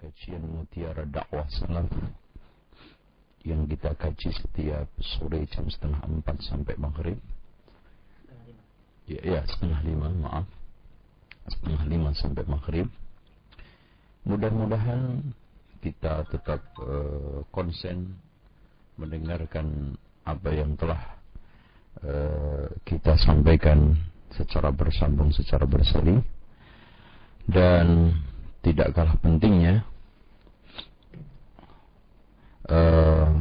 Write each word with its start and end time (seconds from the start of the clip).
kajian 0.00 0.40
Mutiara 0.40 1.04
Dakwah 1.04 1.44
Salaf 1.52 1.92
yang 3.44 3.68
kita 3.68 3.92
kaji 3.96 4.32
setiap 4.32 4.88
sore 5.00 5.44
jam 5.52 5.68
setengah 5.68 6.00
empat 6.08 6.40
sampai 6.40 6.74
maghrib. 6.80 7.20
Ya, 9.04 9.20
ya 9.20 9.40
setengah 9.44 9.80
lima, 9.84 10.08
maaf. 10.12 10.46
Setengah 11.48 11.82
lima 11.88 12.10
sampai 12.16 12.44
maghrib. 12.48 12.88
Mudah-mudahan 14.24 15.20
kita 15.80 16.28
tetap 16.28 16.60
uh, 16.80 17.40
konsen 17.48 18.16
mendengarkan 19.00 19.96
apa 20.28 20.48
yang 20.52 20.76
telah 20.76 21.00
uh, 22.04 22.68
kita 22.84 23.16
sampaikan 23.16 23.96
secara 24.36 24.68
bersambung, 24.68 25.32
secara 25.32 25.64
berseri 25.64 26.20
dan 27.48 28.12
tidak 28.60 28.92
kalah 28.92 29.16
pentingnya 29.20 29.88
uh, 32.68 33.40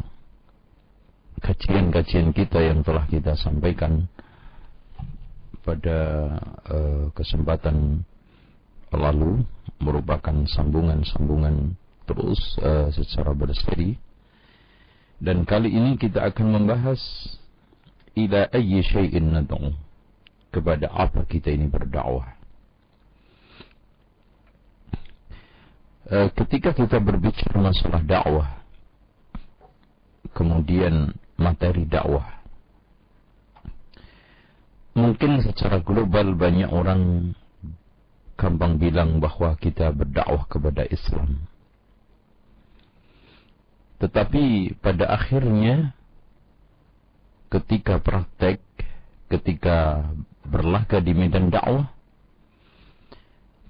kajian-kajian 1.43 2.31
kita 2.31 2.59
yang 2.63 2.79
telah 2.83 3.03
kita 3.07 3.35
sampaikan 3.35 4.07
pada 5.63 5.99
uh, 6.71 7.11
kesempatan 7.13 8.07
lalu 8.95 9.43
merupakan 9.83 10.33
sambungan-sambungan 10.49 11.75
terus 12.07 12.39
uh, 12.63 12.89
secara 12.89 13.35
berseri. 13.35 13.99
Dan 15.19 15.43
kali 15.43 15.75
ini 15.75 15.99
kita 15.99 16.31
akan 16.31 16.63
membahas 16.63 16.99
ila 18.15 18.47
ayyi 18.55 18.79
syai'in 18.87 19.35
kepada 20.47 20.87
apa 20.95 21.27
kita 21.27 21.51
ini 21.51 21.67
berdakwah 21.67 22.39
Eh, 25.98 25.98
ketika 26.09 26.73
kita 26.73 26.97
berbicara 26.97 27.57
masalah 27.61 28.01
dakwah, 28.01 28.49
kemudian 30.33 31.13
materi 31.37 31.85
dakwah, 31.85 32.25
mungkin 34.97 35.45
secara 35.45 35.77
global 35.85 36.33
banyak 36.33 36.69
orang 36.69 37.33
gampang 38.39 38.81
bilang 38.81 39.21
bahwa 39.21 39.53
kita 39.59 39.93
berdakwah 39.93 40.49
kepada 40.49 40.87
Islam. 40.89 41.45
Tetapi 43.99 44.73
pada 44.79 45.11
akhirnya 45.11 45.91
ketika 47.53 47.99
praktek, 47.99 48.63
ketika 49.29 50.09
berlaga 50.47 51.03
di 51.03 51.13
medan 51.13 51.51
dakwah, 51.51 51.91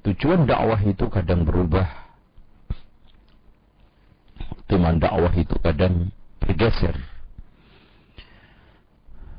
tujuan 0.08 0.46
dakwah 0.48 0.80
itu 0.86 1.10
kadang 1.12 1.44
berubah 1.44 2.09
tema 4.70 4.94
dakwah 4.94 5.34
itu 5.34 5.56
kadang 5.62 6.14
bergeser 6.38 6.96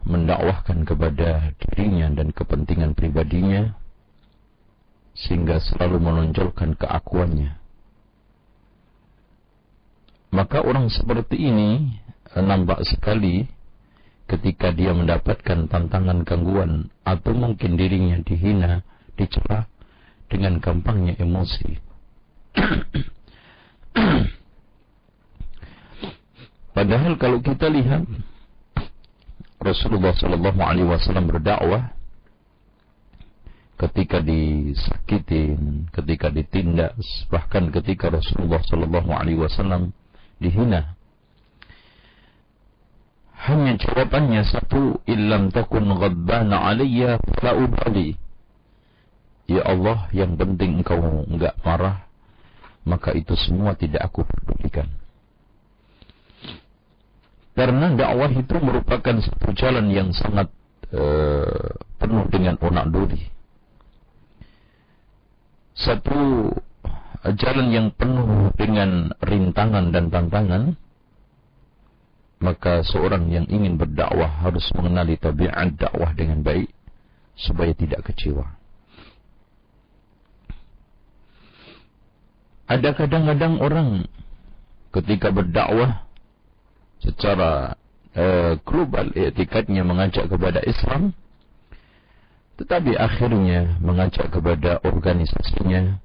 mendakwahkan 0.03 0.83
kepada 0.83 1.55
dirinya 1.61 2.11
dan 2.11 2.33
kepentingan 2.35 2.97
pribadinya 2.97 3.77
sehingga 5.15 5.61
selalu 5.61 6.01
menonjolkan 6.01 6.75
keakuannya 6.75 7.61
maka 10.31 10.63
orang 10.63 10.87
seperti 10.91 11.37
ini 11.37 11.99
eh, 12.35 12.43
nampak 12.43 12.87
sekali 12.87 13.47
ketika 14.31 14.71
dia 14.71 14.95
mendapatkan 14.95 15.67
tantangan 15.67 16.23
gangguan 16.23 16.87
atau 17.03 17.35
mungkin 17.35 17.75
dirinya 17.75 18.15
dihina, 18.23 18.87
dicela 19.19 19.67
dengan 20.31 20.63
gampangnya 20.63 21.19
emosi. 21.19 21.83
Padahal 26.71 27.19
kalau 27.19 27.43
kita 27.43 27.67
lihat 27.67 28.07
Rasulullah 29.61 30.15
Sallallahu 30.17 30.61
Alaihi 30.63 30.89
Wasallam 30.89 31.29
berdakwah 31.29 31.93
ketika 33.81 34.21
disakitin, 34.21 35.89
ketika 35.89 36.29
ditindas, 36.29 37.01
bahkan 37.33 37.73
ketika 37.73 38.13
Rasulullah 38.13 38.61
Sallallahu 38.65 39.09
Alaihi 39.09 39.41
Wasallam 39.41 39.97
dihina. 40.37 40.97
Hanya 43.41 43.81
jawabannya 43.81 44.45
satu, 44.45 45.01
illam 45.09 45.49
takun 45.49 45.89
ghadbana 45.97 46.61
alayya 46.69 47.17
la 47.41 47.57
ubali. 47.57 48.13
Ya 49.49 49.65
Allah, 49.65 50.13
yang 50.13 50.37
penting 50.37 50.85
engkau 50.85 51.01
enggak 51.25 51.57
marah, 51.65 52.05
maka 52.85 53.17
itu 53.17 53.33
semua 53.41 53.73
tidak 53.75 54.13
aku 54.13 54.29
pedulikan. 54.29 54.93
Karena 57.61 57.93
dakwah 57.93 58.33
itu 58.33 58.57
merupakan 58.57 59.21
satu 59.21 59.53
jalan 59.53 59.93
yang 59.93 60.17
sangat 60.17 60.49
uh, 60.97 61.77
penuh 62.01 62.25
dengan 62.33 62.57
onak 62.57 62.89
duri. 62.89 63.21
Satu 65.77 66.49
jalan 67.37 67.69
yang 67.69 67.93
penuh 67.93 68.49
dengan 68.57 69.13
rintangan 69.21 69.93
dan 69.93 70.09
tantangan. 70.09 70.73
Maka 72.41 72.81
seorang 72.81 73.29
yang 73.29 73.45
ingin 73.53 73.77
berdakwah 73.77 74.41
harus 74.41 74.65
mengenali 74.73 75.21
tabiat 75.21 75.77
dakwah 75.77 76.17
dengan 76.17 76.41
baik 76.41 76.73
supaya 77.37 77.77
tidak 77.77 78.09
kecewa. 78.09 78.57
Ada 82.73 82.97
kadang-kadang 82.97 83.61
orang 83.61 84.09
ketika 84.97 85.29
berdakwah 85.29 86.09
secara 87.01 87.75
uh, 88.15 88.55
global 88.63 89.13
etikatnya 89.17 89.83
mengajak 89.83 90.29
kepada 90.29 90.61
Islam 90.65 91.17
tetapi 92.61 92.93
akhirnya 92.93 93.81
mengajak 93.81 94.29
kepada 94.29 94.85
organisasinya 94.85 95.97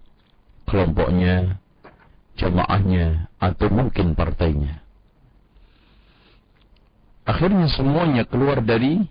kelompoknya 0.63 1.59
jamaahnya 2.39 3.27
atau 3.43 3.67
mungkin 3.67 4.15
partainya. 4.15 4.79
Akhirnya 7.27 7.67
semuanya 7.67 8.23
keluar 8.23 8.63
dari 8.63 9.03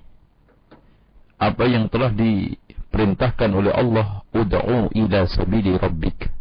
apa 1.37 1.69
yang 1.69 1.93
telah 1.93 2.17
diperintahkan 2.17 3.51
oleh 3.53 3.77
Allah 3.77 4.25
ud'u 4.33 4.89
ila 4.97 5.29
sabili 5.29 5.77
rabbik. 5.77 6.33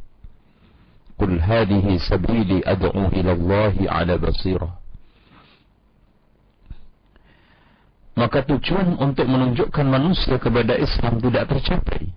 Qul 1.19 1.35
hadhihi 1.35 1.99
sabili 1.99 2.63
ad'u 2.63 3.11
ila 3.11 3.35
ala 3.91 4.15
basirah 4.15 4.82
maka 8.13 8.46
tujuan 8.46 8.97
untuk 9.01 9.25
menunjukkan 9.25 9.85
manusia 9.90 10.38
kepada 10.38 10.78
Islam 10.78 11.18
tidak 11.18 11.50
tercapai. 11.50 12.13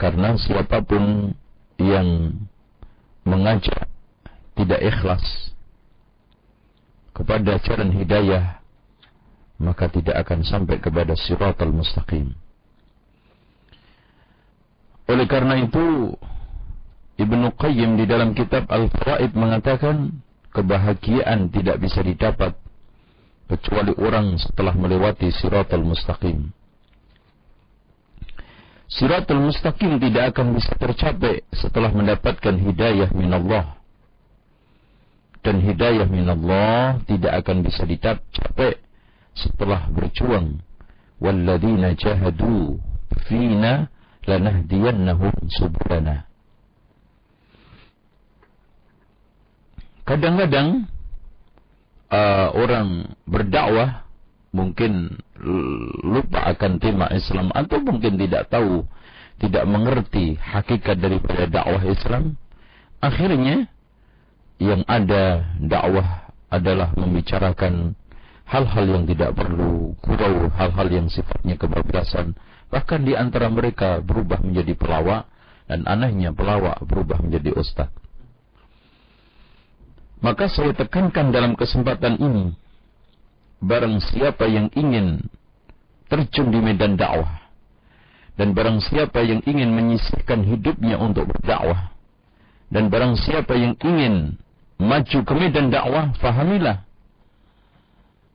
Karena 0.00 0.34
siapa 0.34 0.82
pun 0.82 1.36
yang 1.78 2.34
mengajak 3.22 3.86
tidak 4.58 4.80
ikhlas 4.82 5.22
kepada 7.14 7.60
jalan 7.62 7.92
hidayah 7.94 8.62
maka 9.62 9.86
tidak 9.86 10.26
akan 10.26 10.42
sampai 10.42 10.82
kepada 10.82 11.14
siratal 11.14 11.70
mustaqim. 11.70 12.34
Oleh 15.06 15.26
karena 15.30 15.54
itu 15.62 16.18
Ibnu 17.20 17.54
Qayyim 17.54 18.00
di 18.00 18.04
dalam 18.10 18.34
kitab 18.34 18.66
Al-Fawaid 18.66 19.36
mengatakan 19.38 20.18
kebahagiaan 20.52 21.48
tidak 21.48 21.80
bisa 21.80 22.04
didapat 22.04 22.52
kecuali 23.48 23.92
orang 24.00 24.36
setelah 24.40 24.72
melewati 24.72 25.28
siratul 25.32 25.84
mustaqim. 25.84 26.52
Siratul 28.92 29.40
mustaqim 29.40 29.96
tidak 29.96 30.36
akan 30.36 30.52
bisa 30.56 30.72
tercapai 30.76 31.40
setelah 31.52 31.88
mendapatkan 31.92 32.52
hidayah 32.52 33.08
min 33.16 33.32
Allah. 33.32 33.80
Dan 35.42 35.64
hidayah 35.64 36.06
min 36.06 36.28
Allah 36.28 37.00
tidak 37.08 37.44
akan 37.44 37.64
bisa 37.64 37.88
dicapai 37.88 38.76
setelah 39.32 39.88
berjuang. 39.88 40.60
Walladzina 41.18 41.96
jahadu 41.96 42.78
fina 43.26 43.88
lanahdiyannahum 44.28 45.34
subulana. 45.48 46.31
Kadang-kadang 50.02 50.90
uh, 52.10 52.48
orang 52.58 53.16
berdakwah 53.24 54.02
mungkin 54.52 55.22
lupa 56.06 56.46
akan 56.54 56.78
tema 56.78 57.10
Islam 57.10 57.50
atau 57.50 57.82
mungkin 57.82 58.14
tidak 58.20 58.52
tahu, 58.52 58.86
tidak 59.42 59.64
mengerti 59.66 60.38
hakikat 60.38 60.98
daripada 61.02 61.50
dakwah 61.50 61.82
Islam. 61.82 62.38
Akhirnya 63.02 63.66
yang 64.62 64.86
ada 64.86 65.50
dakwah 65.58 66.30
adalah 66.46 66.94
membicarakan 66.94 67.98
hal-hal 68.46 68.84
yang 68.84 69.04
tidak 69.08 69.34
perlu, 69.34 69.96
gurau, 69.98 70.52
hal-hal 70.54 70.88
yang 70.92 71.06
sifatnya 71.10 71.58
kebablasan. 71.58 72.36
Bahkan 72.70 73.00
di 73.02 73.18
antara 73.18 73.48
mereka 73.50 73.98
berubah 74.00 74.40
menjadi 74.40 74.72
pelawak 74.76 75.28
Dan 75.72 75.88
anehnya 75.88 76.34
pelawak 76.36 76.84
berubah 76.84 77.22
menjadi 77.22 77.56
ustaz. 77.56 77.88
Maka 80.22 80.46
saya 80.46 80.70
tekankan 80.70 81.34
dalam 81.34 81.58
kesempatan 81.58 82.14
ini, 82.22 82.54
barang 83.58 83.98
siapa 83.98 84.46
yang 84.46 84.70
ingin 84.70 85.18
terjun 86.06 86.54
di 86.54 86.62
medan 86.62 86.94
dakwah, 86.94 87.42
dan 88.38 88.54
barang 88.54 88.78
siapa 88.86 89.18
yang 89.26 89.42
ingin 89.42 89.74
menyisihkan 89.74 90.46
hidupnya 90.46 90.94
untuk 91.02 91.26
berdakwah, 91.26 91.90
dan 92.70 92.86
barang 92.86 93.18
siapa 93.18 93.58
yang 93.58 93.74
ingin 93.82 94.38
maju 94.78 95.18
ke 95.26 95.34
medan 95.34 95.74
dakwah, 95.74 96.14
fahamilah 96.22 96.86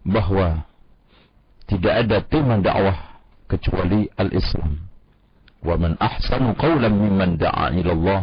bahwa 0.03 0.67
tidak 1.71 1.93
ada 2.03 2.17
tema 2.23 2.59
dakwah 2.59 2.95
kecuali 3.47 4.11
al-Islam. 4.19 4.83
Wa 5.63 5.79
man 5.79 5.95
ahsanu 6.03 6.51
qawlan 6.55 6.95
mimman 6.95 7.39
da'a 7.39 7.71
ila 7.79 7.91
Allah 7.95 8.21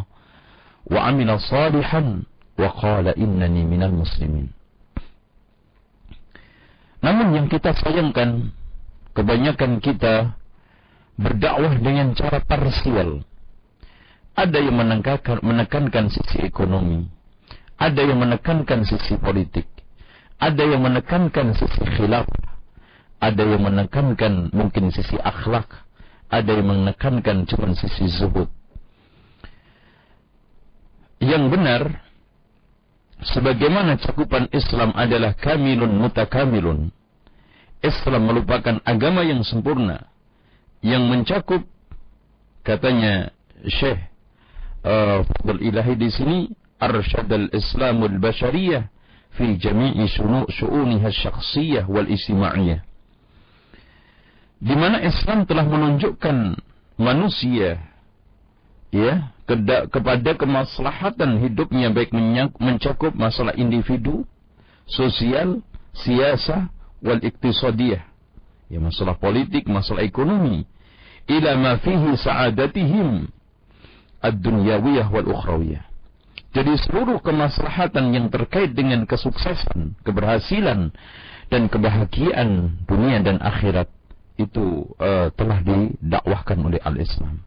wa 0.85 1.01
amila 1.09 1.41
salihan 1.41 2.29
qala 2.57 3.13
innani 3.19 3.67
minal 3.67 3.93
muslimin. 3.93 4.51
Namun 7.05 7.37
yang 7.37 7.47
kita 7.53 7.77
sayangkan 7.77 8.55
kebanyakan 9.13 9.83
kita 9.85 10.35
berdakwah 11.21 11.77
dengan 11.79 12.17
cara 12.17 12.41
parsial. 12.43 13.23
Ada 14.35 14.59
yang 14.59 14.75
menekankan, 14.75 15.39
menekankan 15.47 16.11
sisi 16.11 16.43
ekonomi, 16.43 17.07
ada 17.79 18.03
yang 18.03 18.19
menekankan 18.19 18.83
sisi 18.83 19.15
politik, 19.15 19.71
ada 20.43 20.59
yang 20.67 20.83
menekankan 20.83 21.55
sisi 21.55 21.83
khilafah, 21.87 22.59
ada 23.23 23.43
yang 23.47 23.63
menekankan 23.63 24.51
mungkin 24.51 24.91
sisi 24.91 25.15
akhlak, 25.23 25.71
ada 26.35 26.51
yang 26.51 26.67
menekankan 26.67 27.47
cuma 27.47 27.79
sisi 27.79 28.11
zuhud. 28.11 28.51
Yang 31.23 31.45
benar, 31.55 31.83
sebagaimana 33.25 33.97
cakupan 34.01 34.49
Islam 34.53 34.93
adalah 34.93 35.33
kamilun 35.37 35.93
mutakamilun. 35.97 36.93
Islam 37.85 38.23
merupakan 38.29 38.81
agama 38.85 39.25
yang 39.29 39.45
sempurna, 39.45 40.09
yang 40.81 41.05
mencakup, 41.05 41.65
katanya 42.65 43.29
Syekh 43.69 44.01
uh, 44.85 45.21
Ilahi 45.61 45.95
di 46.01 46.09
sini, 46.09 46.39
Arsyad 46.81 47.29
al-Islamul 47.29 48.17
Bashariyah 48.17 48.89
fi 49.37 49.57
jami'i 49.61 50.09
syu'uniha 50.09 51.09
syakhsiyah 51.13 51.85
wal 51.91 52.09
istima'iyah 52.09 52.81
di 54.65 54.75
mana 54.79 55.03
Islam 55.05 55.45
telah 55.45 55.69
menunjukkan 55.69 56.57
manusia 56.97 57.85
ya 58.95 59.34
kepada 59.93 60.31
kemaslahatan 60.37 61.41
hidupnya 61.45 61.93
baik 61.93 62.17
mencakup 62.57 63.13
masalah 63.13 63.53
individu, 63.55 64.25
sosial, 64.89 65.61
siasa, 65.93 66.73
wal 67.05 67.21
iktisadiyah. 67.21 68.05
Ya 68.73 68.81
masalah 68.81 69.21
politik, 69.21 69.69
masalah 69.69 70.01
ekonomi. 70.01 70.65
Ila 71.29 71.57
ma 71.61 71.73
fihi 71.77 72.17
sa'adatihim 72.17 73.29
ad-dunyawiyah 74.25 75.09
wal 75.13 75.29
ukhrawiyah. 75.29 75.85
Jadi 76.55 76.73
seluruh 76.87 77.19
kemaslahatan 77.21 78.15
yang 78.15 78.27
terkait 78.31 78.73
dengan 78.73 79.05
kesuksesan, 79.05 79.99
keberhasilan 80.07 80.95
dan 81.53 81.63
kebahagiaan 81.69 82.81
dunia 82.87 83.21
dan 83.21 83.43
akhirat 83.43 83.91
itu 84.39 84.89
uh, 84.99 85.35
telah 85.35 85.61
didakwahkan 85.61 86.59
oleh 86.63 86.81
al-Islam. 86.83 87.43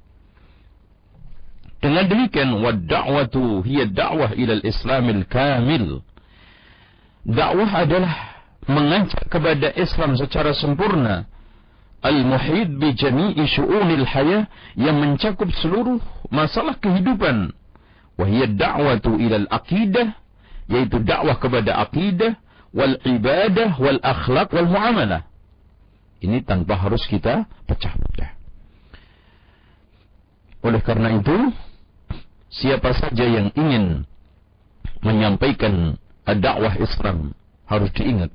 Dengan 1.88 2.04
demikian, 2.04 2.52
wa 2.60 2.76
da'watu 2.76 3.64
hiya 3.64 3.88
da'wah 3.88 4.36
ila 4.36 4.60
al-Islamil 4.60 5.24
kamil. 5.24 6.04
Dakwah 7.24 7.72
adalah 7.88 8.44
mengajak 8.68 9.32
kepada 9.32 9.72
Islam 9.72 10.20
secara 10.20 10.52
sempurna. 10.52 11.32
Al-muhid 12.04 12.76
bi 12.76 12.92
jami'i 12.92 13.40
syu'unil 13.48 14.04
hayah 14.04 14.52
yang 14.76 15.00
mencakup 15.00 15.48
seluruh 15.64 16.04
masalah 16.28 16.76
kehidupan. 16.76 17.56
Wa 18.20 18.26
hiya 18.28 18.52
da'watu 18.52 19.16
ila 19.16 19.48
al-aqidah 19.48 20.12
yaitu 20.68 21.00
dakwah 21.00 21.40
kepada 21.40 21.88
akidah 21.88 22.36
wal 22.76 23.00
ibadah 23.00 23.80
wal 23.80 24.04
akhlak 24.04 24.52
wal 24.52 24.68
muamalah. 24.68 25.24
Ini 26.20 26.44
tanpa 26.44 26.76
harus 26.76 27.08
kita 27.08 27.48
pecah-pecah. 27.64 28.36
Oleh 30.68 30.84
karena 30.84 31.16
itu, 31.16 31.56
siapa 32.52 32.96
saja 32.96 33.26
yang 33.26 33.52
ingin 33.54 34.08
menyampaikan 35.04 36.00
dakwah 36.26 36.76
Islam 36.80 37.38
harus 37.68 37.92
diingat 37.96 38.32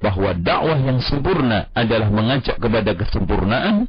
bahwa 0.00 0.36
dakwah 0.36 0.76
yang 0.76 1.00
sempurna 1.00 1.72
adalah 1.72 2.12
mengajak 2.12 2.60
kepada 2.60 2.92
kesempurnaan 2.92 3.88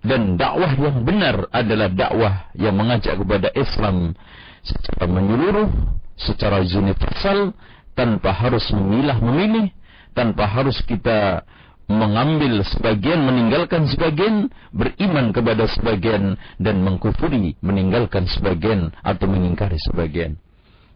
dan 0.00 0.40
dakwah 0.40 0.72
yang 0.80 1.04
benar 1.04 1.44
adalah 1.52 1.92
dakwah 1.92 2.48
yang 2.56 2.72
mengajak 2.72 3.20
kepada 3.20 3.52
Islam 3.52 4.16
secara 4.64 5.04
menyeluruh, 5.04 5.68
secara 6.16 6.64
universal 6.64 7.52
tanpa 7.92 8.32
harus 8.32 8.64
memilah 8.72 9.20
memilih, 9.20 9.68
tanpa 10.16 10.48
harus 10.48 10.80
kita 10.88 11.44
mengambil 11.90 12.62
sebagian, 12.62 13.26
meninggalkan 13.26 13.90
sebagian, 13.90 14.46
beriman 14.70 15.34
kepada 15.34 15.66
sebagian, 15.66 16.38
dan 16.62 16.86
mengkufuri, 16.86 17.58
meninggalkan 17.58 18.30
sebagian, 18.30 18.94
atau 19.02 19.26
mengingkari 19.26 19.76
sebagian. 19.90 20.38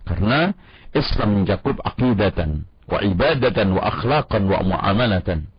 Karena 0.06 0.54
Islam 0.94 1.42
mencakup 1.42 1.82
akidatan, 1.82 2.70
wa 2.86 3.02
ibadatan, 3.02 3.74
wa 3.74 3.82
akhlaqan, 3.82 4.46
wa 4.46 4.62
muamalatan. 4.62 5.50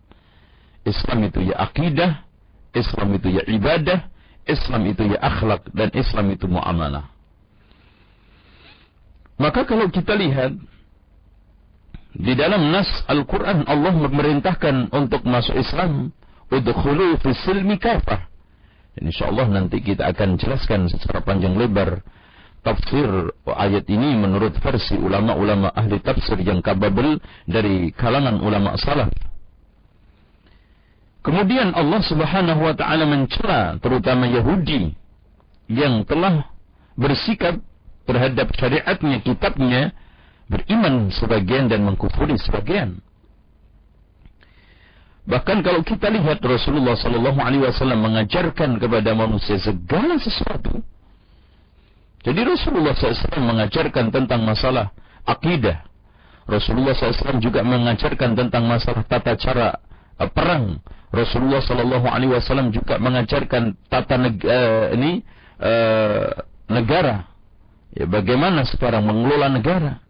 Islam 0.87 1.27
itu 1.27 1.51
ya 1.51 1.59
akidah, 1.59 2.23
Islam 2.71 3.19
itu 3.19 3.27
ya 3.35 3.43
ibadah, 3.43 4.07
Islam 4.47 4.87
itu 4.87 5.03
ya 5.03 5.19
akhlak, 5.19 5.67
dan 5.75 5.91
Islam 5.91 6.31
itu 6.31 6.47
muamalah. 6.47 7.11
Maka 9.35 9.67
kalau 9.67 9.91
kita 9.91 10.15
lihat 10.15 10.55
di 12.15 12.31
dalam 12.31 12.71
nas 12.71 12.87
Al-Quran 13.11 13.67
Allah 13.67 13.91
memerintahkan 13.91 14.95
untuk 14.95 15.27
masuk 15.27 15.59
Islam. 15.59 16.15
Udkhulu 16.47 17.19
fi 17.19 17.29
silmi 17.43 17.75
kafah. 17.75 18.31
Dan 18.95 19.11
insyaAllah 19.11 19.51
nanti 19.51 19.83
kita 19.83 20.07
akan 20.07 20.39
jelaskan 20.39 20.87
secara 20.87 21.19
panjang 21.19 21.59
lebar 21.59 21.99
tafsir 22.63 23.05
ayat 23.45 23.85
ini 23.91 24.15
menurut 24.17 24.55
versi 24.57 24.95
ulama-ulama 24.95 25.69
ahli 25.75 25.99
tafsir 25.99 26.39
yang 26.41 26.63
kababel 26.63 27.19
dari 27.43 27.91
kalangan 27.91 28.39
ulama 28.39 28.79
salaf. 28.79 29.11
Kemudian 31.21 31.73
Allah 31.75 32.01
Subhanahu 32.05 32.61
wa 32.63 32.73
taala 32.77 33.03
mencela 33.03 33.75
terutama 33.81 34.29
Yahudi 34.29 34.93
yang 35.67 36.05
telah 36.05 36.47
bersikap 36.95 37.59
terhadap 38.05 38.53
syariatnya, 38.55 39.19
kitabnya 39.25 39.91
beriman 40.45 41.09
sebagian 41.09 41.69
dan 41.69 41.85
mengkufuri 41.85 42.37
sebagian. 42.37 43.01
Bahkan 45.25 45.65
kalau 45.65 45.81
kita 45.81 46.13
lihat 46.13 46.37
Rasulullah 46.45 46.93
Sallallahu 46.93 47.41
Alaihi 47.41 47.65
Wasallam 47.65 48.05
mengajarkan 48.05 48.77
kepada 48.77 49.11
manusia 49.17 49.57
segala 49.57 50.21
sesuatu. 50.21 50.85
Jadi 52.25 52.41
Rasulullah 52.41 52.97
SAW 52.97 53.37
mengajarkan 53.37 54.09
tentang 54.09 54.41
masalah 54.41 54.89
akidah. 55.29 55.85
Rasulullah 56.49 56.97
SAW 56.97 57.37
juga 57.37 57.61
mengajarkan 57.61 58.33
tentang 58.33 58.65
masalah 58.65 59.05
tata 59.05 59.37
cara 59.37 59.77
uh, 60.17 60.29
perang. 60.33 60.81
Rasulullah 61.13 61.61
Sallallahu 61.61 62.09
Alaihi 62.09 62.33
Wasallam 62.33 62.73
juga 62.73 62.97
mengajarkan 62.97 63.77
tata 63.89 64.17
neg 64.17 64.41
uh, 64.41 64.89
ini 64.97 65.21
uh, 65.61 66.33
negara. 66.69 67.29
Ya, 67.93 68.09
bagaimana 68.09 68.65
sekarang 68.65 69.05
mengelola 69.05 69.49
negara. 69.53 70.04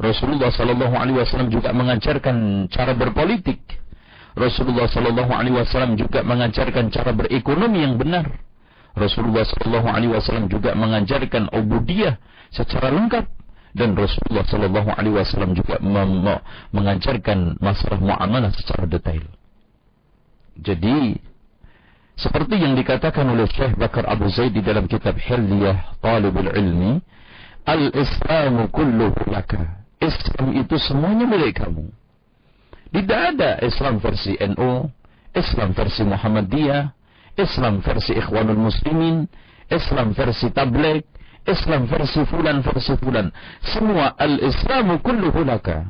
Rasulullah 0.00 0.48
Sallallahu 0.48 0.94
Alaihi 0.96 1.20
Wasallam 1.20 1.52
juga 1.52 1.70
mengajarkan 1.76 2.66
cara 2.72 2.92
berpolitik. 2.96 3.60
Rasulullah 4.32 4.88
Sallallahu 4.88 5.28
Alaihi 5.28 5.60
Wasallam 5.60 6.00
juga 6.00 6.24
mengajarkan 6.24 6.88
cara 6.88 7.12
berekonomi 7.12 7.84
yang 7.84 8.00
benar. 8.00 8.32
Rasulullah 8.96 9.44
Sallallahu 9.44 9.88
Alaihi 9.88 10.12
Wasallam 10.16 10.48
juga 10.48 10.72
mengajarkan 10.72 11.52
ubudiyah 11.52 12.16
secara 12.52 12.92
lengkap 12.92 13.28
dan 13.72 13.96
Rasulullah 13.96 14.44
Sallallahu 14.48 14.88
Alaihi 14.96 15.16
Wasallam 15.20 15.52
juga 15.56 15.80
mengajarkan 16.72 17.60
masalah 17.60 18.00
muamalah 18.00 18.52
secara 18.56 18.88
detail. 18.88 19.24
Jadi 20.56 21.16
seperti 22.16 22.60
yang 22.60 22.76
dikatakan 22.76 23.24
oleh 23.24 23.48
Syekh 23.48 23.76
Bakar 23.80 24.04
Abu 24.04 24.28
Zaid 24.28 24.52
di 24.52 24.60
dalam 24.60 24.84
kitab 24.84 25.16
Hilyah 25.16 25.96
Talibul 26.04 26.52
Ilmi, 26.52 27.00
Al-Islamu 27.64 28.68
kulluhu 28.68 29.32
laka 29.32 29.81
Islam 30.02 30.46
itu 30.58 30.74
semuanya 30.82 31.24
milik 31.30 31.62
kamu. 31.62 31.86
Tidak 32.92 33.20
ada 33.38 33.62
Islam 33.62 34.02
versi 34.02 34.34
NU, 34.36 34.90
Islam 35.32 35.72
versi 35.72 36.02
Muhammadiyah, 36.04 36.92
Islam 37.38 37.80
versi 37.80 38.12
Ikhwanul 38.18 38.68
Muslimin, 38.68 39.24
Islam 39.72 40.12
versi 40.12 40.52
tabligh, 40.52 41.00
Islam 41.48 41.88
versi 41.88 42.20
fulan 42.28 42.60
versi 42.60 42.92
fulan. 43.00 43.32
Semua 43.64 44.12
al-Islamu 44.18 45.00
kulluhu 45.00 45.40
laka. 45.46 45.88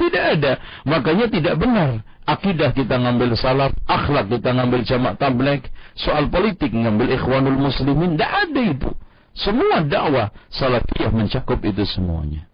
Tidak 0.00 0.24
ada. 0.40 0.56
Makanya 0.88 1.28
tidak 1.28 1.60
benar. 1.60 2.00
Akidah 2.22 2.70
kita 2.72 2.96
ngambil 2.96 3.34
salaf, 3.34 3.74
akhlak 3.90 4.30
kita 4.30 4.54
ngambil 4.54 4.86
jamak 4.86 5.18
tabligh, 5.18 5.66
soal 5.98 6.30
politik 6.30 6.70
ngambil 6.70 7.12
ikhwanul 7.18 7.58
muslimin, 7.58 8.14
tidak 8.14 8.32
ada 8.46 8.62
itu. 8.62 8.90
Semua 9.34 9.82
dakwah 9.82 10.30
salafiyah 10.48 11.10
mencakup 11.10 11.58
itu 11.66 11.82
semuanya. 11.84 12.51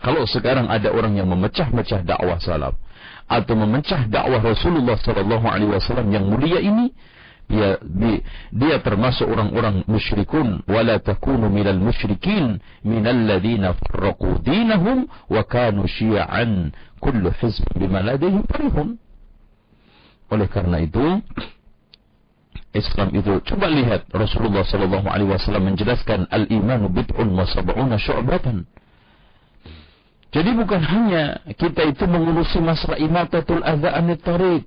Kalau 0.00 0.24
sekarang 0.24 0.72
ada 0.72 0.88
orang 0.96 1.12
yang 1.20 1.28
memecah-mecah 1.28 2.00
dakwah 2.08 2.40
salaf 2.40 2.74
atau 3.28 3.54
memecah 3.54 4.08
dakwah 4.08 4.40
Rasulullah 4.40 4.96
sallallahu 4.96 5.44
alaihi 5.44 5.76
wasallam 5.76 6.08
yang 6.08 6.24
mulia 6.24 6.56
ini, 6.56 6.88
dia 7.50 7.76
dia 8.48 8.76
termasuk 8.80 9.28
orang-orang 9.28 9.84
musyrikun 9.84 10.64
wala 10.64 11.02
takunu 11.02 11.52
minal 11.52 11.76
musyrikin 11.76 12.62
minal 12.86 13.26
ladzina 13.26 13.76
farraqu 13.76 14.40
dinahum 14.40 15.10
wa 15.28 15.42
kanu 15.44 15.84
syi'an 15.84 16.72
kullu 17.02 17.28
hizb 17.36 17.66
bima 17.76 18.00
ladayhim 18.00 18.46
farihun. 18.48 18.96
Oleh 20.30 20.46
karena 20.46 20.80
itu 20.80 21.20
Islam 22.70 23.10
itu 23.18 23.42
coba 23.42 23.66
lihat 23.66 24.06
Rasulullah 24.14 24.62
sallallahu 24.62 25.10
alaihi 25.10 25.34
wasallam 25.34 25.74
menjelaskan 25.74 26.30
al-imanu 26.30 26.86
bid'un 26.86 27.34
wa 27.34 27.42
sab'una 27.42 27.98
syu'batan 27.98 28.64
jadi 30.30 30.50
bukan 30.54 30.82
hanya 30.82 31.42
kita 31.58 31.90
itu 31.90 32.06
mengurusi 32.06 32.62
masalah 32.62 32.98
imatatul 33.02 33.62
adza 33.66 33.90
anit 33.90 34.22
tariq 34.22 34.66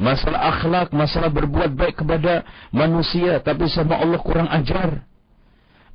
masalah 0.00 0.56
akhlak, 0.56 0.88
masalah 0.96 1.28
berbuat 1.28 1.76
baik 1.76 2.00
kepada 2.00 2.48
manusia, 2.72 3.36
tapi 3.44 3.68
sama 3.68 4.00
Allah 4.00 4.16
kurang 4.24 4.48
ajar. 4.48 5.04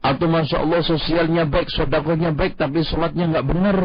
Atau 0.05 0.29
masya 0.29 0.61
Allah 0.61 0.85
sosialnya 0.85 1.49
baik, 1.49 1.73
sodakonya 1.73 2.29
baik, 2.29 2.61
tapi 2.61 2.85
sholatnya 2.85 3.25
nggak 3.33 3.47
benar. 3.49 3.77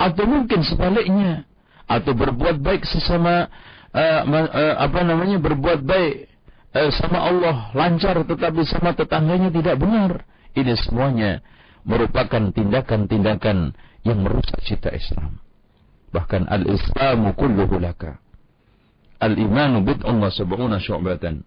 Atau 0.00 0.24
mungkin 0.24 0.64
sebaliknya, 0.64 1.44
atau 1.84 2.16
berbuat 2.16 2.64
baik 2.64 2.88
sesama 2.88 3.52
uh, 3.92 4.20
uh, 4.24 4.74
apa 4.80 5.04
namanya 5.04 5.36
berbuat 5.36 5.84
baik 5.84 6.32
uh, 6.72 6.88
sama 6.96 7.28
Allah 7.28 7.68
lancar, 7.76 8.16
tetapi 8.24 8.64
sama 8.64 8.96
tetangganya 8.96 9.52
tidak 9.52 9.76
benar. 9.76 10.24
Ini 10.56 10.72
semuanya 10.80 11.44
merupakan 11.84 12.48
tindakan-tindakan 12.56 13.76
yang 14.06 14.22
merusak 14.22 14.60
cita 14.66 14.92
Islam. 14.94 15.40
Bahkan 16.14 16.48
al-Islamu 16.48 17.36
kulluhu 17.36 17.78
laka 17.82 18.18
al-imanu 19.18 19.82
bid'un 19.82 20.16
wa 20.18 20.30
sab'una 20.30 20.78
syu'batan. 20.78 21.42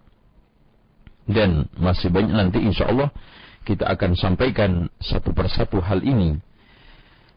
Dan 1.22 1.70
masih 1.78 2.10
banyak 2.10 2.34
nanti 2.34 2.58
insya 2.60 2.90
Allah 2.90 3.14
kita 3.62 3.86
akan 3.86 4.18
sampaikan 4.18 4.90
satu 4.98 5.30
persatu 5.30 5.78
hal 5.78 6.02
ini 6.02 6.34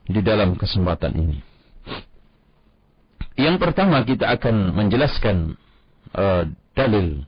di 0.10 0.22
dalam 0.25 0.57
kesempatan 0.57 1.13
ini. 1.13 1.39
Yang 3.36 3.57
pertama 3.62 4.01
kita 4.07 4.31
akan 4.31 4.74
menjelaskan 4.74 5.60
uh, 6.15 6.43
dalil 6.74 7.27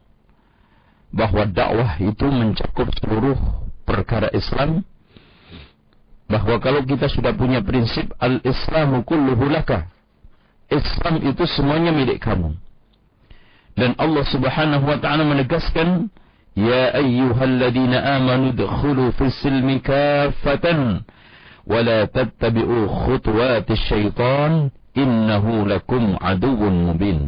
bahwa 1.12 1.44
dakwah 1.48 2.00
itu 2.00 2.26
mencakup 2.28 2.90
seluruh 3.00 3.38
perkara 3.84 4.32
Islam 4.34 4.84
bahwa 6.28 6.60
kalau 6.60 6.84
kita 6.84 7.08
sudah 7.08 7.32
punya 7.36 7.64
prinsip 7.64 8.12
al-islamu 8.20 9.04
kulluhu 9.08 9.48
laka 9.48 9.88
Islam 10.68 11.24
itu 11.24 11.48
semuanya 11.48 11.96
milik 11.96 12.20
kamu. 12.20 12.52
Dan 13.78 13.96
Allah 13.96 14.26
Subhanahu 14.28 14.84
wa 14.84 15.00
taala 15.00 15.24
menegaskan 15.24 16.12
ya 16.58 16.92
ayyuhalladzina 16.98 18.20
amanu 18.20 18.52
dkhulu 18.52 19.16
fis 19.16 19.38
silmi 19.40 19.80
kaffatan 19.80 21.08
wa 21.64 21.80
la 21.80 22.10
tattabi'u 22.10 22.90
khutuwatis 22.90 23.80
syaitan 23.88 24.74
innahu 24.92 25.64
lakum 25.70 26.20
aduwwun 26.20 26.92
mubin. 26.92 27.20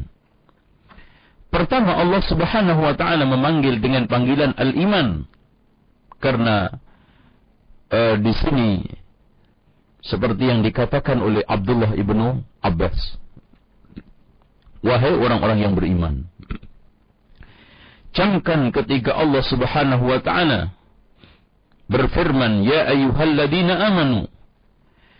Pertama 1.47 1.95
Allah 1.95 2.19
Subhanahu 2.27 2.81
wa 2.83 2.93
taala 2.97 3.23
memanggil 3.23 3.79
dengan 3.79 4.09
panggilan 4.09 4.57
al-iman. 4.59 5.29
Karena 6.19 6.75
uh, 7.91 8.15
di 8.17 8.33
sini 8.33 8.69
seperti 9.99 10.47
yang 10.47 10.63
dikatakan 10.63 11.19
oleh 11.19 11.43
Abdullah 11.43 11.93
ibnu 11.93 12.41
Abbas. 12.63 13.19
Wahai 14.79 15.11
orang-orang 15.11 15.59
yang 15.59 15.73
beriman 15.75 16.29
camkan 18.13 18.73
ketika 18.73 19.13
Allah 19.15 19.43
Subhanahu 19.45 20.09
wa 20.09 20.19
taala 20.21 20.73
berfirman 21.89 22.65
ya 22.65 22.89
ayyuhalladzina 22.89 23.73
amanu 23.89 24.29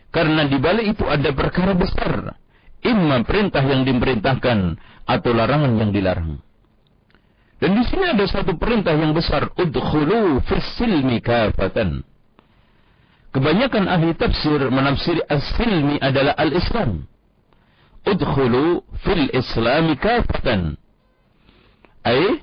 karena 0.10 0.50
di 0.50 0.58
balik 0.58 0.98
itu 0.98 1.06
ada 1.06 1.30
perkara 1.34 1.78
besar. 1.78 2.34
Imma 2.80 3.22
perintah 3.28 3.62
yang 3.62 3.84
diperintahkan 3.84 4.80
atau 5.04 5.32
larangan 5.36 5.76
yang 5.76 5.92
dilarang. 5.92 6.40
Dan 7.60 7.76
di 7.76 7.84
sini 7.84 8.16
ada 8.16 8.24
satu 8.24 8.56
perintah 8.56 8.96
yang 8.96 9.12
besar 9.12 9.52
udkhulu 9.52 10.40
fis 10.48 10.64
silmi 10.80 11.20
kafatan 11.20 12.08
kebanyakan 13.32 13.86
ahli 13.86 14.14
tafsir 14.18 14.70
menafsiri 14.70 15.22
as-silmi 15.30 16.02
adalah 16.02 16.34
al-islam. 16.38 17.06
Udkhulu 18.08 18.84
fil 19.04 19.28
islami 19.36 20.00
kafatan. 20.00 20.80
Ay 22.02 22.42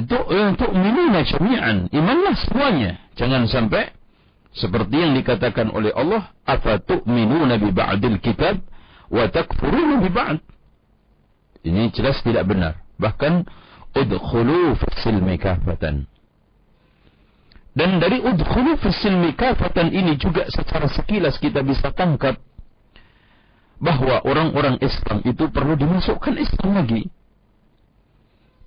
untuk 0.00 0.72
minuna 0.72 1.22
jami'an. 1.22 1.92
Imanlah 1.92 2.34
semuanya. 2.48 2.96
Jangan 3.20 3.44
sampai 3.46 3.92
seperti 4.56 4.96
yang 4.96 5.12
dikatakan 5.14 5.70
oleh 5.70 5.92
Allah 5.92 6.32
apa 6.48 6.80
tu'minuna 6.82 7.60
bi 7.60 7.70
ba'dil 7.70 8.18
kitab 8.18 8.64
wa 9.12 9.28
takfuruna 9.28 10.00
bi 10.02 10.08
ba'd. 10.08 10.38
Ini 11.60 11.92
jelas 11.92 12.18
tidak 12.24 12.48
benar. 12.48 12.80
Bahkan 12.96 13.44
udkhulu 13.92 14.74
fis 14.80 14.96
silmi 15.04 15.36
kafatan 15.36 16.08
dan 17.80 17.96
dari 17.96 18.20
udkhulu 18.20 18.76
fis 18.76 18.92
silmi 19.00 19.32
kafatan 19.32 19.88
ini 19.88 20.20
juga 20.20 20.44
secara 20.52 20.84
sekilas 20.84 21.40
kita 21.40 21.64
bisa 21.64 21.88
tangkap 21.96 22.36
bahwa 23.80 24.20
orang-orang 24.20 24.76
Islam 24.84 25.24
itu 25.24 25.48
perlu 25.48 25.80
dimasukkan 25.80 26.36
Islam 26.36 26.76
lagi. 26.76 27.08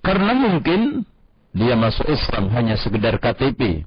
Karena 0.02 0.34
mungkin 0.34 1.06
dia 1.54 1.78
masuk 1.78 2.10
Islam 2.10 2.50
hanya 2.58 2.74
sekedar 2.74 3.22
KTP. 3.22 3.86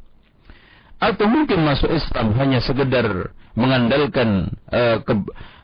Atau 0.96 1.28
mungkin 1.28 1.60
masuk 1.60 1.92
Islam 1.92 2.32
hanya 2.40 2.64
sekedar 2.64 3.36
mengandalkan 3.52 4.48
uh, 4.72 5.04
ke, 5.04 5.14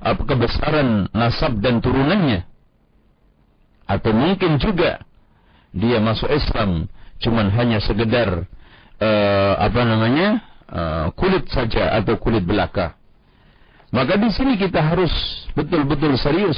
uh, 0.04 0.16
kebesaran 0.28 1.08
nasab 1.16 1.64
dan 1.64 1.80
turunannya. 1.80 2.44
Atau 3.88 4.12
mungkin 4.12 4.60
juga 4.60 5.08
dia 5.72 6.04
masuk 6.04 6.28
Islam 6.36 6.92
cuman 7.24 7.48
hanya 7.56 7.80
sekedar 7.80 8.52
uh, 9.04 9.54
apa 9.60 9.82
namanya 9.84 10.30
uh, 10.72 11.08
kulit 11.20 11.44
saja 11.52 11.92
atau 12.00 12.16
kulit 12.16 12.48
belaka. 12.48 12.96
Maka 13.94 14.18
di 14.18 14.32
sini 14.34 14.58
kita 14.58 14.82
harus 14.82 15.12
betul-betul 15.54 16.18
serius 16.18 16.58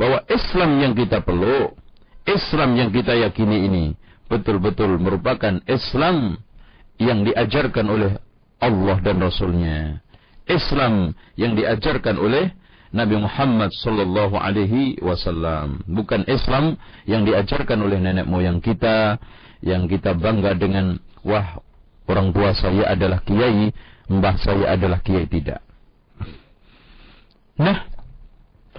bahwa 0.00 0.24
Islam 0.30 0.80
yang 0.80 0.92
kita 0.96 1.20
peluk, 1.20 1.76
Islam 2.24 2.78
yang 2.80 2.88
kita 2.88 3.12
yakini 3.12 3.68
ini 3.68 3.84
betul-betul 4.30 4.96
merupakan 4.96 5.60
Islam 5.66 6.38
yang 6.96 7.26
diajarkan 7.26 7.86
oleh 7.90 8.12
Allah 8.62 8.96
dan 9.02 9.20
Rasulnya. 9.20 10.00
Islam 10.48 11.12
yang 11.36 11.58
diajarkan 11.58 12.16
oleh 12.16 12.54
Nabi 12.90 13.22
Muhammad 13.22 13.70
sallallahu 13.70 14.34
alaihi 14.34 14.98
wasallam, 14.98 15.82
bukan 15.86 16.26
Islam 16.26 16.74
yang 17.06 17.22
diajarkan 17.22 17.78
oleh 17.86 18.02
nenek 18.02 18.26
moyang 18.26 18.58
kita 18.58 19.18
yang 19.62 19.86
kita 19.86 20.16
bangga 20.16 20.56
dengan 20.58 20.98
wah 21.26 21.60
orang 22.10 22.34
tua 22.34 22.50
saya 22.56 22.90
adalah 22.90 23.22
kiai, 23.22 23.70
mbah 24.10 24.36
saya 24.40 24.74
adalah 24.74 24.98
kiai 25.04 25.26
tidak. 25.30 25.62
Nah, 27.60 27.86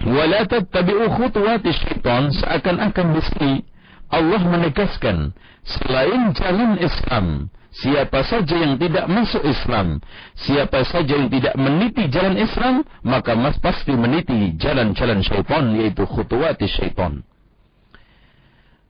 wala 0.02 0.42
tattabi'u 0.48 1.06
khutuwati 1.14 1.70
syaitan 1.70 2.34
seakan-akan 2.34 3.22
sini 3.22 3.62
Allah 4.10 4.42
menegaskan 4.42 5.32
selain 5.62 6.34
jalan 6.34 6.76
Islam 6.82 7.26
siapa 7.72 8.20
saja 8.26 8.52
yang 8.52 8.76
tidak 8.76 9.08
masuk 9.08 9.40
Islam 9.46 10.02
siapa 10.36 10.84
saja 10.84 11.16
yang 11.16 11.32
tidak 11.32 11.54
meniti 11.56 12.10
jalan 12.12 12.36
Islam 12.36 12.84
maka 13.00 13.32
mas 13.32 13.56
pasti 13.62 13.96
meniti 13.96 14.58
jalan-jalan 14.60 15.24
syaitan 15.24 15.72
yaitu 15.78 16.04
khutuwati 16.04 16.68
syaitan 16.68 17.24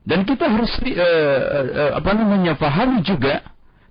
dan 0.02 0.26
kita 0.26 0.50
harus 0.50 0.72
uh, 0.82 0.92
uh, 0.98 1.90
apa 1.98 2.10
namanya 2.14 2.58
fahami 2.58 3.02
juga 3.06 3.42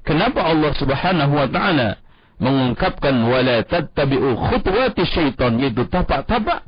kenapa 0.03 0.43
Allah 0.43 0.71
Subhanahu 0.75 1.33
wa 1.33 1.47
taala 1.47 1.99
mengungkapkan 2.41 3.15
wala 3.23 3.63
tattabi'u 3.63 4.35
khutuwati 4.49 5.05
syaitan 5.07 5.55
yaitu 5.61 5.85
tapak-tapak 5.87 6.67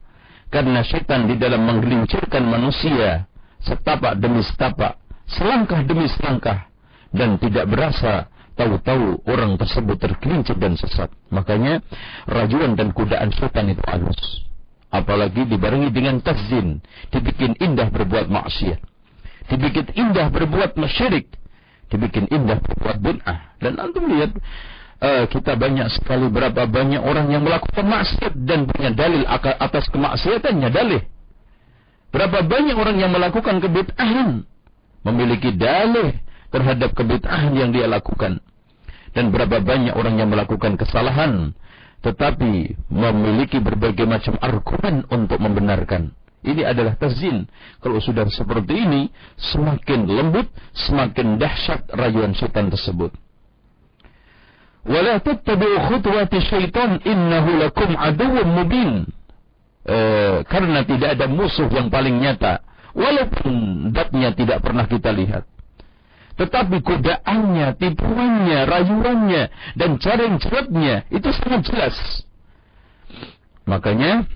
karena 0.54 0.86
syaitan 0.86 1.26
di 1.26 1.36
dalam 1.36 1.66
menggelincirkan 1.66 2.46
manusia 2.46 3.26
setapak 3.60 4.16
demi 4.22 4.46
setapak 4.46 5.02
selangkah 5.28 5.82
demi 5.84 6.06
selangkah 6.08 6.70
dan 7.14 7.38
tidak 7.42 7.66
berasa 7.70 8.34
tahu-tahu 8.54 9.26
orang 9.26 9.58
tersebut 9.58 9.98
tergelincir 9.98 10.58
dan 10.58 10.78
sesat. 10.78 11.10
Makanya 11.34 11.82
rajuan 12.30 12.78
dan 12.78 12.94
kudaan 12.94 13.34
setan 13.34 13.70
itu 13.70 13.82
halus. 13.90 14.46
Apalagi 14.94 15.50
dibarengi 15.50 15.90
dengan 15.90 16.22
tazin, 16.22 16.78
dibikin 17.10 17.58
indah 17.58 17.90
berbuat 17.90 18.30
maksiat. 18.30 18.93
Dibikin 19.52 19.92
indah 19.94 20.32
berbuat 20.32 20.80
masyirik, 20.80 21.28
dibikin 21.92 22.32
indah 22.32 22.60
berbuat 22.64 22.98
bid'ah. 23.04 23.60
Dan 23.60 23.76
antum 23.80 24.08
lihat 24.08 24.32
uh, 25.04 25.24
kita 25.28 25.60
banyak 25.60 25.92
sekali 25.92 26.32
berapa 26.32 26.64
banyak 26.64 27.02
orang 27.04 27.28
yang 27.30 27.44
melakukan 27.44 27.84
maksiat 27.84 28.34
dan 28.48 28.66
punya 28.68 28.96
dalil 28.96 29.28
atas 29.28 29.86
kemaksiatannya 29.92 30.70
dalil. 30.72 31.02
Berapa 32.14 32.46
banyak 32.46 32.78
orang 32.78 32.98
yang 33.02 33.12
melakukan 33.12 33.60
kebid'ahan 33.60 34.46
memiliki 35.04 35.52
dalih 35.52 36.16
terhadap 36.54 36.94
kebid'ahan 36.94 37.52
yang 37.58 37.70
dia 37.74 37.90
lakukan. 37.90 38.40
Dan 39.14 39.30
berapa 39.30 39.62
banyak 39.62 39.94
orang 39.94 40.18
yang 40.18 40.30
melakukan 40.34 40.74
kesalahan 40.78 41.54
tetapi 42.04 42.76
memiliki 42.92 43.64
berbagai 43.64 44.04
macam 44.04 44.36
argumen 44.44 45.08
untuk 45.08 45.40
membenarkan. 45.40 46.12
Ini 46.44 46.68
adalah 46.68 47.00
tazin. 47.00 47.48
Kalau 47.80 48.04
sudah 48.04 48.28
seperti 48.28 48.84
ini, 48.84 49.02
semakin 49.40 50.12
lembut, 50.12 50.52
semakin 50.76 51.40
dahsyat 51.40 51.88
rayuan 51.96 52.36
syaitan 52.36 52.68
tersebut. 52.68 53.16
Wala 54.84 55.24
tattabi'u 55.24 55.88
khutuwati 55.88 56.44
syaitan 56.44 57.00
innahu 57.08 57.64
lakum 57.64 57.96
aduwwun 57.96 58.48
mubin. 58.52 58.92
E, 59.88 59.98
karena 60.48 60.84
tidak 60.84 61.16
ada 61.16 61.32
musuh 61.32 61.72
yang 61.72 61.88
paling 61.88 62.20
nyata 62.20 62.60
walaupun 62.92 63.88
datnya 63.96 64.36
tidak 64.36 64.60
pernah 64.60 64.84
kita 64.84 65.16
lihat. 65.16 65.48
Tetapi 66.34 66.82
godaannya, 66.82 67.78
tipuannya, 67.78 68.60
rayuannya, 68.66 69.44
dan 69.78 70.02
careng-ceratnya 70.02 71.08
itu 71.14 71.30
sangat 71.30 71.62
jelas. 71.70 71.96
Makanya 73.70 74.28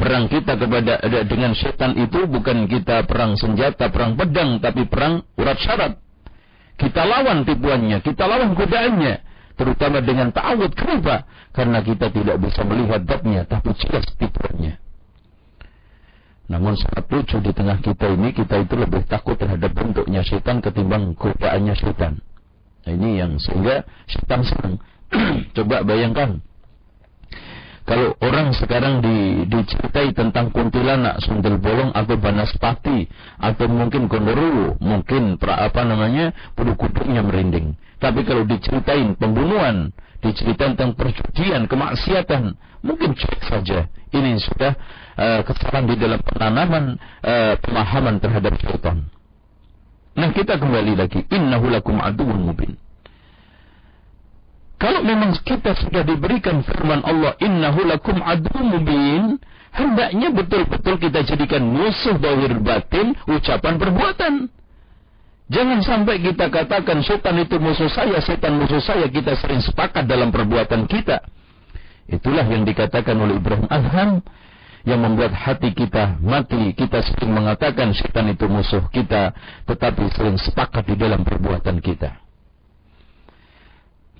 perang 0.00 0.32
kita 0.32 0.56
kepada 0.56 1.04
dengan 1.28 1.52
setan 1.52 1.92
itu 2.00 2.24
bukan 2.24 2.64
kita 2.64 3.04
perang 3.04 3.36
senjata, 3.36 3.92
perang 3.92 4.16
pedang, 4.16 4.56
tapi 4.56 4.88
perang 4.88 5.20
urat 5.36 5.60
syarat. 5.60 5.92
Kita 6.80 7.04
lawan 7.04 7.44
tipuannya, 7.44 8.00
kita 8.00 8.24
lawan 8.24 8.56
godaannya, 8.56 9.20
terutama 9.60 10.00
dengan 10.00 10.32
ta'awud. 10.32 10.72
Kenapa? 10.72 11.28
Karena 11.52 11.84
kita 11.84 12.08
tidak 12.08 12.40
bisa 12.40 12.64
melihat 12.64 13.04
datnya, 13.04 13.44
tapi 13.44 13.76
jelas 13.76 14.08
tipuannya. 14.16 14.80
Namun 16.48 16.74
sangat 16.80 17.04
lucu 17.12 17.36
di 17.44 17.52
tengah 17.52 17.78
kita 17.84 18.10
ini, 18.10 18.32
kita 18.32 18.64
itu 18.64 18.74
lebih 18.80 19.04
takut 19.04 19.36
terhadap 19.36 19.70
bentuknya 19.76 20.24
setan 20.24 20.64
ketimbang 20.64 21.12
godaannya 21.12 21.76
setan. 21.76 22.24
Nah, 22.88 22.92
ini 22.96 23.20
yang 23.20 23.36
sehingga 23.36 23.84
setan 24.08 24.40
senang. 24.48 24.74
Coba 25.54 25.84
bayangkan. 25.84 26.40
Kalau 27.90 28.14
orang 28.22 28.54
sekarang 28.54 29.02
di, 29.02 29.50
diceritai 29.50 30.14
tentang 30.14 30.54
kuntilanak, 30.54 31.18
sundel 31.26 31.58
bolong 31.58 31.90
atau 31.90 32.14
banaspati 32.14 33.10
atau 33.42 33.66
mungkin 33.66 34.06
gondoruo, 34.06 34.78
mungkin 34.78 35.34
pra, 35.34 35.58
apa 35.58 35.82
namanya, 35.82 36.30
bulu 36.54 36.78
kuduknya 36.78 37.18
merinding. 37.26 37.74
Tapi 37.98 38.22
kalau 38.22 38.46
diceritain 38.46 39.18
pembunuhan, 39.18 39.90
diceritain 40.22 40.78
tentang 40.78 40.94
perjudian, 40.94 41.66
kemaksiatan, 41.66 42.54
mungkin 42.86 43.10
cek 43.18 43.42
saja. 43.50 43.90
Ini 44.14 44.38
sudah 44.38 44.72
uh, 45.18 45.40
kesalahan 45.42 45.90
di 45.90 45.98
dalam 45.98 46.22
penanaman 46.22 46.94
uh, 47.26 47.58
pemahaman 47.58 48.22
terhadap 48.22 48.54
syaitan. 48.62 49.02
Nah 50.14 50.30
kita 50.30 50.62
kembali 50.62 50.94
lagi. 50.94 51.26
Innahu 51.26 51.74
lakum 51.74 51.98
aduun 51.98 52.38
mubin. 52.38 52.78
Kalau 54.80 55.04
memang 55.04 55.36
kita 55.44 55.76
sudah 55.76 56.00
diberikan 56.08 56.64
firman 56.64 57.04
Allah, 57.04 57.36
Innahu 57.36 57.84
lakum 57.84 58.16
aduun 58.24 58.64
mubin, 58.64 59.36
hendaknya 59.76 60.32
betul-betul 60.32 60.96
kita 60.96 61.20
jadikan 61.20 61.68
musuh 61.68 62.16
bawir 62.16 62.56
batin, 62.64 63.12
ucapan 63.28 63.76
perbuatan. 63.76 64.48
Jangan 65.52 65.84
sampai 65.84 66.22
kita 66.24 66.48
katakan 66.48 67.04
setan 67.04 67.36
itu 67.44 67.60
musuh 67.60 67.92
saya, 67.92 68.24
setan 68.24 68.56
musuh 68.56 68.80
saya, 68.80 69.04
kita 69.10 69.36
sering 69.36 69.60
sepakat 69.60 70.08
dalam 70.08 70.32
perbuatan 70.32 70.88
kita. 70.88 71.28
Itulah 72.08 72.48
yang 72.48 72.64
dikatakan 72.64 73.18
oleh 73.20 73.36
Ibrahim 73.36 73.68
Adham 73.68 74.24
yang 74.88 75.00
membuat 75.04 75.36
hati 75.36 75.76
kita 75.76 76.16
mati. 76.24 76.72
Kita 76.72 77.04
sering 77.04 77.36
mengatakan 77.36 77.92
setan 77.92 78.32
itu 78.32 78.48
musuh 78.48 78.88
kita, 78.88 79.36
tetapi 79.68 80.08
sering 80.16 80.40
sepakat 80.40 80.88
di 80.88 80.96
dalam 80.96 81.20
perbuatan 81.20 81.84
kita. 81.84 82.16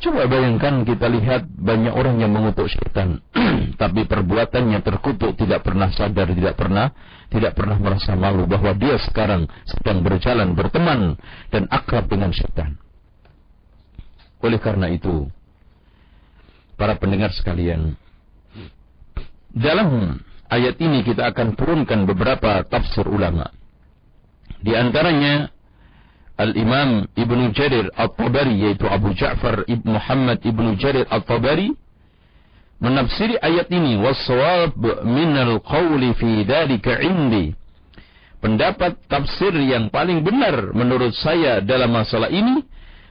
Coba 0.00 0.24
bayangkan 0.24 0.80
kita 0.88 1.12
lihat 1.12 1.44
banyak 1.60 1.92
orang 1.92 2.24
yang 2.24 2.32
mengutuk 2.32 2.72
setan, 2.72 3.20
tapi 3.80 4.08
perbuatannya 4.08 4.80
terkutuk, 4.80 5.36
tidak 5.36 5.60
pernah 5.60 5.92
sadar, 5.92 6.32
tidak 6.32 6.56
pernah, 6.56 6.88
tidak 7.28 7.52
pernah 7.52 7.76
merasa 7.76 8.16
malu 8.16 8.48
bahwa 8.48 8.72
dia 8.80 8.96
sekarang 8.96 9.44
sedang 9.68 10.00
berjalan 10.00 10.56
berteman 10.56 11.20
dan 11.52 11.68
akrab 11.68 12.08
dengan 12.08 12.32
setan. 12.32 12.80
Oleh 14.40 14.56
karena 14.56 14.88
itu, 14.88 15.28
para 16.80 16.96
pendengar 16.96 17.36
sekalian, 17.36 17.92
dalam 19.52 20.16
ayat 20.48 20.80
ini 20.80 21.04
kita 21.04 21.28
akan 21.28 21.60
turunkan 21.60 22.08
beberapa 22.08 22.64
tafsir 22.64 23.04
ulama. 23.04 23.52
Di 24.64 24.72
antaranya 24.72 25.52
Al-Imam 26.40 27.04
Ibnu 27.12 27.52
Jarir 27.52 27.92
At-Tabari 27.92 28.64
yaitu 28.64 28.88
Abu 28.88 29.12
Ja'far 29.12 29.68
ibn 29.68 29.92
Muhammad 29.92 30.40
Ibnu 30.40 30.80
Jarir 30.80 31.04
At-Tabari 31.12 31.76
menafsiri 32.80 33.36
ayat 33.36 33.68
ini 33.68 34.00
waswab 34.00 34.72
min 35.04 35.36
al-qawli 35.36 36.16
fi 36.16 36.48
dhalika 36.48 36.96
indi. 37.04 37.52
Pendapat 38.40 38.96
tafsir 39.04 39.52
yang 39.52 39.92
paling 39.92 40.24
benar 40.24 40.72
menurut 40.72 41.12
saya 41.12 41.60
dalam 41.60 41.92
masalah 41.92 42.32
ini 42.32 42.64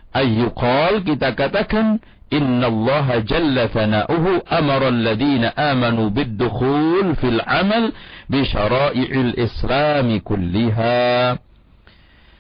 ayyuqal 0.09 1.05
kita 1.05 1.37
katakan 1.37 2.01
inna 2.33 2.65
Allah 2.65 3.21
jalla 3.21 3.69
thana'uhu 3.69 4.41
amara 4.49 4.89
alladhina 4.89 5.53
amanu 5.53 6.09
biddukhul 6.09 7.13
fil 7.21 7.37
amal 7.45 7.93
bi 8.25 8.41
syara'i'il 8.41 9.37
islami 9.37 10.17
kulliha. 10.25 11.37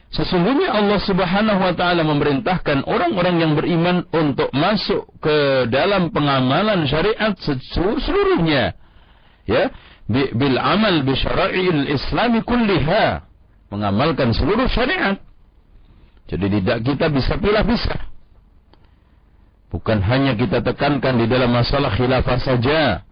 Sesungguhnya 0.09 0.73
Allah 0.73 0.97
Subhanahu 1.05 1.61
wa 1.61 1.73
taala 1.77 2.01
memerintahkan 2.01 2.81
orang-orang 2.89 3.35
yang 3.45 3.53
beriman 3.53 4.09
untuk 4.09 4.49
masuk 4.57 5.05
ke 5.21 5.69
dalam 5.69 6.09
pengamalan 6.09 6.89
syariat 6.89 7.37
seluruhnya. 7.37 8.73
Ya, 9.45 9.69
bil 10.09 10.57
amal 10.57 11.05
bi 11.05 11.13
syara'il 11.13 11.93
Islam 11.93 12.41
kulliha. 12.41 13.29
Mengamalkan 13.69 14.33
seluruh 14.33 14.65
syariat. 14.65 15.21
Jadi 16.25 16.57
tidak 16.57 16.77
kita 16.89 17.05
bisa 17.13 17.37
pilih-pisah. 17.37 18.01
Bukan 19.69 20.01
hanya 20.01 20.33
kita 20.33 20.65
tekankan 20.65 21.21
di 21.21 21.29
dalam 21.29 21.53
masalah 21.53 21.93
khilafah 21.93 22.41
saja. 22.41 23.05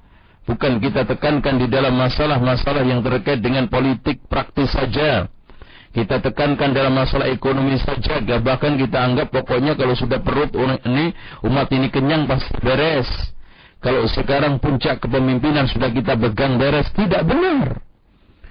Bukan 0.49 0.81
kita 0.81 1.05
tekankan 1.05 1.62
di 1.62 1.69
dalam 1.69 1.93
masalah-masalah 1.93 2.81
yang 2.81 3.05
terkait 3.05 3.38
dengan 3.38 3.69
politik 3.69 4.25
praktis 4.25 4.73
saja. 4.73 5.29
Kita 5.95 6.19
tekankan 6.21 6.76
dalam 6.76 6.93
masalah 6.93 7.32
ekonomi 7.32 7.80
saja. 7.80 8.19
Bahkan 8.21 8.73
kita 8.78 8.97
anggap 8.97 9.32
pokoknya 9.34 9.73
kalau 9.80 9.95
sudah 9.95 10.19
perut 10.21 10.52
ini 10.56 11.15
umat 11.47 11.67
ini 11.73 11.88
kenyang 11.88 12.28
pasti 12.28 12.54
beres. 12.60 13.08
Kalau 13.78 14.10
sekarang 14.10 14.58
puncak 14.58 15.00
kepemimpinan 15.02 15.69
sudah 15.69 15.89
kita 15.93 16.17
pegang 16.17 16.58
beres. 16.58 16.89
Tidak 16.93 17.23
benar. 17.23 17.88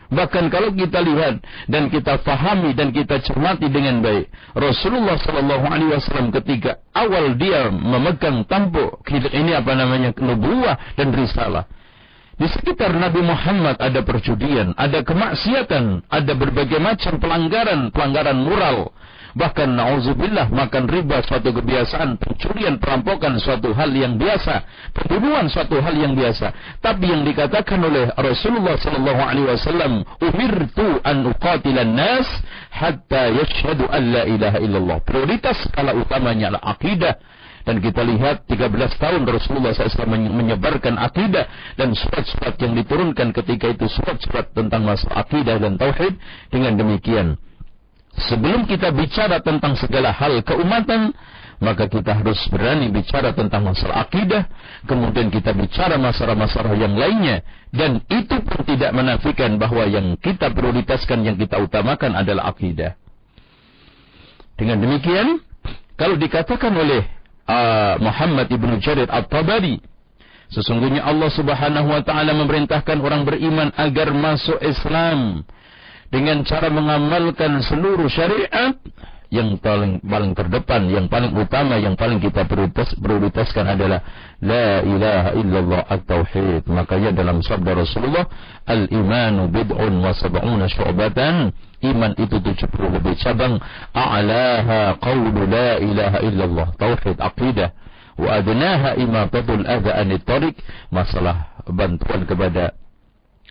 Bahkan 0.07 0.55
kalau 0.55 0.71
kita 0.71 1.03
lihat 1.03 1.43
dan 1.67 1.91
kita 1.91 2.23
fahami 2.23 2.79
dan 2.79 2.95
kita 2.95 3.19
cermati 3.27 3.67
dengan 3.67 3.99
baik, 3.99 4.31
Rasulullah 4.55 5.19
Shallallahu 5.19 5.67
Alaihi 5.67 5.91
Wasallam 5.99 6.31
ketika 6.31 6.79
awal 6.95 7.35
dia 7.35 7.75
memegang 7.75 8.47
tampuk 8.47 9.03
ini 9.11 9.51
apa 9.51 9.75
namanya 9.75 10.15
nubuah 10.15 10.79
dan 10.95 11.11
risalah. 11.11 11.67
Di 12.37 12.47
sekitar 12.53 12.93
Nabi 12.93 13.25
Muhammad 13.25 13.81
ada 13.81 14.05
perjudian, 14.05 14.77
ada 14.77 15.01
kemaksiatan, 15.01 16.05
ada 16.05 16.33
berbagai 16.37 16.77
macam 16.77 17.17
pelanggaran, 17.17 17.89
pelanggaran 17.89 18.37
moral, 18.37 18.93
Bahkan 19.37 19.69
na'udzubillah 19.69 20.49
makan 20.49 20.89
riba 20.89 21.21
suatu 21.21 21.53
kebiasaan, 21.53 22.17
pencurian, 22.17 22.81
perampokan 22.81 23.37
suatu 23.37 23.69
hal 23.77 23.93
yang 23.93 24.17
biasa, 24.17 24.65
pembunuhan 24.97 25.53
suatu 25.53 25.77
hal 25.77 25.93
yang 25.93 26.17
biasa. 26.17 26.81
Tapi 26.81 27.05
yang 27.13 27.21
dikatakan 27.21 27.77
oleh 27.85 28.09
Rasulullah 28.17 28.81
sallallahu 28.81 29.21
alaihi 29.21 29.49
wasallam, 29.53 29.93
"Umirtu 30.25 31.05
an 31.05 31.29
uqatilan 31.29 31.93
nas 31.93 32.25
hatta 32.73 33.29
yashhadu 33.37 33.85
an 33.93 34.03
la 34.09 34.23
ilaha 34.25 34.57
illallah." 34.57 35.05
Prioritas 35.05 35.69
skala 35.69 35.93
utamanya 35.93 36.57
adalah 36.57 36.73
akidah 36.73 37.21
dan 37.67 37.83
kita 37.83 38.07
lihat 38.07 38.47
13 38.47 38.71
tahun 39.03 39.27
Rasulullah 39.27 39.75
SAW 39.75 40.07
menyebarkan 40.31 40.95
akidah 41.03 41.51
dan 41.75 41.93
surat-surat 41.99 42.55
yang 42.63 42.79
diturunkan 42.79 43.35
ketika 43.35 43.75
itu 43.75 43.91
surat-surat 43.91 44.55
tentang 44.55 44.87
masalah 44.87 45.27
akidah 45.27 45.59
dan 45.59 45.75
tauhid 45.75 46.15
dengan 46.55 46.79
demikian 46.79 47.37
sebelum 48.17 48.65
kita 48.65 48.93
bicara 48.93 49.45
tentang 49.45 49.77
segala 49.77 50.13
hal 50.13 50.41
keumatan, 50.41 51.13
maka 51.61 51.89
kita 51.89 52.21
harus 52.21 52.37
berani 52.53 52.93
bicara 52.93 53.33
tentang 53.33 53.65
masalah 53.65 54.09
akidah, 54.09 54.49
kemudian 54.85 55.33
kita 55.33 55.57
bicara 55.57 55.97
masalah-masalah 55.97 56.77
yang 56.77 56.97
lainnya, 56.97 57.45
dan 57.73 58.01
itu 58.09 58.37
pun 58.45 58.61
tidak 58.65 58.93
menafikan 58.93 59.57
bahwa 59.57 59.85
yang 59.89 60.17
kita 60.21 60.53
prioritaskan, 60.53 61.25
yang 61.25 61.37
kita 61.37 61.61
utamakan 61.61 62.17
adalah 62.17 62.53
akidah. 62.53 62.97
Dengan 64.57 64.81
demikian, 64.81 65.41
kalau 65.97 66.17
dikatakan 66.17 66.73
oleh 66.73 67.16
uh, 67.47 67.95
Muhammad 68.03 68.51
ibnu 68.51 68.79
Jarir 68.83 69.09
At-Tabari, 69.11 69.81
sesungguhnya 70.51 71.03
Allah 71.03 71.31
Subhanahu 71.33 71.89
wa 71.91 72.03
taala 72.03 72.35
memerintahkan 72.35 72.99
orang 73.03 73.27
beriman 73.27 73.75
agar 73.75 74.15
masuk 74.15 74.59
Islam 74.63 75.43
dengan 76.11 76.47
cara 76.47 76.71
mengamalkan 76.71 77.59
seluruh 77.67 78.07
syariat 78.07 78.79
yang 79.37 79.61
paling 79.61 80.01
paling 80.01 80.33
terdepan, 80.33 80.89
yang 80.89 81.07
paling 81.13 81.37
utama, 81.37 81.77
yang 81.77 81.93
paling 81.93 82.17
kita 82.17 82.49
prioritas, 82.49 82.97
prioritaskan 82.97 83.77
adalah 83.77 84.01
la 84.41 84.81
ilaha 84.81 85.31
illallah 85.37 85.83
at-tauhid. 85.93 86.65
Makanya 86.73 87.13
dalam 87.13 87.45
sabda 87.45 87.77
Rasulullah, 87.77 88.25
al-imanu 88.65 89.53
bid'un 89.53 89.93
wa 90.01 90.17
sab'una 90.17 90.65
syu'batan. 90.73 91.53
Iman 91.85 92.17
itu 92.17 92.41
70 92.41 92.97
lebih 92.97 93.21
cabang. 93.21 93.61
A'laha 93.93 94.97
qawlu 94.97 95.45
la 95.45 95.77
ilaha 95.77 96.19
illallah. 96.25 96.67
Tauhid, 96.81 97.21
aqidah. 97.21 97.69
Wa 98.17 98.41
adnaha 98.41 98.97
imatatul 98.97 99.69
adha 99.69 99.93
anit 100.01 100.25
tariq. 100.25 100.57
Masalah 100.89 101.61
bantuan 101.69 102.25
kepada 102.25 102.73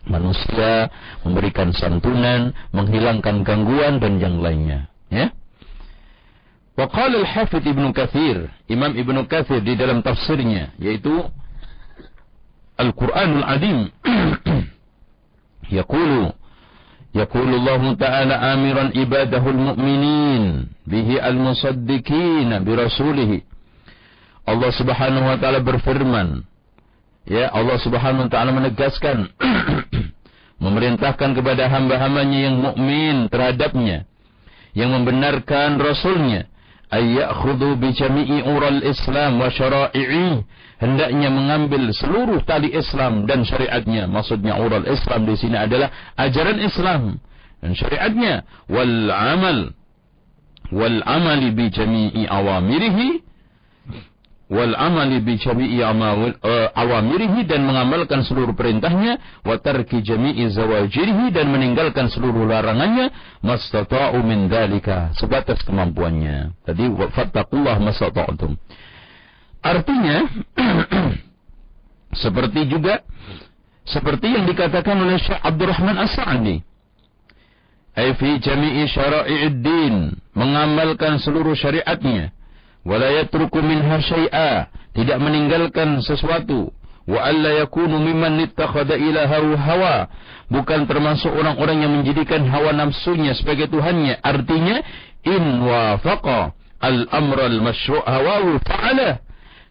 manusia, 0.10 0.90
memberikan 1.22 1.70
santunan, 1.74 2.54
menghilangkan 2.74 3.46
gangguan 3.46 4.02
dan 4.02 4.18
yang 4.18 4.42
lainnya. 4.42 4.90
Ya. 5.14 5.30
Waqala 6.79 7.21
al-Hafidh 7.21 7.67
Ibnu 7.67 7.93
Katsir, 7.93 8.49
Imam 8.71 8.97
Ibnu 8.97 9.29
Katsir 9.29 9.61
di 9.61 9.77
dalam 9.77 10.01
tafsirnya 10.01 10.73
yaitu 10.81 11.13
Al-Qur'anul 12.81 13.45
Adim 13.45 13.79
yaqulu 15.71 16.33
يقول 17.11 17.51
الله 17.55 17.83
تعالى 17.99 18.35
آمرا 18.55 18.85
عباده 18.95 19.45
المؤمنين 19.51 20.43
به 20.87 21.09
المصدقين 21.29 22.51
برسوله 22.65 23.33
Allah 24.47 24.71
Subhanahu 24.71 25.27
wa 25.27 25.35
taala 25.43 25.59
berfirman 25.59 26.47
ya 27.27 27.51
Allah 27.51 27.83
Subhanahu 27.83 28.27
wa 28.27 28.31
taala 28.31 28.55
menegaskan 28.55 29.27
memerintahkan 30.63 31.35
kepada 31.35 31.67
hamba-hambanya 31.67 32.39
yang 32.47 32.57
mukmin 32.63 33.27
terhadapnya 33.27 34.07
yang 34.79 34.95
membenarkan 34.95 35.83
rasulnya 35.83 36.47
ayyakhudhu 36.92 37.80
bi 37.80 37.94
jami'i 37.94 38.44
ural 38.46 38.82
Islam 38.86 39.42
wa 39.42 39.50
syara'i'i 39.50 40.44
hendaknya 40.78 41.30
mengambil 41.32 41.90
seluruh 41.96 42.44
tali 42.44 42.74
Islam 42.76 43.26
dan 43.26 43.48
syariatnya 43.48 44.06
maksudnya 44.12 44.60
ural 44.60 44.86
Islam 44.86 45.26
di 45.26 45.36
sini 45.40 45.56
adalah 45.56 45.90
ajaran 46.20 46.60
Islam 46.60 47.18
dan 47.64 47.72
syariatnya 47.74 48.44
wal 48.68 49.10
amal 49.10 49.72
wal 50.74 51.00
amali 51.06 51.54
bi 51.56 51.72
jami'i 51.72 52.28
awamirihi 52.28 53.24
wal 54.46 54.78
amali 54.78 55.26
bi 55.26 55.42
jami'i 55.42 55.82
uh, 55.82 56.70
awamirihi 56.78 57.50
dan 57.50 57.66
mengamalkan 57.66 58.22
seluruh 58.22 58.54
perintahnya 58.54 59.18
wa 59.42 59.58
tarki 59.58 60.06
jami'i 60.06 60.46
zawajirihi 60.54 61.34
dan 61.34 61.50
meninggalkan 61.50 62.14
seluruh 62.14 62.46
larangannya 62.46 63.10
mastata'u 63.42 64.22
min 64.22 64.46
dalika 64.46 65.10
sebatas 65.18 65.66
kemampuannya. 65.66 66.54
Tadi 66.62 66.84
fattaqullah 66.94 67.82
mastata'tum. 67.82 68.54
Artinya 69.66 70.30
seperti 72.24 72.70
juga 72.70 73.02
seperti 73.86 74.30
yang 74.30 74.46
dikatakan 74.46 74.98
oleh 74.98 75.18
Syekh 75.18 75.42
Abdurrahman 75.42 75.98
As-Sa'di 76.06 76.62
ay 77.98 78.14
fi 78.14 78.30
jami'i 78.38 78.86
syara'i'id 78.92 79.58
din 79.64 80.14
mengamalkan 80.38 81.18
seluruh 81.18 81.58
syariatnya 81.58 82.35
wala 82.86 83.10
yatruku 83.12 83.60
minha 83.60 83.98
syai'a. 84.00 84.70
Tidak 84.96 85.18
meninggalkan 85.20 86.00
sesuatu. 86.06 86.72
Wa 87.06 87.20
alla 87.28 87.66
yakunu 87.66 88.00
mimman 88.00 88.40
ittakhadha 88.46 88.96
ilahahu 88.96 89.60
hawa. 89.60 90.08
Bukan 90.48 90.88
termasuk 90.88 91.34
orang-orang 91.36 91.84
yang 91.84 91.92
menjadikan 91.92 92.48
hawa 92.48 92.72
nafsunya 92.72 93.36
sebagai 93.36 93.68
tuhannya. 93.68 94.22
Artinya 94.24 94.80
in 95.26 95.44
wafaqa 95.66 96.54
al-amra 96.80 97.50
al-masyru' 97.50 98.06
hawa 98.06 98.62
fa'ala 98.62 99.25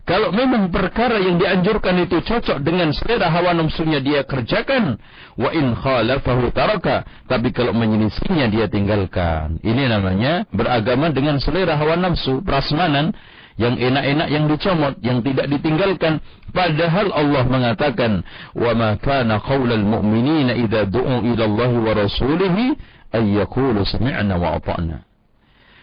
kalau 0.05 0.37
memang 0.37 0.69
perkara 0.69 1.17
yang 1.17 1.41
dianjurkan 1.41 1.97
itu 2.05 2.21
cocok 2.21 2.61
dengan 2.61 2.93
selera 2.93 3.33
hawa 3.33 3.57
nafsunya 3.57 4.05
dia 4.05 4.21
kerjakan. 4.21 5.01
Wa 5.41 5.49
in 5.57 5.73
khalafahu 5.73 6.53
taraka. 6.53 7.09
Tapi 7.25 7.49
kalau 7.57 7.73
menyelisihinya 7.73 8.53
dia 8.53 8.69
tinggalkan. 8.69 9.57
Ini 9.65 9.89
namanya 9.89 10.45
beragama 10.53 11.09
dengan 11.09 11.41
selera 11.41 11.81
hawa 11.81 11.97
nafsu. 11.97 12.45
Prasmanan 12.45 13.17
yang 13.57 13.81
enak-enak 13.81 14.29
yang 14.29 14.45
dicomot, 14.45 14.95
yang 15.01 15.25
tidak 15.25 15.49
ditinggalkan. 15.49 16.21
Padahal 16.53 17.09
Allah 17.09 17.45
mengatakan, 17.49 18.29
"Wa 18.53 18.77
ma 18.77 19.01
kana 19.01 19.41
qaulal 19.41 19.89
mu'minina 19.89 20.53
idza 20.53 20.85
du'u 20.85 21.25
ila 21.33 21.45
Allah 21.49 21.73
wa 21.81 21.93
rasulihi 21.97 22.77
ay 23.17 23.41
yaqulu 23.41 23.89
sami'na 23.89 24.37
wa 24.37 24.61
ata'na." 24.61 25.01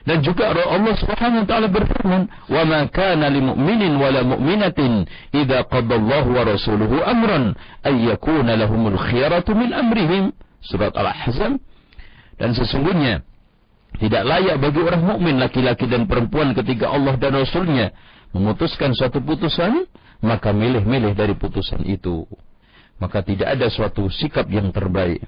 Dan 0.02 0.26
juga 0.26 0.50
Allah 0.50 0.96
Subhanahu 0.98 1.46
wa 1.46 1.48
taala 1.48 1.68
berfirman, 1.70 2.22
"Wa 2.50 2.64
ma 2.66 2.90
kana 2.90 3.30
lil 3.30 3.54
mu'minin 3.54 4.02
wa 4.02 4.10
la 4.10 4.26
mu'minatin 4.26 5.06
idza 5.30 5.62
qada 5.70 5.94
Allah 5.98 6.26
wa 6.26 6.42
rasuluhu 6.42 7.06
amran 7.06 7.54
ay 7.86 8.10
yakuna 8.10 8.58
lahumul 8.58 8.98
khiyaratu 8.98 9.54
min 9.54 9.70
amrihim." 9.70 10.34
Surat 10.62 10.94
Al-Ahzab. 10.98 11.62
Dan 12.42 12.58
sesungguhnya 12.58 13.22
tidak 14.02 14.26
layak 14.26 14.58
bagi 14.58 14.82
orang 14.82 15.04
mukmin 15.06 15.38
laki-laki 15.38 15.86
dan 15.86 16.10
perempuan 16.10 16.58
ketika 16.58 16.90
Allah 16.90 17.18
dan 17.22 17.38
Rasulnya 17.38 17.94
memutuskan 18.34 18.98
suatu 18.98 19.22
putusan, 19.22 19.86
maka 20.26 20.50
milih-milih 20.50 21.14
dari 21.14 21.38
putusan 21.38 21.86
itu. 21.86 22.26
Maka 22.98 23.22
tidak 23.22 23.58
ada 23.58 23.70
suatu 23.70 24.10
sikap 24.10 24.50
yang 24.50 24.74
terbaik 24.74 25.26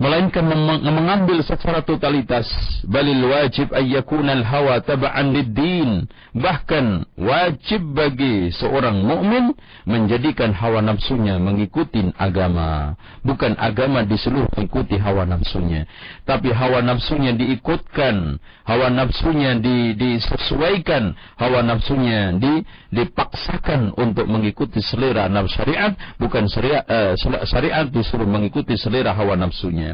melainkan 0.00 0.48
mengambil 0.80 1.44
secara 1.44 1.84
totalitas 1.84 2.48
balil 2.88 3.20
wajib 3.28 3.68
ayyakuna 3.76 4.32
al-hawa 4.32 4.80
taba'an 4.80 5.36
lid-din. 5.36 6.08
Bahkan 6.32 7.04
wajib 7.20 7.84
bagi 7.92 8.48
seorang 8.48 9.04
mukmin 9.04 9.52
menjadikan 9.84 10.56
hawa 10.56 10.80
nafsunya 10.80 11.36
mengikuti 11.36 12.00
agama. 12.16 12.96
Bukan 13.20 13.60
agama 13.60 14.00
di 14.08 14.16
seluruh 14.16 14.48
mengikuti 14.56 14.96
hawa 14.96 15.28
nafsunya. 15.28 15.84
Tapi 16.24 16.48
hawa 16.48 16.80
nafsunya 16.80 17.36
diikutkan. 17.36 18.40
Hawa 18.64 18.88
nafsunya 18.88 19.60
di, 19.60 19.92
disesuaikan. 19.98 21.12
Hawa 21.36 21.60
nafsunya 21.60 22.32
di, 22.40 22.64
dipaksakan 22.88 23.92
untuk 24.00 24.24
mengikuti 24.30 24.80
selera 24.80 25.28
nafsu 25.28 25.60
syariat. 25.60 25.92
Bukan 26.16 26.46
syariat, 26.46 26.86
uh, 26.86 27.12
syariat 27.44 27.84
disuruh 27.90 28.24
mengikuti 28.24 28.78
selera 28.78 29.12
hawa 29.12 29.34
nafsunya 29.34 29.89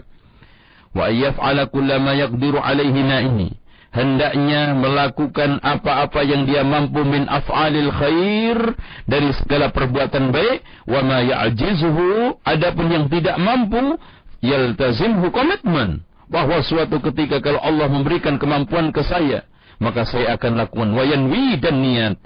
wa 0.96 1.12
yaf'ala 1.12 1.68
kullama 1.68 2.16
yaqdiru 2.16 2.56
alaihi 2.56 3.04
ini 3.04 3.48
hendaknya 3.96 4.76
melakukan 4.76 5.56
apa-apa 5.64 6.20
yang 6.20 6.44
dia 6.44 6.60
mampu 6.60 7.00
min 7.00 7.24
af'alil 7.24 7.88
khair 7.88 8.58
dari 9.08 9.32
segala 9.40 9.72
perbuatan 9.72 10.36
baik. 10.36 10.60
Wa 10.84 11.00
ma 11.00 11.24
ya'jizuhu 11.24 12.44
adapun 12.44 12.92
yang 12.92 13.04
tidak 13.08 13.40
mampu 13.40 13.96
yaltazimhu 14.44 15.32
komitmen. 15.32 16.04
Bahwa 16.28 16.60
suatu 16.60 17.00
ketika 17.00 17.40
kalau 17.40 17.62
Allah 17.62 17.88
memberikan 17.88 18.36
kemampuan 18.36 18.92
ke 18.92 19.00
saya 19.00 19.48
maka 19.76 20.08
saya 20.08 20.36
akan 20.36 20.56
lakukan. 20.56 20.90
Wayanwi 20.92 21.60
dan 21.60 21.80
niat 21.80 22.16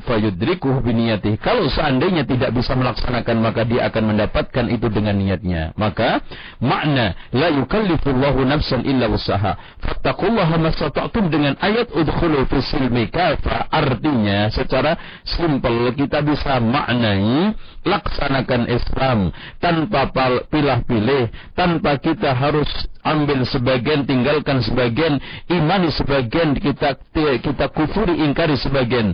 fayudrikuh 0.00 0.80
biniyatih. 0.80 1.36
Kalau 1.36 1.68
seandainya 1.68 2.24
tidak 2.24 2.56
bisa 2.56 2.72
melaksanakan 2.72 3.36
maka 3.44 3.68
dia 3.68 3.92
akan 3.92 4.16
mendapatkan 4.16 4.64
itu 4.72 4.88
dengan 4.88 5.20
niatnya. 5.20 5.76
Maka 5.76 6.24
makna 6.64 7.12
la 7.36 7.52
yukallifullahu 7.52 8.40
nafsan 8.48 8.88
illa 8.88 9.12
usaha. 9.12 9.60
Fattaqullaha 9.84 10.56
masata'tum 10.56 11.28
dengan 11.28 11.60
ayat 11.60 11.92
udkhulu 11.92 12.48
fi 12.48 12.58
silmi 12.64 13.12
kafa. 13.12 13.68
Artinya 13.68 14.48
secara 14.48 14.96
simpel 15.28 15.92
kita 15.92 16.24
bisa 16.24 16.56
maknai 16.56 17.52
laksanakan 17.84 18.70
Islam 18.70 19.18
tanpa 19.60 20.08
pilih-pilih, 20.48 21.28
tanpa 21.52 21.98
kita 21.98 22.32
harus 22.32 22.68
ambil 23.02 23.42
sebagian, 23.42 24.06
tinggalkan 24.06 24.62
sebagian, 24.62 25.18
imani 25.50 25.90
sebagian, 25.90 26.54
kita 26.54 26.94
kita 27.42 27.66
kufuri, 27.74 28.22
ingkari 28.22 28.54
sebagian 28.54 29.12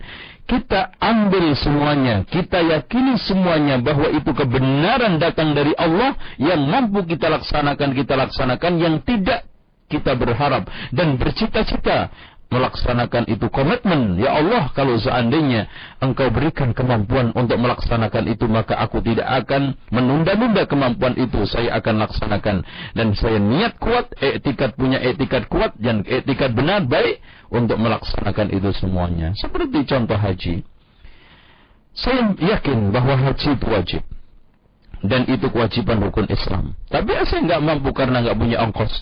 kita 0.48 0.96
ambil 0.96 1.52
semuanya, 1.60 2.24
kita 2.24 2.64
yakini 2.64 3.20
semuanya 3.20 3.76
bahwa 3.84 4.08
itu 4.08 4.32
kebenaran 4.32 5.20
datang 5.20 5.52
dari 5.52 5.76
Allah 5.76 6.16
yang 6.40 6.64
mampu 6.64 7.04
kita 7.04 7.28
laksanakan, 7.28 7.92
kita 7.92 8.16
laksanakan 8.16 8.72
yang 8.80 8.94
tidak 9.04 9.44
kita 9.92 10.16
berharap. 10.16 10.64
Dan 10.88 11.20
bercita-cita 11.20 12.08
melaksanakan 12.48 13.28
itu 13.28 13.46
komitmen. 13.52 14.16
Ya 14.16 14.36
Allah 14.36 14.72
kalau 14.72 14.96
seandainya 14.96 15.68
engkau 16.00 16.32
berikan 16.32 16.72
kemampuan 16.72 17.32
untuk 17.36 17.60
melaksanakan 17.60 18.24
itu 18.28 18.48
maka 18.48 18.76
aku 18.80 19.04
tidak 19.04 19.28
akan 19.44 19.76
menunda-nunda 19.92 20.64
kemampuan 20.64 21.14
itu. 21.20 21.44
Saya 21.44 21.76
akan 21.76 22.08
laksanakan. 22.08 22.56
Dan 22.96 23.12
saya 23.12 23.36
niat 23.36 23.76
kuat 23.76 24.16
etikat 24.20 24.74
punya 24.74 25.00
etikat 25.00 25.46
kuat 25.52 25.76
dan 25.76 26.04
etikat 26.08 26.56
benar 26.56 26.88
baik 26.88 27.20
untuk 27.52 27.76
melaksanakan 27.76 28.48
itu 28.52 28.72
semuanya. 28.76 29.36
Seperti 29.36 29.84
contoh 29.84 30.16
haji. 30.16 30.64
Saya 31.92 32.32
yakin 32.36 32.94
bahwa 32.94 33.16
haji 33.16 33.58
itu 33.58 33.66
wajib 33.68 34.02
dan 35.04 35.26
itu 35.30 35.46
kewajiban 35.50 36.02
rukun 36.02 36.26
Islam. 36.26 36.74
Tapi 36.90 37.14
saya 37.26 37.40
nggak 37.46 37.62
mampu 37.62 37.90
karena 37.94 38.24
nggak 38.24 38.38
punya 38.38 38.58
ongkos. 38.64 38.92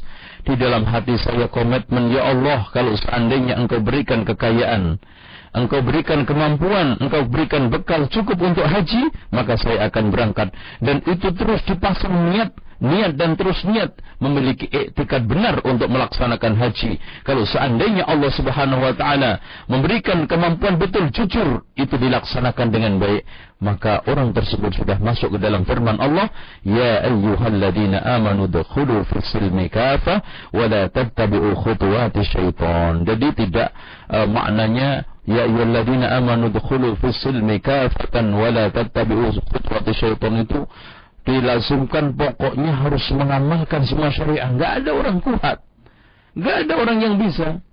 Di 0.47 0.55
dalam 0.55 0.87
hati 0.87 1.19
saya 1.19 1.51
komitmen, 1.51 2.15
ya 2.15 2.31
Allah, 2.31 2.71
kalau 2.71 2.95
seandainya 2.95 3.59
Engkau 3.59 3.83
berikan 3.83 4.23
kekayaan, 4.23 4.95
Engkau 5.57 5.83
berikan 5.83 6.23
kemampuan, 6.23 7.01
Engkau 7.03 7.27
berikan 7.27 7.67
bekal 7.67 8.07
cukup 8.13 8.39
untuk 8.39 8.63
haji, 8.63 9.11
maka 9.35 9.59
saya 9.59 9.91
akan 9.91 10.15
berangkat. 10.15 10.55
Dan 10.79 11.03
itu 11.03 11.35
terus 11.35 11.65
dipasang 11.67 12.31
niat 12.31 12.55
niat 12.81 13.17
dan 13.17 13.35
terus 13.35 13.65
niat 13.65 13.97
memiliki 14.21 14.69
etikat 14.69 15.25
benar 15.25 15.61
untuk 15.65 15.89
melaksanakan 15.89 16.57
haji. 16.57 17.01
Kalau 17.25 17.45
seandainya 17.49 18.05
Allah 18.05 18.33
Subhanahu 18.33 18.85
wa 18.85 18.95
taala 18.97 19.41
memberikan 19.69 20.25
kemampuan 20.29 20.77
betul 20.77 21.09
jujur 21.13 21.65
itu 21.77 21.95
dilaksanakan 21.97 22.67
dengan 22.73 22.97
baik, 23.01 23.25
maka 23.61 24.05
orang 24.09 24.37
tersebut 24.37 24.77
sudah 24.77 25.01
masuk 25.01 25.37
ke 25.37 25.39
dalam 25.41 25.65
firman 25.65 25.97
Allah, 25.97 26.29
"Ya 26.65 27.05
ayyuhalladzina 27.09 28.05
amanu 28.05 28.49
dukhulu 28.49 29.05
fis 29.09 29.29
silmi 29.33 29.69
kafa 29.73 30.21
wa 30.53 30.65
la 30.69 30.89
tattabi'u 30.93 31.57
khutuwati 31.57 32.21
syaitan." 32.25 33.05
Jadi 33.05 33.29
tidak 33.47 33.73
uh, 34.13 34.29
maknanya 34.29 35.05
Ya 35.27 35.43
ayyuhalladzina 35.43 36.23
amanu 36.23 36.55
dukhulu 36.55 36.95
fis 37.03 37.19
silmi 37.19 37.59
kafatan 37.59 38.31
wa 38.31 38.47
la 38.47 38.71
tattabi'u 38.71 39.35
khutuwati 39.35 39.91
syaitan 39.91 40.39
itu 40.39 40.63
dilazimkan 41.27 42.15
pokoknya 42.15 42.73
harus 42.87 43.03
mengamalkan 43.11 43.83
semua 43.83 44.15
syariah. 44.15 44.47
Enggak 44.47 44.83
ada 44.83 44.91
orang 44.95 45.19
kuat. 45.19 45.59
Enggak 46.39 46.57
ada 46.65 46.75
orang 46.79 46.99
yang 47.03 47.15
bisa. 47.19 47.66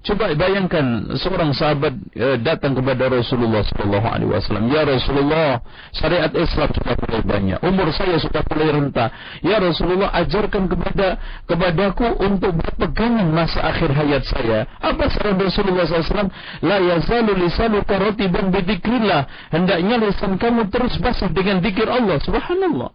Coba 0.00 0.32
bayangkan 0.32 1.12
seorang 1.20 1.52
sahabat 1.52 1.92
e, 2.16 2.40
datang 2.40 2.72
kepada 2.72 3.12
Rasulullah 3.12 3.60
sallallahu 3.60 4.08
alaihi 4.08 4.32
wasallam, 4.32 4.72
"Ya 4.72 4.88
Rasulullah, 4.88 5.60
syariat 5.92 6.32
Islam 6.32 6.72
sudah 6.72 6.96
mulai 7.04 7.20
banyak. 7.20 7.58
Umur 7.60 7.92
saya 7.92 8.16
sudah 8.16 8.40
mulai 8.48 8.80
renta. 8.80 9.12
Ya 9.44 9.60
Rasulullah, 9.60 10.08
ajarkan 10.24 10.72
kepada 10.72 11.20
kepadaku 11.44 12.16
untuk 12.16 12.56
berpegangan 12.56 13.28
masa 13.28 13.60
akhir 13.60 13.92
hayat 13.92 14.24
saya." 14.24 14.64
Apa 14.80 15.12
saran 15.12 15.36
Rasulullah 15.36 15.84
SAW? 15.84 16.32
"La 16.64 16.80
yazalu 16.80 17.36
lisanuka 17.36 18.00
ratiban 18.00 18.48
bidzikrillah." 18.48 19.52
Hendaknya 19.52 20.00
lisan 20.00 20.40
kamu 20.40 20.72
terus 20.72 20.96
basah 20.96 21.28
dengan 21.28 21.60
zikir 21.60 21.84
Allah. 21.84 22.16
Subhanallah. 22.24 22.88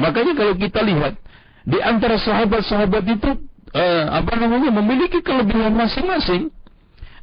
Makanya 0.00 0.32
kalau 0.32 0.56
kita 0.56 0.80
lihat 0.80 1.20
di 1.68 1.76
antara 1.84 2.16
sahabat-sahabat 2.16 3.04
itu 3.04 3.36
uh, 3.74 4.04
apa 4.12 4.32
namanya 4.36 4.70
memiliki 4.72 5.20
kelebihan 5.20 5.74
masing-masing. 5.74 6.52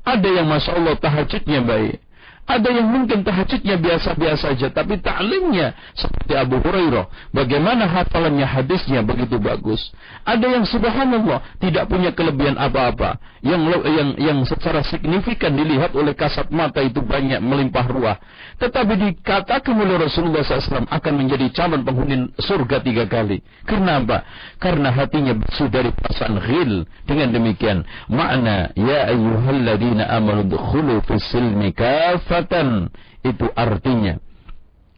Ada 0.06 0.30
yang 0.42 0.46
masya 0.46 0.78
Allah 0.78 0.96
tahajudnya 1.02 1.66
baik, 1.66 1.98
ada 2.46 2.70
yang 2.70 2.86
mungkin 2.94 3.26
tahajudnya 3.26 3.82
biasa-biasa 3.82 4.46
saja, 4.46 4.70
tapi 4.70 5.02
ta'limnya 5.02 5.74
seperti 5.98 6.38
Abu 6.38 6.62
Hurairah. 6.62 7.34
Bagaimana 7.34 7.90
hafalannya 7.90 8.46
hadisnya 8.46 9.02
begitu 9.02 9.42
bagus. 9.42 9.82
Ada 10.22 10.46
yang 10.54 10.66
subhanallah 10.70 11.58
tidak 11.58 11.90
punya 11.90 12.14
kelebihan 12.14 12.54
apa-apa. 12.62 13.18
Yang 13.42 13.62
yang 13.86 14.10
yang 14.18 14.40
secara 14.46 14.82
signifikan 14.86 15.54
dilihat 15.54 15.94
oleh 15.94 16.14
kasat 16.14 16.50
mata 16.54 16.82
itu 16.86 17.02
banyak 17.02 17.42
melimpah 17.42 17.86
ruah. 17.90 18.18
Tetapi 18.62 18.94
dikatakan 18.94 19.74
oleh 19.78 20.02
Rasulullah 20.02 20.42
SAW 20.42 20.90
akan 20.90 21.14
menjadi 21.14 21.50
calon 21.54 21.82
penghuni 21.86 22.30
surga 22.42 22.82
tiga 22.82 23.06
kali. 23.10 23.42
Karena 23.66 24.02
apa? 24.02 24.26
Karena 24.58 24.90
hatinya 24.94 25.34
bersih 25.38 25.70
dari 25.70 25.90
perasaan 25.94 26.42
ghil. 26.42 26.86
Dengan 27.06 27.38
demikian, 27.38 27.86
makna 28.10 28.74
ya 28.74 29.14
ayyuhalladzina 29.14 30.10
amanu 30.10 30.50
dukhulu 30.50 31.06
fis 31.06 31.22
silmi 31.30 31.70
kafa 31.70 32.35
kafatan 32.36 32.92
itu 33.24 33.48
artinya 33.56 34.20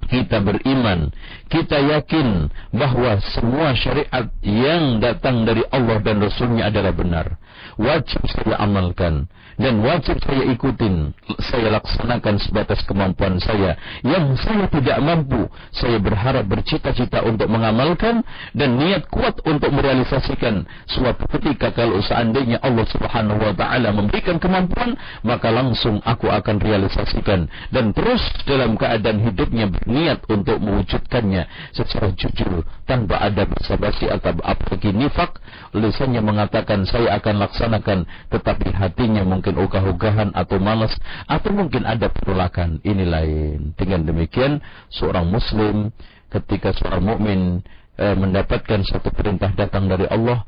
kita 0.09 0.39
beriman, 0.41 1.13
kita 1.47 1.79
yakin 1.79 2.51
bahwa 2.75 3.19
semua 3.33 3.73
syariat 3.73 4.27
yang 4.43 4.99
datang 4.99 5.47
dari 5.47 5.63
Allah 5.71 5.99
dan 6.03 6.19
Rasulnya 6.19 6.67
adalah 6.69 6.93
benar. 6.93 7.39
Wajib 7.77 8.21
saya 8.29 8.57
amalkan 8.61 9.29
dan 9.57 9.81
wajib 9.81 10.21
saya 10.21 10.45
ikutin, 10.53 11.17
saya 11.41 11.73
laksanakan 11.73 12.37
sebatas 12.37 12.85
kemampuan 12.85 13.41
saya. 13.41 13.73
Yang 14.05 14.45
saya 14.45 14.69
tidak 14.69 14.97
mampu, 15.01 15.49
saya 15.73 15.97
berharap 15.97 16.45
bercita-cita 16.45 17.25
untuk 17.25 17.49
mengamalkan 17.49 18.21
dan 18.53 18.77
niat 18.77 19.09
kuat 19.09 19.41
untuk 19.49 19.73
merealisasikan 19.73 20.65
suatu 20.85 21.25
ketika 21.37 21.73
kalau 21.73 21.97
seandainya 22.05 22.61
Allah 22.61 22.85
Subhanahu 22.85 23.41
wa 23.41 23.53
taala 23.57 23.89
memberikan 23.89 24.37
kemampuan, 24.37 24.93
maka 25.25 25.49
langsung 25.49 26.01
aku 26.05 26.29
akan 26.29 26.61
realisasikan 26.61 27.49
dan 27.73 27.93
terus 27.97 28.21
dalam 28.45 28.77
keadaan 28.77 29.25
hidupnya 29.25 29.73
berniat 29.73 30.21
untuk 30.29 30.61
mewujudkannya 30.61 31.36
secara 31.75 32.09
jujur 32.15 32.65
tanpa 32.89 33.21
ada 33.21 33.45
basa-basi 33.45 34.09
atau 34.09 34.33
apalagi 34.41 34.95
nifak, 34.95 35.37
lisannya 35.77 36.23
mengatakan 36.23 36.87
saya 36.89 37.19
akan 37.19 37.43
laksanakan 37.43 38.07
tetapi 38.33 38.73
hatinya 38.73 39.21
mungkin 39.27 39.59
ogah-ogahan 39.59 40.33
atau 40.33 40.57
malas 40.57 40.95
atau 41.29 41.51
mungkin 41.53 41.83
ada 41.83 42.09
penolakan. 42.09 42.79
Ini 42.81 43.05
lain. 43.05 43.77
Dengan 43.77 44.07
demikian 44.07 44.63
seorang 44.89 45.27
muslim 45.27 45.91
ketika 46.31 46.73
seorang 46.73 47.03
mukmin 47.03 47.61
eh, 47.99 48.15
mendapatkan 48.15 48.81
satu 48.87 49.11
perintah 49.11 49.51
datang 49.53 49.91
dari 49.91 50.07
Allah 50.07 50.47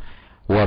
wa 0.49 0.65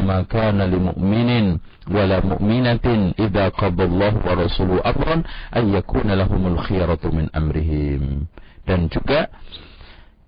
ma 0.00 0.20
kana 0.24 0.64
lil 0.64 0.80
mu'minin 0.80 1.60
wala 1.92 2.24
mu'minatin 2.24 3.12
idza 3.20 3.52
qadallahu 3.52 4.24
wa 4.24 4.32
rasuluhu 4.32 4.80
amran 4.80 5.28
ay 5.52 5.68
yakuna 5.76 6.16
lahumul 6.16 6.56
khiyaratu 6.64 7.12
min 7.12 7.28
amrihim 7.36 8.24
dan 8.64 8.88
juga 8.88 9.28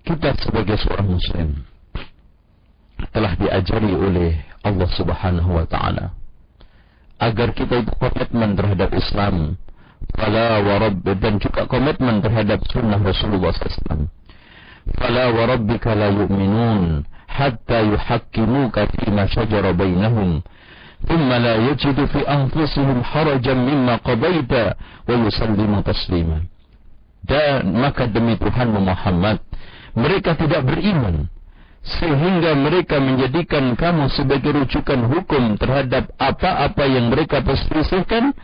kita 0.06 0.36
sebagai 0.38 0.76
seorang 0.78 1.08
muslim 1.18 1.48
telah 3.12 3.32
diajari 3.36 3.92
oleh 3.92 4.32
Allah 4.64 4.88
Subhanahu 4.94 5.50
wa 5.56 5.66
taala 5.68 6.14
agar 7.20 7.52
kita 7.56 7.80
itu 7.84 7.92
komitmen 7.96 8.56
terhadap 8.56 8.92
Islam 8.92 9.56
fala 10.16 10.60
wa 10.60 10.74
rabbi 10.80 11.12
dan 11.16 11.40
juga 11.40 11.64
komitmen 11.64 12.20
terhadap 12.20 12.60
sunnah 12.68 13.00
Rasulullah 13.00 13.52
SAW 13.56 14.08
fala 14.96 15.24
wa 15.32 15.42
rabbika 15.48 15.96
la 15.96 16.12
yu'minun 16.12 17.02
hatta 17.26 17.82
yuhakkimuka 17.82 18.86
fima 18.96 19.26
shajara 19.26 19.72
bainahum 19.72 20.44
la 21.08 21.54
yajidu 21.72 22.08
fi 22.08 22.24
anfusihim 22.24 23.02
harajan 23.02 23.58
mimma 23.64 23.98
qadaita 24.00 24.76
wa 25.08 25.14
yusallimu 25.14 25.82
taslima 25.82 26.40
dan 27.26 27.74
maka 27.74 28.06
demi 28.06 28.38
Tuhan 28.38 28.70
Muhammad 28.70 29.42
mereka 29.96 30.36
tidak 30.36 30.62
beriman. 30.68 31.26
Sehingga 31.86 32.52
mereka 32.58 32.98
menjadikan 32.98 33.78
kamu 33.78 34.10
sebagai 34.10 34.52
rujukan 34.52 35.06
hukum 35.06 35.54
terhadap 35.56 36.12
apa-apa 36.20 36.84
yang 36.84 37.08
mereka 37.08 37.40
perselisihkan. 37.40 38.36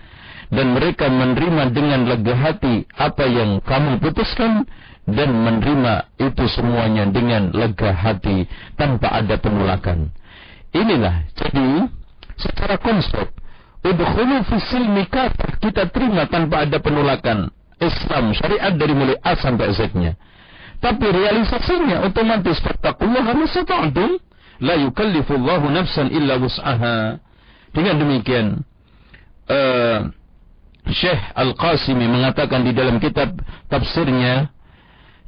Dan 0.53 0.77
mereka 0.77 1.09
menerima 1.09 1.73
dengan 1.73 2.05
lega 2.05 2.37
hati 2.37 2.85
apa 2.97 3.25
yang 3.29 3.61
kamu 3.61 4.01
putuskan. 4.01 4.65
Dan 5.03 5.35
menerima 5.35 6.15
itu 6.23 6.45
semuanya 6.47 7.05
dengan 7.11 7.51
lega 7.51 7.91
hati 7.91 8.47
tanpa 8.79 9.11
ada 9.11 9.37
penolakan. 9.37 10.15
Inilah 10.73 11.27
jadi 11.37 11.91
secara 12.39 12.81
konsep 12.81 13.29
udkhulu 13.83 14.47
fi 14.47 14.57
silmi 14.71 15.05
kita 15.59 15.91
terima 15.91 16.31
tanpa 16.31 16.65
ada 16.65 16.79
penolakan 16.79 17.51
Islam 17.83 18.31
syariat 18.39 18.73
dari 18.73 18.95
mulai 18.95 19.19
A 19.21 19.35
sampai 19.35 19.75
Z-nya. 19.75 20.15
Tapi 20.83 21.07
realisasinya 21.11 22.07
otomatis 22.07 22.59
fattaqullaha 22.59 23.39
masata'tum 23.39 24.19
la 24.63 24.75
yukallifullahu 24.83 25.71
nafsan 25.71 26.11
illa 26.11 26.39
wus'aha. 26.39 27.19
Dengan 27.73 27.95
demikian 28.03 28.47
uh, 29.49 29.99
Syekh 30.91 31.23
Al-Qasimi 31.39 32.05
mengatakan 32.11 32.67
di 32.67 32.75
dalam 32.75 32.99
kitab 32.99 33.39
tafsirnya 33.71 34.51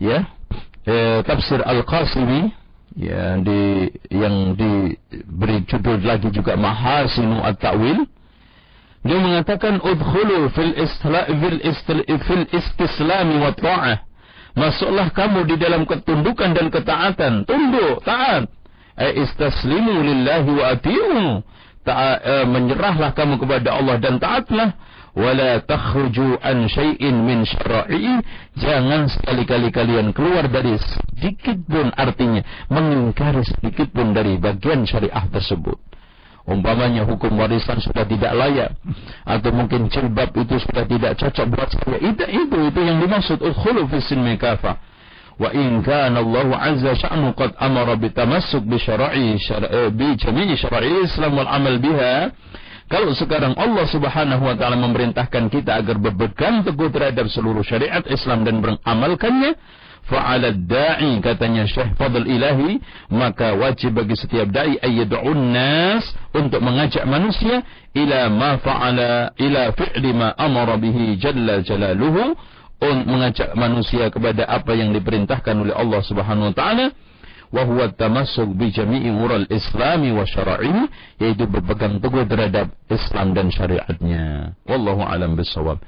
ya 0.03 0.27
uh, 0.91 1.21
tafsir 1.23 1.63
Al-Qasimi 1.63 2.51
ya 2.99 3.39
di 3.39 3.91
yang 4.11 4.55
diberi 4.59 5.63
judul 5.67 6.03
lagi 6.03 6.31
juga 6.35 6.59
Mahasinu 6.59 7.43
At-Ta'wil 7.43 8.07
dia 9.05 9.19
mengatakan 9.21 9.85
udkhulu 9.85 10.49
fil 10.57 10.75
isla 10.81 11.29
fil, 11.29 11.61
istil, 11.61 12.01
fil 12.09 12.47
istislami 12.51 13.37
wa 13.39 13.53
ta'ah 13.53 14.15
Masuklah 14.55 15.11
kamu 15.11 15.51
di 15.51 15.59
dalam 15.59 15.83
ketundukan 15.83 16.55
dan 16.55 16.71
ketaatan. 16.71 17.43
Tunduk, 17.43 18.07
taat. 18.07 18.47
Ai 18.95 19.27
istaslimu 19.27 19.99
lillahi 19.99 20.51
wa 20.55 20.65
ati'u. 20.71 21.43
Ta, 21.83 22.17
uh, 22.23 22.47
menyerahlah 22.47 23.13
kamu 23.13 23.43
kepada 23.43 23.77
Allah 23.77 23.99
dan 24.01 24.17
taatlah 24.17 24.73
wala 25.15 25.61
takhruju 25.63 26.41
an 26.43 26.67
syai'in 26.67 27.23
min 27.23 27.47
syara'i 27.47 28.25
jangan 28.59 29.07
sekali-kali 29.07 29.71
kalian 29.71 30.11
keluar 30.11 30.49
dari 30.51 30.75
sedikit 30.81 31.61
pun 31.71 31.95
artinya 31.95 32.43
mengingkari 32.67 33.47
sedikit 33.47 33.95
pun 33.95 34.11
dari 34.11 34.41
bagian 34.43 34.83
syariah 34.89 35.29
tersebut 35.31 35.79
umpamanya 36.45 37.09
hukum 37.09 37.35
warisan 37.37 37.81
sudah 37.81 38.05
tidak 38.05 38.33
layak. 38.37 38.71
Atau 39.25 39.51
mungkin 39.53 39.89
jilbab 39.89 40.33
itu 40.37 40.61
sudah 40.61 40.85
tidak 40.85 41.13
cocok 41.17 41.47
buat 41.49 41.69
saya. 41.73 41.99
Itu 42.01 42.25
itu 42.25 42.57
itu 42.71 42.81
yang 42.81 43.01
dimaksud. 43.01 43.41
Udkhulu 43.41 43.89
fi 43.89 43.99
sinmi 44.05 44.37
kafah 44.37 44.77
wa 45.35 45.51
in 45.51 45.83
kana 45.83 46.23
Allah 46.23 46.49
azza 46.63 46.95
sya'nu 46.95 47.35
qad 47.35 47.59
amara 47.59 47.99
bitamassuk 47.99 48.63
bi 48.71 48.79
syara'i 48.79 49.35
eh, 49.35 49.91
bi 49.91 50.15
jami'i 50.15 50.55
syara'i 50.55 51.03
Islam 51.03 51.35
wal 51.35 51.51
amal 51.51 51.79
biha. 51.83 52.31
Kalau 52.85 53.17
sekarang 53.17 53.57
Allah 53.57 53.89
Subhanahu 53.89 54.45
wa 54.45 54.55
taala 54.61 54.77
memerintahkan 54.77 55.49
kita 55.49 55.81
agar 55.81 55.97
berpegang 55.97 56.69
teguh 56.69 56.93
terhadap 56.93 57.33
seluruh 57.33 57.65
syariat 57.65 58.05
Islam 58.05 58.45
dan 58.45 58.61
beramalkannya 58.61 59.57
fa'ala 60.09 60.53
da'i 60.53 61.21
katanya 61.25 61.65
Syekh 61.65 61.97
Fadl 61.97 62.29
Ilahi 62.29 62.81
maka 63.13 63.57
wajib 63.57 63.97
bagi 63.97 64.17
setiap 64.17 64.53
dai 64.53 64.77
ayyad'un 64.81 65.53
nas 65.53 66.05
untuk 66.37 66.61
mengajak 66.61 67.09
manusia 67.09 67.65
ila 67.97 68.29
ma 68.29 68.61
fa'ala 68.61 69.33
ila 69.39 69.73
fi'li 69.73 70.11
ma 70.13 70.37
amara 70.37 70.77
bihi 70.77 71.17
jalla 71.17 71.65
jalaluhu 71.65 72.37
untuk 72.85 73.07
mengajak 73.09 73.57
manusia 73.57 74.13
kepada 74.13 74.45
apa 74.45 74.77
yang 74.77 74.93
diperintahkan 74.93 75.57
oleh 75.57 75.73
Allah 75.73 76.01
Subhanahu 76.05 76.53
wa 76.53 76.57
taala 76.57 76.87
wa 77.55 77.63
huwa 77.65 77.87
tamassuk 77.95 78.51
bi 78.59 78.75
jami'i 78.75 79.09
ural 79.15 79.47
islami 79.47 80.11
wa 80.11 80.27
syara'ihi 80.27 80.91
yaitu 81.23 81.47
berpegang 81.47 82.03
teguh 82.03 82.27
terhadap 82.27 82.75
Islam 82.91 83.33
dan 83.33 83.49
syariatnya. 83.49 84.59
Wallahu 84.67 85.07
alam 85.07 85.39
bisawab 85.39 85.79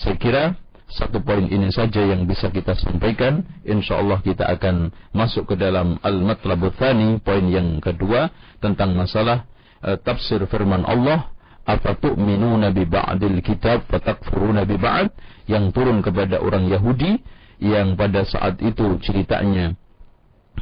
saya 0.00 0.16
kira 0.16 0.42
satu 0.90 1.22
poin 1.22 1.46
ini 1.46 1.70
saja 1.70 2.02
yang 2.02 2.26
bisa 2.26 2.50
kita 2.50 2.74
sampaikan. 2.74 3.46
Insyaallah 3.62 4.26
kita 4.26 4.46
akan 4.58 4.90
masuk 5.14 5.54
ke 5.54 5.54
dalam 5.54 6.02
al-matlab 6.02 6.74
poin 7.22 7.44
yang 7.46 7.78
kedua 7.78 8.30
tentang 8.58 8.98
masalah 8.98 9.46
uh, 9.86 9.94
tafsir 10.02 10.42
firman 10.50 10.82
Allah 10.82 11.30
apa 11.62 11.94
tu'minuna 11.94 12.74
bi 12.74 12.82
ba'dil 12.88 13.38
kitab 13.44 13.86
wa 13.86 14.02
takfuruna 14.02 14.66
bi 14.66 14.74
ba'd? 14.74 15.14
Yang 15.46 15.78
turun 15.78 16.02
kepada 16.02 16.42
orang 16.42 16.66
Yahudi 16.66 17.22
yang 17.62 17.94
pada 17.94 18.26
saat 18.26 18.58
itu 18.58 18.98
ceritanya 19.04 19.76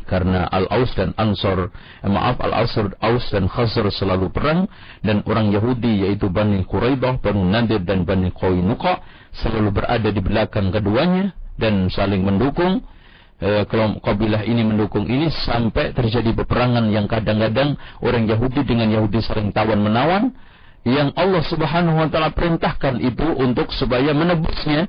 karena 0.09 0.49
Al-Aus 0.49 0.93
dan 0.97 1.13
Ansor 1.21 1.69
eh, 2.05 2.09
maaf 2.11 2.41
Al-Ausr 2.41 2.97
Aus 3.01 3.25
dan 3.29 3.49
Khazar 3.49 3.89
selalu 3.93 4.33
perang 4.33 4.69
dan 5.05 5.21
orang 5.29 5.53
Yahudi 5.53 6.09
yaitu 6.09 6.33
Bani 6.33 6.65
Quraidah, 6.65 7.21
Bani 7.21 7.45
Nadir 7.45 7.85
dan 7.85 8.09
Bani 8.09 8.33
Qainuqa 8.33 9.01
selalu 9.37 9.71
berada 9.83 10.09
di 10.09 10.21
belakang 10.21 10.73
keduanya 10.73 11.33
dan 11.59 11.91
saling 11.91 12.23
mendukung 12.23 12.81
eh, 13.43 13.67
kalau 13.67 13.99
kabilah 14.01 14.47
ini 14.47 14.63
mendukung 14.65 15.07
ini 15.07 15.29
sampai 15.31 15.93
terjadi 15.93 16.33
peperangan 16.45 16.89
yang 16.89 17.11
kadang-kadang 17.11 17.77
orang 18.01 18.27
Yahudi 18.27 18.65
dengan 18.65 18.89
Yahudi 18.89 19.21
saling 19.23 19.51
tawan 19.51 19.83
menawan 19.83 20.33
yang 20.87 21.13
Allah 21.19 21.43
Subhanahu 21.45 21.99
wa 22.01 22.09
taala 22.09 22.33
perintahkan 22.33 23.03
itu 23.03 23.27
untuk 23.37 23.69
supaya 23.75 24.15
menebusnya 24.15 24.89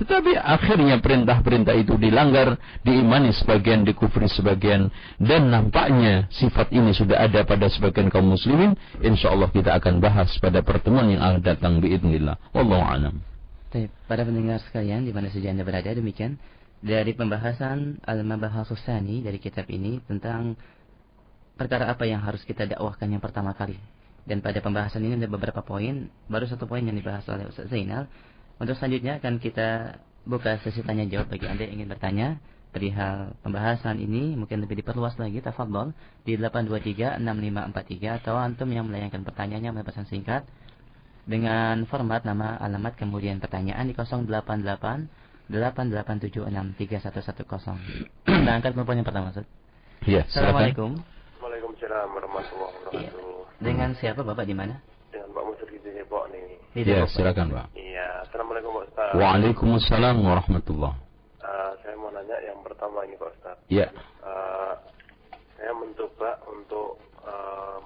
tetapi 0.00 0.32
akhirnya 0.32 0.96
perintah-perintah 0.96 1.76
itu 1.76 2.00
dilanggar, 2.00 2.56
diimani 2.80 3.36
sebagian, 3.36 3.84
dikufri 3.84 4.32
sebagian. 4.32 4.88
Dan 5.20 5.52
nampaknya 5.52 6.24
sifat 6.32 6.72
ini 6.72 6.96
sudah 6.96 7.28
ada 7.28 7.44
pada 7.44 7.68
sebagian 7.68 8.08
kaum 8.08 8.32
muslimin. 8.32 8.80
Insya 9.04 9.28
Allah 9.28 9.52
kita 9.52 9.76
akan 9.76 10.00
bahas 10.00 10.32
pada 10.40 10.64
pertemuan 10.64 11.04
yang 11.12 11.20
akan 11.20 11.44
datang 11.44 11.84
biidnillah. 11.84 12.40
Wallahu 12.56 12.80
alam. 12.80 13.20
Pada 13.70 14.26
pendengar 14.26 14.58
sekalian, 14.66 15.06
di 15.06 15.14
mana 15.14 15.30
saja 15.30 15.54
Anda 15.54 15.62
berada, 15.62 15.90
demikian. 15.94 16.36
Dari 16.80 17.12
pembahasan 17.12 18.00
Al-Mabahasusani 18.02 19.20
dari 19.20 19.36
kitab 19.36 19.68
ini 19.68 20.00
tentang 20.08 20.56
perkara 21.60 21.92
apa 21.92 22.08
yang 22.08 22.24
harus 22.24 22.40
kita 22.42 22.64
dakwahkan 22.64 23.04
yang 23.04 23.20
pertama 23.20 23.52
kali. 23.52 23.76
Dan 24.24 24.40
pada 24.40 24.64
pembahasan 24.64 25.04
ini 25.04 25.20
ada 25.20 25.28
beberapa 25.28 25.60
poin, 25.60 26.08
baru 26.26 26.48
satu 26.48 26.64
poin 26.64 26.80
yang 26.80 26.96
dibahas 26.96 27.22
oleh 27.28 27.52
Ustaz 27.52 27.68
Zainal 27.68 28.08
untuk 28.56 28.76
selanjutnya 28.80 29.20
akan 29.20 29.40
kita 29.40 30.00
buka 30.24 30.60
sesi 30.60 30.84
tanya 30.84 31.04
jawab 31.08 31.32
bagi 31.32 31.48
Anda 31.48 31.68
yang 31.68 31.80
ingin 31.80 31.88
bertanya 31.88 32.28
perihal 32.70 33.34
pembahasan 33.42 33.98
ini 33.98 34.38
mungkin 34.38 34.62
lebih 34.62 34.78
diperluas 34.84 35.18
lagi 35.18 35.42
tafadhol 35.42 35.90
di 36.22 36.38
8236543 36.38 38.20
atau 38.22 38.38
antum 38.38 38.68
yang 38.70 38.86
melayangkan 38.86 39.26
pertanyaannya 39.26 39.74
melalui 39.74 39.88
pesan 39.90 40.06
singkat 40.06 40.46
dengan 41.30 41.86
format 41.86 42.26
nama 42.26 42.58
alamat 42.58 42.98
kemudian 42.98 43.38
pertanyaan 43.38 43.86
di 43.86 43.94
088 43.94 45.06
8876310. 45.50 48.22
Kita 48.26 48.50
angkat 48.54 48.70
telepon 48.74 48.96
yang 48.98 49.06
pertama, 49.06 49.30
Ustaz. 49.34 49.46
Iya, 50.06 50.22
Assalamualaikum. 50.26 51.02
Waalaikumsalam 51.42 52.08
warahmatullahi 52.14 52.70
wabarakatuh. 52.70 52.94
Iya. 52.94 53.10
Dengan 53.58 53.90
siapa 53.98 54.22
Bapak 54.22 54.46
di 54.46 54.54
mana? 54.54 54.78
Dengan 55.10 55.34
Pak 55.34 55.42
Musri 55.50 55.82
di 55.82 55.90
Depok 55.90 56.30
nih. 56.30 56.54
Iya, 56.78 57.02
silakan, 57.10 57.50
Pak. 57.50 57.74
Iya, 57.74 58.22
Assalamualaikum 58.30 58.78
Pak 58.78 58.94
Ustaz. 58.94 59.10
Waalaikumsalam 59.18 60.22
warahmatullah. 60.22 60.94
Uh, 61.42 61.74
saya 61.82 61.98
mau 61.98 62.14
nanya 62.14 62.38
yang 62.46 62.62
pertama 62.62 63.02
ini 63.10 63.18
Pak 63.18 63.34
Ustaz. 63.34 63.58
Iya. 63.66 63.90
Uh, 64.22 64.78
saya 65.58 65.74
mencoba 65.74 66.38
untuk 66.46 67.02
uh, 67.26 67.82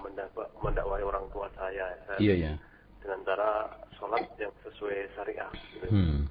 mendakwai 0.61 1.01
orang 1.01 1.25
tua 1.33 1.49
saya. 1.57 1.97
Ya, 2.21 2.21
iya, 2.21 2.37
iya. 2.37 2.61
Dengan 3.05 3.21
cara 3.29 3.69
sholat 4.01 4.25
yang 4.41 4.53
sesuai 4.65 5.13
syariah. 5.13 5.53
Gitu. 5.77 5.87
Hmm. 5.93 6.25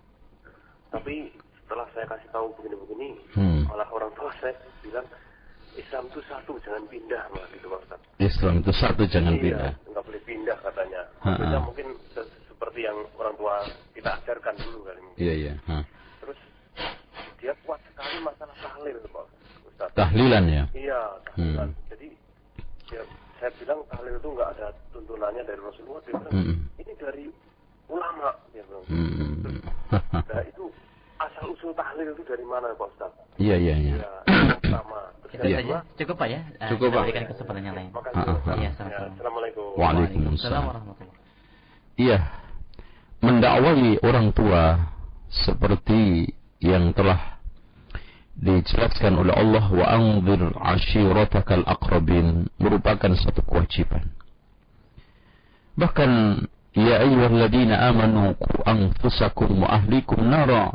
Tapi 0.89 1.29
setelah 1.61 1.85
saya 1.93 2.05
kasih 2.09 2.29
tahu 2.33 2.49
begini-begini, 2.57 3.13
hmm. 3.37 3.69
malah 3.69 3.85
orang 3.93 4.09
tua 4.17 4.33
saya 4.41 4.57
bilang 4.81 5.05
Islam 5.73 6.05
itu 6.09 6.21
satu, 6.29 6.53
jangan 6.61 6.85
pindah, 6.85 7.23
mas, 7.33 7.49
gitu 7.49 7.65
Pak 7.65 7.81
Ustaz. 7.85 8.01
Islam 8.21 8.61
itu 8.61 8.71
satu, 8.77 9.01
jangan 9.09 9.33
iya, 9.37 9.41
pindah. 9.41 9.71
Nggak 9.89 10.03
boleh 10.05 10.21
pindah 10.25 10.57
katanya. 10.61 11.01
Maksudnya 11.25 11.59
mungkin 11.65 11.87
seperti 12.45 12.79
yang 12.85 12.97
orang 13.17 13.35
tua 13.37 13.55
kita 13.97 14.09
ajarkan 14.21 14.53
dulu 14.61 14.79
kali 14.85 14.99
ini. 15.01 15.13
Iya, 15.17 15.33
iya. 15.33 15.53
Ha. 15.65 15.77
Terus 16.21 16.39
dia 17.41 17.53
kuat 17.65 17.81
sekali 17.89 18.17
masalah 18.21 18.55
tahlil, 18.61 18.97
Pak 19.09 19.25
Ustaz. 19.65 19.89
Tahlilan 19.97 20.45
ya? 20.45 20.63
Iya, 20.77 21.01
tahlilan. 21.25 21.69
Hmm. 21.73 21.89
Jadi 21.89 22.07
ya, 22.93 23.01
saya 23.41 23.51
bilang 23.57 23.79
tahlil 23.89 24.15
itu 24.21 24.29
nggak 24.29 24.49
ada 24.53 24.67
tuntunannya 25.23 25.43
dari 25.47 25.61
Rasulullah. 25.63 26.01
Dia 26.03 26.13
bilang, 26.19 26.33
hmm. 26.35 26.55
ini 26.83 26.93
dari 26.99 27.25
ulama. 27.87 28.29
Dia 28.51 28.63
bilang. 28.67 28.85
Hmm. 28.91 29.59
nah 30.11 30.43
itu 30.43 30.63
asal 31.21 31.45
usul 31.55 31.71
tahlil 31.71 32.11
itu 32.11 32.23
dari 32.27 32.43
mana 32.43 32.75
Pak 32.75 32.87
Ustaz? 32.91 33.11
Iya, 33.39 33.55
iya, 33.55 33.75
iya. 33.79 33.95
Ya, 34.03 34.11
pertama. 34.59 34.99
Ya. 35.31 35.57
saja. 35.63 35.77
Cukup 35.95 36.15
Pak 36.19 36.27
ya? 36.27 36.41
Cukup 36.75 36.87
Pak. 36.91 37.03
Berikan 37.07 37.25
kesempatan 37.31 37.63
yang 37.63 37.75
lain. 37.79 37.89
Makasih. 37.95 38.59
Ya, 38.59 38.71
Assalamualaikum. 38.75 39.65
Waalaikumsalam 39.79 40.61
warahmatullahi 40.67 41.21
Iya, 41.93 42.19
mendakwai 43.21 44.01
orang 44.01 44.33
tua 44.33 44.91
seperti 45.29 46.33
yang 46.57 46.89
telah 46.97 47.37
dijelaskan 48.33 49.13
oleh 49.13 49.29
Allah 49.29 49.65
wa 49.69 49.85
anzir 49.93 50.41
ashiratakal 50.57 51.61
aqrabin 51.69 52.49
merupakan 52.57 53.13
satu 53.13 53.45
kewajiban. 53.45 54.09
Bahkan 55.73 56.11
ya 56.77 57.01
ayyuhalladzina 57.01 57.75
amanu 57.89 58.37
qu 58.37 58.61
anfusakum 58.65 59.65
wa 59.65 59.73
ahlikum 59.73 60.21
nara 60.25 60.73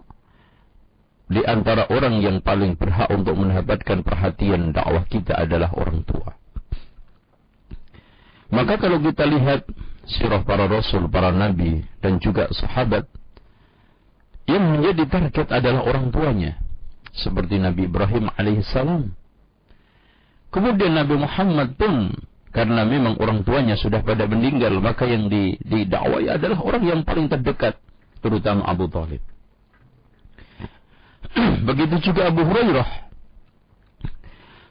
di 1.29 1.45
antara 1.45 1.87
orang 1.93 2.25
yang 2.25 2.41
paling 2.41 2.75
berhak 2.75 3.13
untuk 3.13 3.37
mendapatkan 3.37 4.01
perhatian 4.01 4.73
dakwah 4.73 5.05
kita 5.05 5.37
adalah 5.37 5.69
orang 5.77 6.01
tua. 6.09 6.35
Maka 8.49 8.81
kalau 8.81 8.97
kita 8.97 9.29
lihat 9.29 9.69
sirah 10.09 10.41
para 10.41 10.65
rasul, 10.65 11.05
para 11.13 11.29
nabi, 11.29 11.85
dan 12.01 12.17
juga 12.17 12.49
sahabat, 12.49 13.05
yang 14.49 14.81
menjadi 14.81 15.05
target 15.05 15.49
adalah 15.53 15.85
orang 15.85 16.09
tuanya. 16.09 16.57
Seperti 17.13 17.61
Nabi 17.61 17.85
Ibrahim 17.85 18.33
alaihissalam. 18.33 19.13
Kemudian 20.49 20.97
Nabi 20.97 21.21
Muhammad 21.21 21.77
pun, 21.77 22.17
karena 22.49 22.83
memang 22.89 23.21
orang 23.21 23.45
tuanya 23.45 23.77
sudah 23.77 24.01
pada 24.01 24.25
meninggal, 24.25 24.73
maka 24.81 25.05
yang 25.05 25.29
didakwai 25.61 26.33
adalah 26.33 26.59
orang 26.65 26.83
yang 26.85 27.01
paling 27.05 27.29
terdekat, 27.29 27.77
terutama 28.25 28.65
Abu 28.65 28.89
Talib. 28.89 29.21
Begitu 31.69 32.11
juga 32.11 32.33
Abu 32.33 32.43
Hurairah. 32.49 33.09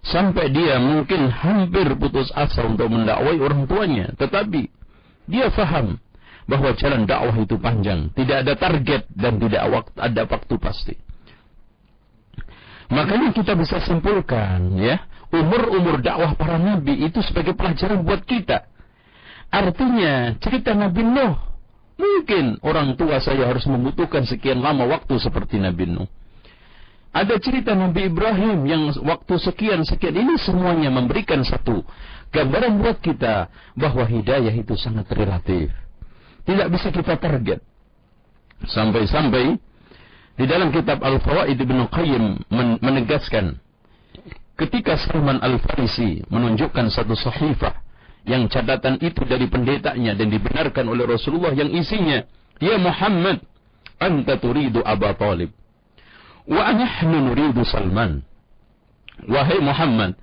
Sampai 0.08 0.50
dia 0.56 0.80
mungkin 0.80 1.28
hampir 1.28 1.92
putus 2.00 2.32
asa 2.32 2.64
untuk 2.64 2.88
mendakwai 2.88 3.38
orang 3.44 3.68
tuanya. 3.68 4.16
Tetapi 4.16 4.72
dia 5.28 5.52
faham 5.52 6.00
bahwa 6.48 6.72
jalan 6.80 7.04
dakwah 7.04 7.36
itu 7.36 7.60
panjang, 7.60 8.08
tidak 8.16 8.48
ada 8.48 8.54
target 8.56 9.04
dan 9.12 9.36
tidak 9.36 9.68
ada 10.00 10.24
waktu 10.24 10.56
pasti. 10.58 10.96
Makanya 12.88 13.36
kita 13.36 13.52
bisa 13.60 13.84
simpulkan 13.84 14.80
ya, 14.80 15.04
umur-umur 15.34 16.00
dakwah 16.00 16.34
para 16.40 16.56
nabi 16.56 17.04
itu 17.04 17.20
sebagai 17.24 17.54
pelajaran 17.54 18.04
buat 18.04 18.24
kita. 18.24 18.68
Artinya 19.48 20.36
cerita 20.44 20.76
Nabi 20.76 21.08
Nuh 21.08 21.36
mungkin 21.98 22.62
orang 22.62 22.94
tua 23.00 23.18
saya 23.24 23.48
harus 23.48 23.66
membutuhkan 23.66 24.28
sekian 24.28 24.60
lama 24.60 24.86
waktu 24.86 25.18
seperti 25.18 25.58
Nabi 25.58 25.88
Nuh. 25.88 26.10
Ada 27.16 27.40
cerita 27.42 27.74
Nabi 27.74 28.12
Ibrahim 28.12 28.68
yang 28.68 28.94
waktu 29.02 29.42
sekian-sekian 29.42 30.14
ini 30.14 30.36
semuanya 30.38 30.92
memberikan 30.94 31.42
satu 31.42 31.82
gambaran 32.30 32.78
buat 32.84 33.02
kita 33.02 33.50
bahwa 33.74 34.04
hidayah 34.06 34.54
itu 34.54 34.76
sangat 34.78 35.08
relatif. 35.16 35.72
Tidak 36.46 36.68
bisa 36.70 36.94
kita 36.94 37.18
target. 37.18 37.64
Sampai-sampai 38.68 39.58
di 40.38 40.46
dalam 40.46 40.70
kitab 40.70 41.02
Al-Fawaid 41.02 41.58
Ibn 41.58 41.90
Qayyim 41.90 42.26
menegaskan 42.84 43.58
ketika 44.58 44.98
Salman 44.98 45.40
Al-Farisi 45.40 46.26
menunjukkan 46.28 46.90
satu 46.90 47.14
sahifah 47.14 47.78
yang 48.28 48.50
catatan 48.52 49.00
itu 49.00 49.24
dari 49.24 49.48
pendetanya 49.48 50.18
dan 50.18 50.28
dibenarkan 50.28 50.86
oleh 50.90 51.08
Rasulullah 51.08 51.54
yang 51.56 51.72
isinya 51.72 52.26
Ya 52.58 52.76
Muhammad 52.82 53.46
anta 54.02 54.42
turidu 54.42 54.82
Aba 54.82 55.14
Talib. 55.14 55.54
Wa 56.50 56.74
nuridu 57.06 57.62
Salman. 57.62 58.26
Wahai 59.30 59.62
Muhammad 59.62 60.18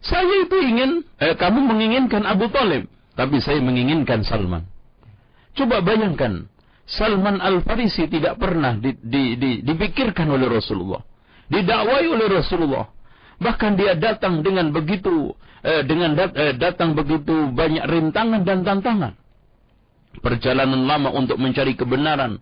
saya 0.00 0.48
itu 0.48 0.56
ingin 0.64 1.04
eh, 1.20 1.36
kamu 1.36 1.60
menginginkan 1.60 2.24
Abu 2.24 2.48
Talib 2.48 2.88
tapi 3.16 3.36
saya 3.44 3.60
menginginkan 3.60 4.24
Salman. 4.24 4.64
Coba 5.52 5.84
bayangkan 5.84 6.48
Salman 6.88 7.36
Al-Farisi 7.38 8.08
tidak 8.08 8.40
pernah 8.40 8.80
di, 8.80 8.96
di, 8.96 9.36
di, 9.36 9.50
dipikirkan 9.60 10.24
oleh 10.32 10.48
Rasulullah 10.48 11.04
didakwai 11.50 12.06
oleh 12.06 12.26
Rasulullah 12.30 12.88
Bahkan 13.40 13.72
dia 13.80 13.96
datang 13.96 14.44
dengan 14.44 14.68
begitu 14.68 15.32
eh, 15.64 15.82
dengan 15.84 16.12
dat, 16.12 16.36
eh, 16.36 16.52
datang 16.56 16.92
begitu 16.92 17.48
banyak 17.52 17.84
rintangan 17.88 18.44
dan 18.44 18.64
tantangan. 18.64 19.12
Perjalanan 20.20 20.84
lama 20.84 21.08
untuk 21.14 21.40
mencari 21.40 21.72
kebenaran, 21.78 22.36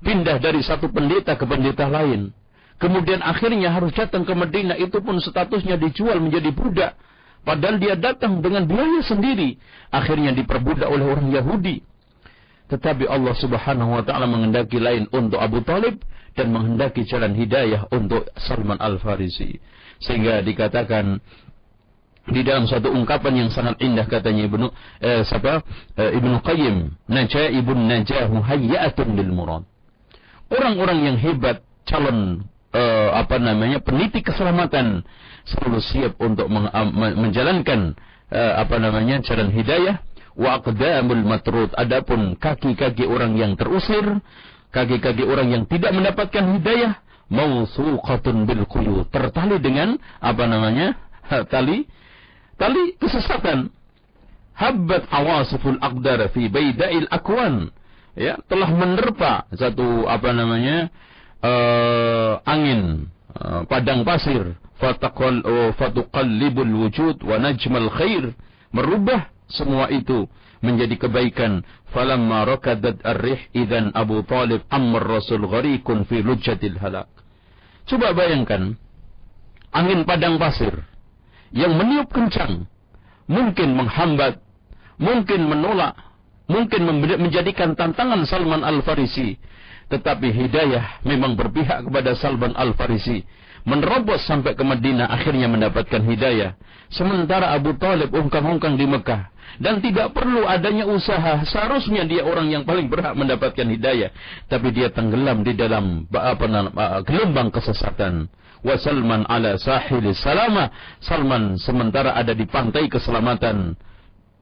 pindah 0.00 0.38
dari 0.40 0.64
satu 0.64 0.88
pendeta 0.88 1.36
ke 1.36 1.44
pendeta 1.44 1.90
lain. 1.90 2.32
Kemudian 2.78 3.20
akhirnya 3.26 3.74
harus 3.74 3.90
datang 3.90 4.22
ke 4.22 4.32
Medina 4.38 4.78
itu 4.78 5.02
pun 5.02 5.18
statusnya 5.18 5.76
dijual 5.76 6.22
menjadi 6.22 6.54
budak. 6.54 6.92
Padahal 7.42 7.82
dia 7.82 7.98
datang 7.98 8.38
dengan 8.38 8.70
biaya 8.70 9.02
sendiri. 9.02 9.58
Akhirnya 9.90 10.30
diperbudak 10.30 10.86
oleh 10.86 11.06
orang 11.10 11.28
Yahudi. 11.34 11.82
Tetapi 12.70 13.08
Allah 13.08 13.34
subhanahu 13.34 13.98
wa 13.98 14.02
ta'ala 14.04 14.28
menghendaki 14.28 14.78
lain 14.78 15.10
untuk 15.10 15.42
Abu 15.42 15.64
Talib 15.64 15.98
dan 16.36 16.54
menghendaki 16.54 17.02
jalan 17.08 17.34
hidayah 17.34 17.88
untuk 17.90 18.30
Salman 18.38 18.78
Al-Farisi. 18.78 19.58
Sehingga 19.98 20.40
dikatakan 20.46 21.18
di 22.28 22.44
dalam 22.44 22.68
satu 22.68 22.92
ungkapan 22.92 23.46
yang 23.46 23.50
sangat 23.50 23.80
indah 23.80 24.04
katanya 24.04 24.44
Ibnu 24.44 24.66
eh, 25.00 25.24
siapa? 25.24 25.64
Eh, 25.96 26.18
Ibnu 26.20 26.44
Qayyim 26.44 26.76
najaibun 27.08 27.88
najahu 27.88 28.44
hayyatun 28.44 29.16
lil 29.16 29.32
murad. 29.32 29.64
Orang-orang 30.52 31.08
yang 31.08 31.16
hebat 31.16 31.64
calon 31.88 32.44
eh, 32.72 33.10
apa 33.16 33.40
namanya 33.40 33.80
peniti 33.80 34.20
keselamatan 34.20 35.04
selalu 35.48 35.80
siap 35.80 36.12
untuk 36.20 36.52
menjalankan 37.16 37.96
eh, 38.28 38.52
apa 38.60 38.76
namanya 38.76 39.24
jalan 39.24 39.48
hidayah. 39.48 40.04
Wa 40.38 40.62
aqdamul 40.62 41.24
matrud. 41.26 41.74
Adapun 41.74 42.38
kaki-kaki 42.38 43.02
orang 43.08 43.34
yang 43.34 43.58
terusir 43.58 44.22
kaki-kaki 44.68 45.24
orang 45.24 45.48
yang 45.48 45.64
tidak 45.64 45.96
mendapatkan 45.96 46.44
hidayah 46.60 47.00
mawsuqatun 47.28 48.48
bil 48.48 48.64
quyu 48.64 49.04
tertali 49.12 49.60
dengan 49.60 50.00
apa 50.18 50.44
namanya 50.48 50.96
tali 51.52 51.84
tali 52.56 52.96
kesesatan. 52.96 53.72
Habbat 54.58 55.06
awasiful 55.14 55.78
aqdar 55.78 56.34
fi 56.34 56.50
baida'il 56.50 57.06
akwan. 57.14 57.70
Ya 58.18 58.34
telah 58.50 58.66
menerpa 58.74 59.46
satu 59.54 60.10
apa 60.10 60.34
namanya 60.34 60.90
uh, 61.38 62.42
angin 62.42 63.06
uh, 63.38 63.62
padang 63.70 64.02
pasir. 64.02 64.58
Fataqal 64.82 65.42
uh, 65.46 65.70
fatuqallibul 65.78 66.74
wujud 66.74 67.22
wa 67.22 67.38
najmal 67.38 67.86
khair. 67.94 68.34
Merubah 68.74 69.30
semua 69.46 69.86
itu 69.94 70.26
menjadi 70.58 71.06
kebaikan. 71.06 71.62
Falamma 71.94 72.42
rakadat 72.42 72.98
ar-rih 73.06 73.38
Abu 73.94 74.26
Talib 74.26 74.66
amr 74.68 75.06
Rasul 75.06 75.46
gharikun 75.46 76.02
fi 76.04 76.18
lujjatil 76.20 76.82
halak 76.82 77.17
Coba 77.88 78.12
bayangkan 78.12 78.76
angin 79.72 80.04
padang 80.04 80.36
pasir 80.36 80.84
yang 81.56 81.72
meniup 81.80 82.12
kencang 82.12 82.68
mungkin 83.28 83.76
menghambat, 83.76 84.40
mungkin 85.00 85.48
menolak, 85.48 85.96
mungkin 86.48 86.84
menjadikan 87.00 87.76
tantangan 87.76 88.24
Salman 88.28 88.64
Al-Farisi. 88.64 89.36
Tetapi 89.88 90.28
hidayah 90.36 91.00
memang 91.08 91.32
berpihak 91.32 91.88
kepada 91.88 92.12
Salman 92.12 92.52
Al-Farisi. 92.52 93.24
Menerobos 93.66 94.22
sampai 94.26 94.54
ke 94.54 94.62
Madinah 94.62 95.10
akhirnya 95.10 95.50
mendapatkan 95.50 96.02
hidayah. 96.04 96.54
Sementara 96.88 97.52
Abu 97.52 97.76
Talib 97.76 98.14
ungkang-ungkang 98.14 98.78
di 98.78 98.86
Mekah 98.88 99.28
dan 99.56 99.80
tidak 99.80 100.14
perlu 100.14 100.44
adanya 100.44 100.86
usaha. 100.86 101.42
Seharusnya 101.44 102.04
dia 102.04 102.22
orang 102.24 102.48
yang 102.52 102.62
paling 102.68 102.86
berhak 102.92 103.16
mendapatkan 103.16 103.64
hidayah, 103.64 104.12
tapi 104.46 104.70
dia 104.70 104.92
tenggelam 104.92 105.42
di 105.42 105.56
dalam 105.56 106.04
apa 106.12 106.46
gelombang 107.04 107.48
kesesatan. 107.48 108.30
Wa 108.58 108.74
Salman 108.78 109.26
ala 109.26 109.54
sahil 109.58 110.12
salama. 110.18 110.70
Salman 110.98 111.56
sementara 111.62 112.14
ada 112.14 112.34
di 112.34 112.46
pantai 112.46 112.90
keselamatan. 112.90 113.78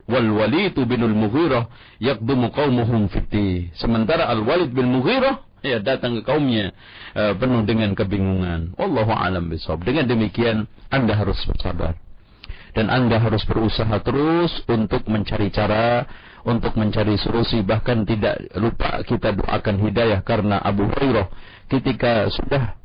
Wal 0.07 0.31
Walid 0.31 0.79
bin 0.87 1.03
Al-Mughirah 1.03 1.67
yaqdumu 1.99 2.55
qaumuhum 2.55 3.11
fiti. 3.11 3.75
Sementara 3.75 4.31
Al-Walid 4.31 4.71
bin 4.71 4.87
Mughirah 4.87 5.43
ya 5.65 5.79
datang 5.81 6.21
ke 6.21 6.23
kaumnya 6.25 6.73
uh, 7.17 7.33
penuh 7.37 7.63
dengan 7.65 7.93
kebingungan. 7.93 8.77
Wallahu 8.77 9.13
alam 9.13 9.49
bisawab. 9.49 9.85
Dengan 9.85 10.09
demikian 10.09 10.69
Anda 10.89 11.17
harus 11.17 11.41
bersabar 11.49 11.97
dan 12.77 12.93
Anda 12.93 13.17
harus 13.17 13.41
berusaha 13.49 13.97
terus 14.05 14.53
untuk 14.69 15.09
mencari 15.09 15.49
cara 15.49 16.05
untuk 16.45 16.77
mencari 16.77 17.17
solusi 17.17 17.65
bahkan 17.65 18.05
tidak 18.05 18.39
lupa 18.55 19.01
kita 19.03 19.33
doakan 19.33 19.81
hidayah 19.81 20.21
karena 20.21 20.61
Abu 20.61 20.85
Hurairah 20.87 21.27
ketika 21.73 22.29
sudah 22.29 22.77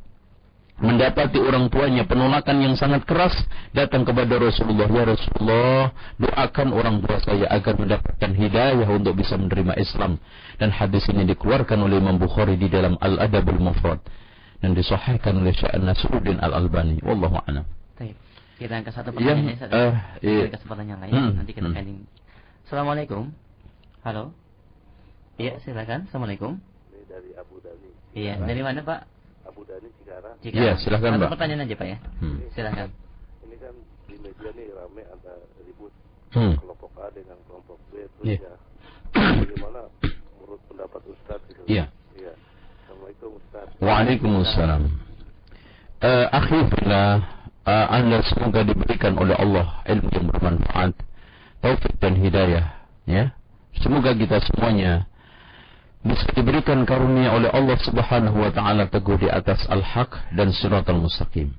mendapati 0.82 1.38
orang 1.38 1.70
tuanya 1.70 2.02
penolakan 2.02 2.58
yang 2.58 2.74
sangat 2.74 3.06
keras 3.06 3.32
datang 3.70 4.02
kepada 4.02 4.34
Rasulullah 4.34 4.90
ya 4.90 5.04
Rasulullah 5.06 5.94
doakan 6.18 6.68
orang 6.74 6.96
tua 6.98 7.22
saya 7.22 7.46
agar 7.54 7.78
mendapatkan 7.78 8.30
hidayah 8.34 8.88
untuk 8.90 9.14
bisa 9.14 9.38
menerima 9.38 9.78
Islam. 9.78 10.18
Dan 10.58 10.74
hadis 10.74 11.06
ini 11.08 11.22
dikeluarkan 11.30 11.78
oleh 11.78 12.02
Imam 12.02 12.18
Bukhari 12.18 12.58
di 12.58 12.66
dalam 12.66 12.98
Al-Adabul 12.98 13.62
Mufrad 13.62 14.02
dan 14.58 14.74
disahihkan 14.74 15.38
oleh 15.38 15.54
Syekh 15.54 15.72
Nasruddin 15.78 16.42
Al-Albani. 16.42 16.98
Wallahu 17.06 17.38
a'lam. 17.46 17.64
Kita 18.58 18.78
angkat 18.78 18.94
satu 18.94 19.10
pertanyaan 19.10 19.58
yang, 19.58 19.74
uh, 19.74 19.94
iya. 20.22 20.46
kita 20.46 20.62
pertanyaan 20.70 21.00
lain 21.02 21.14
hmm, 21.18 21.30
nanti 21.34 21.50
kita 21.50 21.66
hmm. 21.66 22.06
Assalamualaikum. 22.70 23.34
Halo. 24.06 24.30
Iya 25.34 25.58
silakan. 25.66 26.06
Assalamualaikum. 26.06 26.62
Ini 26.94 27.02
dari 27.10 27.30
Abu 27.34 27.58
Dhani 27.58 27.90
iya 28.12 28.36
dari 28.36 28.60
mana 28.60 28.84
Pak 28.84 29.08
Abu 29.46 29.60
Dhani 29.66 29.88
Cikarang. 30.00 30.36
Iya 30.42 30.72
silakan 30.78 31.20
Pak 31.22 31.32
pertanyaan 31.34 31.64
aja 31.66 31.74
Pak 31.76 31.86
ya. 31.88 31.98
Hmm. 32.22 32.38
silakan. 32.54 32.88
Ini 33.46 33.56
kan 33.58 33.74
di 34.08 34.16
media 34.20 34.50
nih 34.54 34.66
ramai 34.74 35.04
antara 35.10 35.42
ribut 35.66 35.92
hmm. 36.34 36.54
kelompok 36.62 36.90
A 36.98 37.06
dengan 37.10 37.38
kelompok 37.48 37.78
B 37.90 38.06
terus 38.06 38.26
yeah. 38.26 38.40
ya. 38.40 38.54
Bagaimana 39.12 39.80
menurut 40.40 40.60
pendapat 40.70 41.00
Ustadz 41.10 41.44
gitu? 41.50 41.62
Iya. 41.68 41.84
Iya. 42.16 42.32
Assalamualaikum 42.86 43.30
Ustadz. 43.38 43.76
Waalaikumsalam. 43.82 44.82
Uh, 46.02 46.26
akhirnya 46.34 47.02
uh, 47.62 47.86
anda 47.94 48.18
semoga 48.26 48.66
diberikan 48.66 49.14
oleh 49.14 49.38
Allah 49.38 49.82
ilmu 49.86 50.08
yang 50.10 50.26
bermanfaat, 50.34 50.98
taufik 51.62 51.94
dan 52.02 52.18
hidayah. 52.18 52.74
Ya, 53.06 53.34
semoga 53.82 54.14
kita 54.14 54.38
semuanya 54.50 55.06
bisa 56.02 56.26
diberikan 56.34 56.82
karunia 56.82 57.30
oleh 57.30 57.50
Allah 57.50 57.78
Subhanahu 57.78 58.42
wa 58.42 58.50
taala 58.50 58.90
teguh 58.90 59.22
di 59.22 59.30
atas 59.30 59.62
al-haq 59.70 60.18
dan 60.34 60.50
siratal 60.50 60.98
mustaqim. 60.98 61.54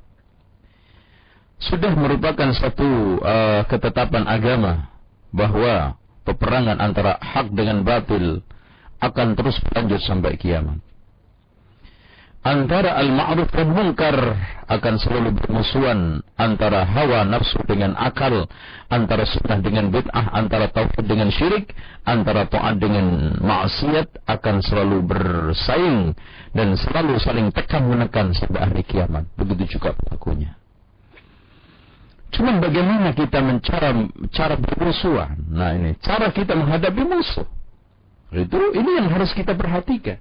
Sudah 1.64 1.96
merupakan 1.96 2.52
satu 2.52 3.24
uh, 3.24 3.64
ketetapan 3.72 4.28
agama 4.28 4.91
bahwa 5.32 5.96
peperangan 6.28 6.76
antara 6.84 7.16
hak 7.24 7.56
dengan 7.56 7.88
batil 7.88 8.44
akan 9.00 9.36
terus 9.36 9.56
berlanjut 9.64 10.04
sampai 10.04 10.36
kiamat 10.36 10.80
antara 12.44 13.00
al-ma'ruf 13.00 13.48
dan 13.56 13.72
munkar 13.72 14.16
akan 14.68 14.96
selalu 15.00 15.32
bermusuhan 15.39 16.20
antara 16.36 16.84
hawa 16.84 17.24
nafsu 17.24 17.56
dengan 17.64 17.96
akal 17.96 18.48
antara 18.91 19.24
sunnah 19.24 19.64
dengan 19.64 19.88
bid'ah 19.88 20.36
antara 20.36 20.68
tauhid 20.68 21.08
dengan 21.08 21.32
syirik 21.32 21.72
antara 22.04 22.44
taat 22.52 22.84
dengan 22.84 23.39
maksiat 23.39 24.28
akan 24.28 24.56
selalu 24.60 24.98
bersaing 25.08 26.12
dan 26.52 26.76
selalu 26.76 27.16
saling 27.24 27.48
tekan 27.56 27.88
menekan 27.88 28.36
sampai 28.36 28.60
hari 28.60 28.84
kiamat 28.84 29.24
begitu 29.39 29.80
juga 29.80 29.96
pelakunya 29.96 30.60
Cuman 32.34 32.58
bagaimana 32.58 33.14
kita 33.14 33.46
mencara 33.46 33.94
cara 34.34 34.58
bermusuhan. 34.58 35.38
Nah 35.54 35.78
ini 35.78 35.94
cara 36.02 36.34
kita 36.34 36.58
menghadapi 36.58 37.06
musuh. 37.06 37.46
Itu 38.34 38.74
ini 38.74 38.98
yang 38.98 39.14
harus 39.14 39.30
kita 39.38 39.54
perhatikan. 39.54 40.18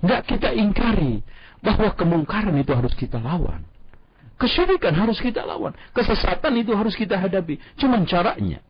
Nggak 0.00 0.20
kita 0.32 0.48
ingkari 0.56 1.20
bahwa 1.60 1.92
kemungkaran 1.92 2.56
itu 2.56 2.72
harus 2.72 2.92
kita 2.96 3.20
lawan. 3.20 3.64
Kesyirikan 4.40 4.96
harus 4.96 5.20
kita 5.20 5.44
lawan. 5.44 5.76
Kesesatan 5.92 6.56
itu 6.56 6.72
harus 6.72 6.96
kita 6.96 7.20
hadapi. 7.20 7.60
Cuman 7.76 8.08
caranya. 8.08 8.64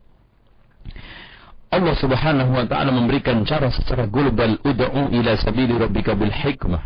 Allah 1.71 1.95
Subhanahu 1.95 2.51
wa 2.51 2.67
taala 2.67 2.91
memberikan 2.91 3.47
cara 3.47 3.71
secara 3.71 4.03
global 4.03 4.59
ud'u 4.67 5.07
ila 5.07 5.39
sabili 5.39 5.79
rabbika 5.79 6.11
bil 6.19 6.27
hikmah. 6.27 6.83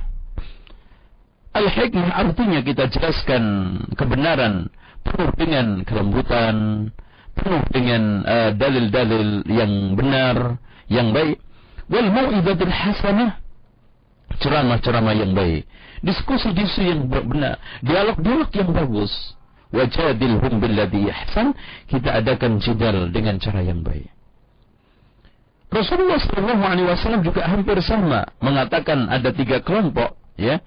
Al 1.58 1.68
hikmah 1.74 2.14
artinya 2.14 2.62
kita 2.62 2.86
jelaskan 2.93 3.43
kebenaran 3.98 4.70
penuh 5.02 5.34
dengan 5.34 5.82
kelembutan, 5.82 6.56
penuh 7.34 7.64
dengan 7.74 8.22
uh, 8.22 8.52
dalil-dalil 8.54 9.41
uh, 9.41 9.50
yang 9.50 9.74
benar, 9.98 10.62
yang 10.93 11.10
baik. 11.10 11.41
Wal 11.89 12.14
mau'izatul 12.14 12.70
hasanah 12.70 13.41
ceramah-ceramah 14.40 15.16
yang 15.16 15.32
baik, 15.34 15.68
diskusi-diskusi 16.04 16.92
yang 16.92 17.08
benar, 17.08 17.60
dialog-dialog 17.82 18.50
yang 18.54 18.70
bagus. 18.72 19.14
Wajadilhum 19.74 20.62
billadhi 20.62 21.10
ihsan, 21.12 21.52
kita 21.90 22.22
adakan 22.22 22.64
jidal 22.64 23.12
dengan 23.12 23.42
cara 23.42 23.60
yang 23.66 23.84
baik. 23.84 24.08
Rasulullah 25.74 26.22
SAW 26.22 27.20
juga 27.26 27.44
hampir 27.44 27.76
sama 27.84 28.24
mengatakan 28.40 29.12
ada 29.12 29.36
tiga 29.36 29.60
kelompok, 29.60 30.16
ya. 30.40 30.64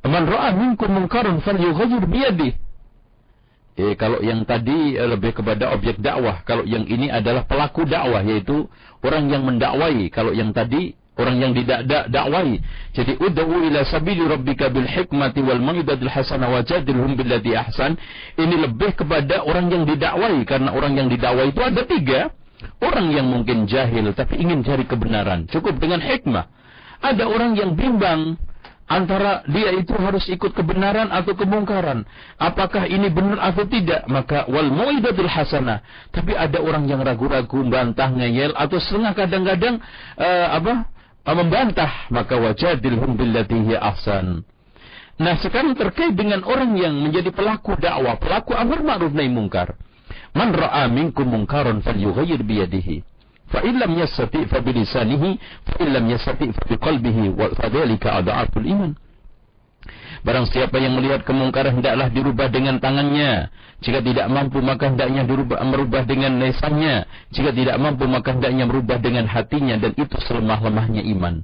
Man 0.00 0.24
ra'a 0.24 0.56
minkum 0.56 0.88
munkaran 0.88 1.44
falyughayyir 1.44 2.08
biyadihi 2.08 2.70
Eh, 3.80 3.96
kalau 3.96 4.20
yang 4.20 4.44
tadi 4.44 5.00
lebih 5.00 5.32
kepada 5.40 5.72
objek 5.72 5.96
dakwah, 6.04 6.44
kalau 6.44 6.68
yang 6.68 6.84
ini 6.84 7.08
adalah 7.08 7.48
pelaku 7.48 7.88
dakwah 7.88 8.20
yaitu 8.20 8.68
orang 9.00 9.32
yang 9.32 9.46
mendakwai. 9.48 10.12
Kalau 10.12 10.36
yang 10.36 10.52
tadi 10.52 10.92
orang 11.18 11.36
yang 11.42 11.52
dakwai. 12.10 12.60
Jadi 12.94 13.18
ud'u 13.18 13.56
ila 13.66 13.80
sabili 13.86 14.24
rabbika 14.24 14.70
bil 14.70 14.86
hikmati 14.86 15.40
wal 15.42 15.58
mau'izatil 15.58 16.10
hasanah 16.10 16.48
wajadilhum 16.48 17.18
billati 17.18 17.56
ahsan. 17.56 17.98
Ini 18.38 18.54
lebih 18.68 18.94
kepada 18.94 19.42
orang 19.42 19.72
yang 19.72 19.82
didakwai 19.88 20.42
karena 20.46 20.70
orang 20.70 20.94
yang 20.94 21.08
didakwai 21.10 21.50
itu 21.50 21.60
ada 21.60 21.82
tiga. 21.84 22.20
Orang 22.84 23.08
yang 23.08 23.24
mungkin 23.24 23.64
jahil 23.64 24.12
tapi 24.12 24.36
ingin 24.36 24.60
cari 24.60 24.84
kebenaran, 24.84 25.48
cukup 25.48 25.80
dengan 25.80 26.04
hikmah. 26.04 26.44
Ada 27.00 27.24
orang 27.24 27.56
yang 27.56 27.72
bimbang, 27.72 28.36
antara 28.84 29.46
dia 29.48 29.72
itu 29.72 29.96
harus 29.96 30.28
ikut 30.28 30.52
kebenaran 30.52 31.08
atau 31.08 31.32
kemungkaran. 31.32 32.04
Apakah 32.36 32.84
ini 32.84 33.08
benar 33.08 33.40
atau 33.40 33.64
tidak? 33.64 34.04
Maka 34.12 34.44
wal 34.52 34.68
mu'idatul 34.68 35.30
hasanah. 35.30 35.80
Tapi 36.12 36.36
ada 36.36 36.60
orang 36.60 36.84
yang 36.84 37.00
ragu-ragu, 37.00 37.64
bantah, 37.64 38.12
ngeyel 38.12 38.52
atau 38.52 38.76
setengah 38.76 39.16
kadang-kadang 39.16 39.80
uh, 40.20 40.46
apa? 40.52 40.90
Uh, 41.30 41.36
membantah, 41.38 42.10
maka 42.10 42.34
wajadilhum 42.34 43.14
billati 43.14 43.54
hiya 43.54 43.78
ahsan. 43.78 44.42
Nah, 45.22 45.38
sekarang 45.38 45.78
terkait 45.78 46.10
dengan 46.18 46.42
orang 46.42 46.74
yang 46.74 46.90
menjadi 46.98 47.30
pelaku 47.30 47.78
dakwah, 47.78 48.18
pelaku 48.18 48.50
amar 48.58 48.82
ma'ruf 48.82 49.14
nahi 49.14 49.30
mungkar. 49.30 49.78
Man 50.34 50.50
ra'a 50.50 50.90
minkum 50.90 51.30
mungkaran 51.30 51.86
falyughayyir 51.86 52.42
biyadihi. 52.42 53.06
Fa 53.46 53.62
illam 53.62 53.94
yastati 53.94 54.42
fa 54.50 54.58
bilisanihi 54.58 55.30
fa 55.70 55.74
illam 55.78 56.10
yastati 56.10 56.50
fa 56.50 56.62
biqalbihi 56.66 57.30
wa 57.38 57.54
fadzalika 57.54 58.18
adhaful 58.18 58.66
iman. 58.66 58.98
Barang 60.20 60.44
siapa 60.52 60.76
yang 60.76 61.00
melihat 61.00 61.24
kemungkaran 61.24 61.80
hendaklah 61.80 62.12
dirubah 62.12 62.52
dengan 62.52 62.76
tangannya. 62.76 63.48
Jika 63.80 64.04
tidak 64.04 64.28
mampu 64.28 64.60
maka 64.60 64.92
hendaknya 64.92 65.24
dirubah 65.24 65.64
merubah 65.64 66.04
dengan 66.04 66.36
lisannya. 66.36 67.08
Jika 67.32 67.50
tidak 67.56 67.76
mampu 67.80 68.04
maka 68.04 68.36
hendaknya 68.36 68.68
merubah 68.68 69.00
dengan 69.00 69.24
hatinya 69.24 69.80
dan 69.80 69.96
itu 69.96 70.16
selemah-lemahnya 70.28 71.00
iman. 71.16 71.40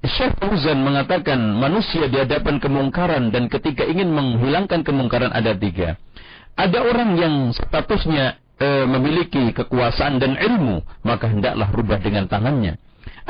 Syekh 0.00 0.32
Fauzan 0.40 0.80
mengatakan 0.80 1.36
manusia 1.60 2.08
di 2.08 2.16
hadapan 2.16 2.56
kemungkaran 2.56 3.28
dan 3.34 3.52
ketika 3.52 3.84
ingin 3.84 4.08
menghilangkan 4.08 4.80
kemungkaran 4.80 5.28
ada 5.28 5.52
tiga. 5.52 6.00
Ada 6.56 6.78
orang 6.80 7.20
yang 7.20 7.34
statusnya 7.52 8.40
e, 8.56 8.68
memiliki 8.88 9.52
kekuasaan 9.52 10.16
dan 10.16 10.40
ilmu, 10.40 10.80
maka 11.04 11.28
hendaklah 11.28 11.68
rubah 11.68 12.00
dengan 12.00 12.24
tangannya. 12.32 12.80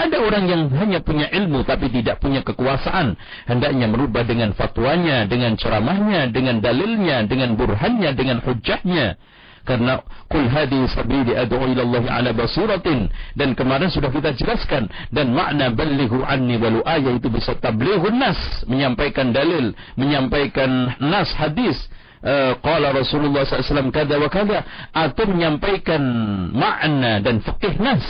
Ada 0.00 0.16
orang 0.22 0.44
yang 0.48 0.62
hanya 0.80 1.04
punya 1.04 1.28
ilmu 1.28 1.66
tapi 1.66 1.92
tidak 1.92 2.24
punya 2.24 2.40
kekuasaan, 2.40 3.18
hendaknya 3.44 3.86
merubah 3.90 4.24
dengan 4.24 4.56
fatwanya, 4.56 5.28
dengan 5.28 5.58
ceramahnya, 5.60 6.32
dengan 6.32 6.62
dalilnya, 6.64 7.28
dengan 7.28 7.58
burhannya, 7.58 8.10
dengan 8.16 8.40
hujahnya. 8.40 9.20
Karena 9.60 10.00
kul 10.32 10.48
hadi 10.48 10.88
sabili 10.88 11.36
ad'u 11.36 11.60
ila 11.60 11.82
Allah 11.84 12.04
ala 12.08 12.30
basiratin 12.32 13.12
dan 13.36 13.52
kemarin 13.52 13.92
sudah 13.92 14.08
kita 14.08 14.32
jelaskan 14.32 14.88
dan 15.12 15.36
makna 15.36 15.68
balighu 15.68 16.24
anni 16.24 16.56
walu 16.56 16.80
ayat 16.80 17.20
itu 17.20 17.28
bisa 17.28 17.52
tablighun 17.60 18.16
nas, 18.16 18.40
menyampaikan 18.64 19.36
dalil, 19.36 19.76
menyampaikan 20.00 20.96
nas 20.96 21.28
hadis. 21.36 21.76
Eh, 22.20 22.52
qala 22.60 22.92
Rasulullah 22.92 23.48
SAW 23.48 23.88
kada 23.88 24.20
wa 24.20 24.28
kada 24.28 24.60
atau 24.92 25.24
menyampaikan 25.24 26.04
makna 26.52 27.16
dan 27.24 27.40
fikih 27.40 27.80
nas 27.80 28.04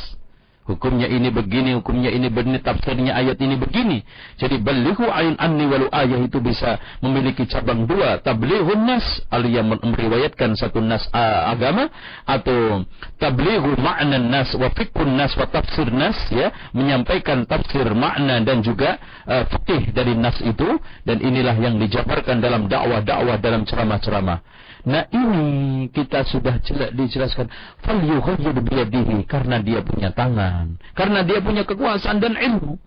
Hukumnya 0.70 1.10
ini 1.10 1.34
begini, 1.34 1.74
hukumnya 1.74 2.14
ini 2.14 2.30
begini, 2.30 2.62
tafsirnya 2.62 3.18
ayat 3.18 3.42
ini 3.42 3.58
begini. 3.58 4.06
Jadi 4.38 4.62
balighu 4.62 5.02
ain 5.10 5.34
anni 5.34 5.66
walu 5.66 5.90
ayah 5.90 6.22
itu 6.22 6.38
bisa 6.38 6.78
memiliki 7.02 7.42
cabang 7.50 7.90
dua. 7.90 8.22
Tablighun 8.22 8.86
nas, 8.86 9.02
aliyah 9.34 9.66
meriwayatkan 9.66 10.54
satu 10.54 10.78
nas 10.78 11.10
agama 11.10 11.90
atau 12.22 12.86
tablighu 13.18 13.74
ma'na 13.82 14.22
nas 14.22 14.54
wa 14.54 14.70
fiqhun 14.70 15.18
nas 15.18 15.34
wa 15.34 15.50
tafsir 15.50 15.90
nas 15.90 16.14
ya, 16.30 16.54
menyampaikan 16.70 17.42
tafsir 17.50 17.90
makna 17.90 18.38
dan 18.46 18.62
juga 18.62 19.02
uh, 19.26 19.42
fikih 19.50 19.90
dari 19.90 20.14
nas 20.14 20.38
itu 20.38 20.78
dan 21.02 21.18
inilah 21.18 21.58
yang 21.58 21.82
dijabarkan 21.82 22.38
dalam 22.38 22.70
dakwah-dakwah 22.70 23.42
dalam 23.42 23.66
ceramah-ceramah. 23.66 24.59
Nah 24.88 25.04
ini 25.12 25.88
kita 25.92 26.24
sudah 26.24 26.56
dijelaskan. 26.96 27.52
Fal 27.84 28.00
biyadihi 28.00 29.28
karena 29.28 29.60
dia 29.60 29.84
punya 29.84 30.12
tangan, 30.12 30.80
karena 30.96 31.20
dia 31.20 31.44
punya 31.44 31.68
kekuasaan 31.68 32.20
dan 32.20 32.36
ilmu. 32.36 32.80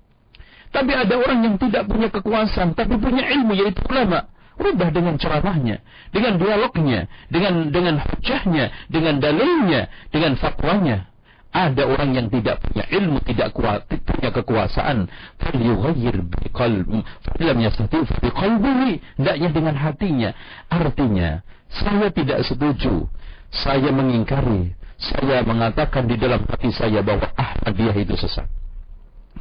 Tapi 0.74 0.90
ada 0.90 1.14
orang 1.22 1.40
yang 1.46 1.56
tidak 1.62 1.86
punya 1.86 2.10
kekuasaan 2.10 2.74
tapi 2.74 2.98
punya 2.98 3.30
ilmu 3.30 3.54
yaitu 3.54 3.82
ulama. 3.86 4.26
Rubah 4.54 4.94
dengan 4.94 5.18
ceramahnya, 5.18 5.82
dengan 6.14 6.38
dialognya, 6.38 7.10
dengan 7.30 7.74
dengan 7.74 7.98
hujahnya, 7.98 8.70
dengan 8.86 9.18
dalilnya, 9.18 9.90
dengan 10.14 10.38
fatwanya. 10.38 11.10
Ada 11.54 11.86
orang 11.86 12.18
yang 12.18 12.28
tidak 12.34 12.66
punya 12.66 12.82
ilmu, 12.90 13.22
tidak 13.30 13.54
kuat, 13.54 13.86
punya 13.86 14.34
kekuasaan. 14.34 15.06
Falyughayyir 15.38 16.26
biqalbi, 16.26 17.06
falam 17.22 17.58
yastati 17.62 18.02
biqalbihi, 18.26 19.22
hendaknya 19.22 19.50
dengan 19.54 19.76
hatinya. 19.78 20.34
Artinya, 20.74 21.46
saya 21.74 22.08
tidak 22.14 22.46
setuju. 22.46 23.10
Saya 23.54 23.90
mengingkari. 23.94 24.74
Saya 24.98 25.42
mengatakan 25.44 26.06
di 26.08 26.16
dalam 26.16 26.46
hati 26.46 26.70
saya 26.74 27.02
bahwa 27.02 27.30
Ahmadiyah 27.34 27.98
itu 27.98 28.16
sesat. 28.18 28.48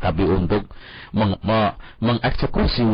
Tapi 0.02 0.24
untuk 0.26 0.66
meng, 1.14 1.38
me, 1.44 1.78
mengeksekusi, 2.02 2.90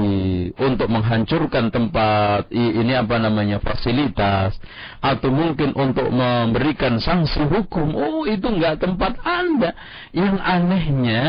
untuk 0.61 0.93
menghancurkan 0.93 1.73
tempat 1.73 2.51
ini 2.53 2.93
apa 2.93 3.17
namanya 3.17 3.63
fasilitas, 3.65 4.59
atau 5.01 5.33
mungkin 5.33 5.73
untuk 5.73 6.11
memberikan 6.13 7.01
sanksi 7.01 7.49
hukum, 7.49 7.97
oh 7.97 8.29
itu 8.29 8.45
enggak 8.51 8.85
tempat 8.85 9.17
anda. 9.25 9.73
Yang 10.13 10.37
anehnya, 10.43 11.23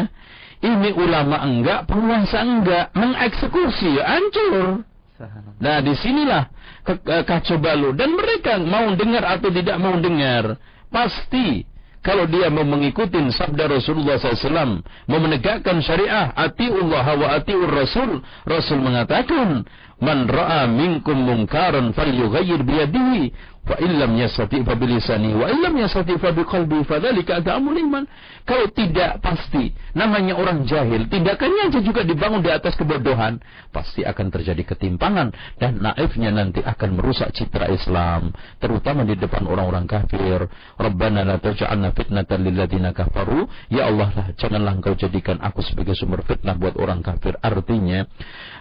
ini 0.60 0.90
ulama 0.92 1.48
enggak, 1.48 1.88
penguasa 1.88 2.44
enggak, 2.44 2.92
mengeksekusi, 2.92 4.04
hancur. 4.04 4.89
Nah, 5.60 5.84
di 5.84 5.94
sinilah 6.00 6.48
kacau 7.28 7.60
balau. 7.60 7.92
Dan 7.92 8.16
mereka 8.16 8.56
mau 8.62 8.88
dengar 8.96 9.40
atau 9.40 9.52
tidak 9.52 9.76
mau 9.76 9.96
dengar, 10.00 10.56
pasti 10.88 11.68
kalau 12.00 12.24
dia 12.32 12.48
mau 12.48 12.64
mengikuti 12.64 13.20
sabda 13.36 13.68
Rasulullah 13.68 14.16
SAW, 14.16 14.80
mau 15.12 15.20
menegakkan 15.20 15.84
syariah, 15.84 16.32
atiullah 16.32 17.04
wa 17.04 17.28
atiur 17.36 17.68
Rasul, 17.68 18.24
Rasul 18.48 18.80
mengatakan, 18.80 19.68
man 20.00 20.28
ra'a 20.28 20.68
minkum 20.68 21.16
munkaran 21.20 21.92
falyughayyir 21.94 22.64
biyadihi 22.64 23.32
Wa 23.70 23.78
illam 23.78 24.18
yastati 24.18 24.66
fa 24.66 24.74
bilisani 24.74 25.36
wa 25.38 25.46
illam 25.46 25.78
yastati 25.78 26.18
fa 26.18 26.34
biqalbi 26.34 26.82
fadzalika 26.90 27.38
adamul 27.38 27.78
iman. 27.78 28.10
Kalau 28.42 28.66
tidak 28.74 29.22
pasti 29.22 29.78
namanya 29.94 30.34
orang 30.34 30.66
jahil, 30.66 31.06
tindakannya 31.06 31.70
aja 31.70 31.80
juga 31.86 32.02
dibangun 32.02 32.42
di 32.42 32.50
atas 32.50 32.74
kebodohan, 32.74 33.38
pasti 33.70 34.02
akan 34.02 34.34
terjadi 34.34 34.74
ketimpangan 34.74 35.30
dan 35.62 35.78
naifnya 35.86 36.34
nanti 36.34 36.66
akan 36.66 36.98
merusak 36.98 37.30
citra 37.30 37.70
Islam, 37.70 38.34
terutama 38.58 39.06
di 39.06 39.14
depan 39.14 39.46
orang-orang 39.46 39.86
kafir. 39.86 40.50
Rabbana 40.82 41.22
la 41.22 41.38
taj'alna 41.38 41.94
fitnatan 41.94 42.42
lil 42.42 42.58
ladzina 42.58 42.90
kafaru. 42.90 43.46
Ya 43.70 43.86
Allah, 43.86 44.10
lah, 44.18 44.28
janganlah 44.34 44.82
engkau 44.82 44.98
jadikan 44.98 45.38
aku 45.46 45.62
sebagai 45.62 45.94
sumber 45.94 46.26
fitnah 46.26 46.58
buat 46.58 46.74
orang 46.74 47.06
kafir. 47.06 47.38
Artinya, 47.38 48.10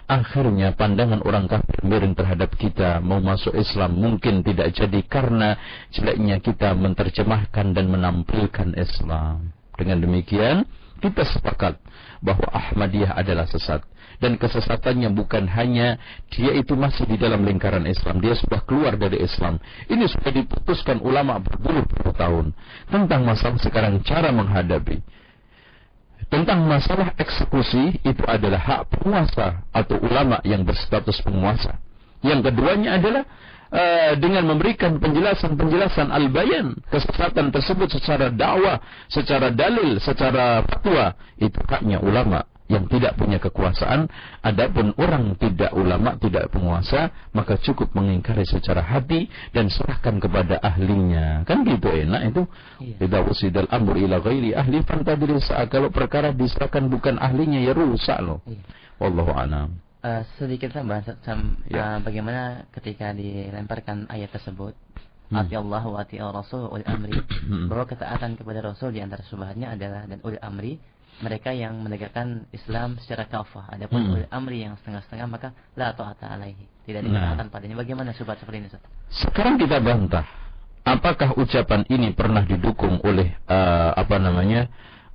akhirnya 0.05 0.77
pandangan 0.77 1.25
orang 1.29 1.45
kafir 1.45 1.85
miring 1.85 2.17
terhadap 2.17 2.49
kita 2.57 2.97
mau 3.05 3.21
masuk 3.21 3.53
Islam 3.53 3.93
mungkin 4.01 4.41
tidak 4.41 4.73
jadi 4.73 4.99
karena 5.05 5.53
jeleknya 5.93 6.41
kita 6.41 6.73
menerjemahkan 6.73 7.77
dan 7.77 7.85
menampilkan 7.85 8.73
Islam. 8.73 9.53
Dengan 9.77 10.01
demikian, 10.01 10.65
kita 10.99 11.23
sepakat 11.23 11.79
bahwa 12.19 12.49
Ahmadiyah 12.51 13.15
adalah 13.15 13.47
sesat 13.47 13.85
dan 14.19 14.35
kesesatannya 14.35 15.15
bukan 15.15 15.47
hanya 15.47 15.95
dia 16.27 16.51
itu 16.51 16.75
masih 16.75 17.07
di 17.07 17.15
dalam 17.15 17.47
lingkaran 17.47 17.87
Islam, 17.87 18.19
dia 18.19 18.35
sudah 18.35 18.59
keluar 18.67 18.99
dari 18.99 19.23
Islam. 19.23 19.61
Ini 19.87 20.05
sudah 20.11 20.31
diputuskan 20.35 20.99
ulama 20.99 21.39
berpuluh-puluh 21.39 22.11
tahun 22.19 22.51
tentang 22.91 23.23
masalah 23.23 23.55
sekarang 23.63 24.03
cara 24.03 24.35
menghadapi. 24.35 24.99
Tentang 26.27 26.67
masalah 26.67 27.15
eksekusi 27.15 28.03
itu 28.03 28.23
adalah 28.27 28.59
hak 28.59 28.81
penguasa 28.91 29.63
atau 29.71 29.95
ulama 30.03 30.43
yang 30.43 30.67
berstatus 30.67 31.23
penguasa. 31.23 31.79
Yang 32.19 32.51
keduanya 32.51 32.99
adalah 32.99 33.23
uh, 33.71 34.13
dengan 34.19 34.43
memberikan 34.51 34.99
penjelasan-penjelasan 34.99 36.11
al-bayan 36.11 36.75
kesesatan 36.91 37.55
tersebut 37.55 37.95
secara 37.95 38.27
dakwah, 38.33 38.83
secara 39.07 39.53
dalil, 39.53 39.97
secara 40.03 40.65
fatwa 40.67 41.15
itu 41.39 41.57
haknya 41.69 42.03
ulama 42.03 42.43
yang 42.69 42.85
tidak 42.85 43.17
punya 43.17 43.41
kekuasaan, 43.41 44.05
adapun 44.45 44.93
orang 45.01 45.33
tidak 45.41 45.73
ulama, 45.73 46.13
tidak 46.21 46.53
penguasa, 46.53 47.09
maka 47.33 47.57
cukup 47.57 47.89
mengingkari 47.97 48.45
secara 48.45 48.85
hati 48.85 49.25
dan 49.49 49.73
serahkan 49.73 50.21
kepada 50.21 50.61
ahlinya. 50.61 51.41
Kan 51.49 51.65
gitu 51.65 51.89
enak 51.89 52.21
itu. 52.29 52.43
Tidak 53.01 53.21
iya. 53.25 53.27
usidal 53.27 53.67
amur 53.73 53.97
ila 53.97 54.21
ghairi 54.21 54.53
ahli 54.53 54.85
fantadiri 54.85 55.41
Kalau 55.67 55.89
perkara 55.89 56.29
diserahkan 56.29 56.85
bukan 56.85 57.17
ahlinya 57.17 57.57
ya 57.57 57.73
rusak 57.73 58.21
loh. 58.21 58.45
Iya. 58.45 58.61
Wallahu 59.01 59.33
a'lam. 59.33 59.81
Uh, 59.99 60.23
sedikit 60.39 60.71
tambah 60.71 61.03
sam, 61.27 61.59
ya. 61.67 61.97
uh, 61.97 61.97
bagaimana 61.99 62.63
ketika 62.71 63.11
dilemparkan 63.11 64.07
ayat 64.07 64.31
tersebut 64.31 64.71
hmm. 65.27 65.35
Ati 65.35 65.59
Allah 65.59 65.83
wa 65.83 65.99
ati 65.99 66.23
Rasul 66.23 66.71
ul 66.71 66.87
amri 66.87 67.19
bahwa 67.67 67.83
ketaatan 67.83 68.39
kepada 68.39 68.63
Rasul 68.63 68.95
di 68.95 69.03
antara 69.03 69.27
subhannya 69.27 69.67
adalah 69.75 70.07
dan 70.07 70.23
ul 70.23 70.39
amri 70.39 70.79
mereka 71.19 71.51
yang 71.51 71.75
menegakkan 71.79 72.47
Islam 72.55 72.99
secara 73.03 73.27
kafah. 73.27 73.71
Adapun 73.71 73.99
hmm. 73.99 74.11
ulil 74.15 74.29
amri 74.31 74.63
yang 74.63 74.75
setengah-setengah 74.79 75.27
maka 75.27 75.49
la 75.75 75.91
ta'ata 75.91 76.31
alaihi. 76.31 76.65
Tidak 76.87 77.01
dikatakan 77.03 77.47
nah. 77.47 77.51
padanya. 77.51 77.75
Bagaimana 77.77 78.15
sobat 78.15 78.39
seperti 78.39 78.57
ini 78.63 78.67
Ustaz? 78.71 78.83
Sekarang 79.11 79.59
kita 79.59 79.77
bantah. 79.83 80.25
Apakah 80.87 81.37
ucapan 81.37 81.85
ini 81.91 82.15
pernah 82.15 82.41
didukung 82.41 83.03
oleh 83.05 83.37
uh, 83.45 83.93
apa 83.93 84.15
namanya 84.17 84.71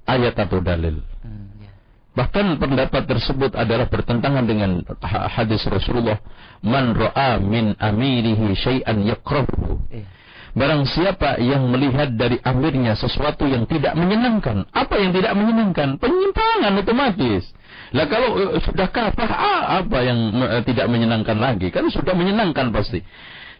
ayat 0.07 0.39
atau 0.39 0.63
dalil? 0.63 1.03
Hmm, 1.25 1.51
ya. 1.59 1.73
Bahkan 2.15 2.63
pendapat 2.63 3.11
tersebut 3.11 3.59
adalah 3.59 3.91
bertentangan 3.91 4.45
dengan 4.47 4.87
hadis 5.03 5.67
Rasulullah, 5.67 6.21
"Man 6.63 6.95
ra'a 6.95 7.43
min 7.43 7.75
amirihi 7.75 8.55
syai'an 8.55 9.03
yakrahu." 9.03 9.83
Eh 9.91 10.14
Barang 10.55 10.87
siapa 10.87 11.43
yang 11.43 11.67
melihat 11.67 12.15
dari 12.15 12.39
amirnya 12.47 12.95
sesuatu 12.95 13.43
yang 13.43 13.67
tidak 13.67 13.99
menyenangkan. 13.99 14.71
Apa 14.71 15.03
yang 15.03 15.11
tidak 15.11 15.35
menyenangkan? 15.35 15.99
Penyimpangan 15.99 16.79
otomatis. 16.79 17.43
Lah 17.91 18.07
kalau 18.07 18.39
uh, 18.39 18.63
sudah 18.63 18.87
kafah, 18.87 19.31
ah, 19.35 19.63
apa 19.83 19.99
yang 20.07 20.19
uh, 20.39 20.63
tidak 20.63 20.87
menyenangkan 20.87 21.35
lagi? 21.43 21.75
Kan 21.75 21.91
sudah 21.91 22.15
menyenangkan 22.15 22.71
pasti. 22.71 23.03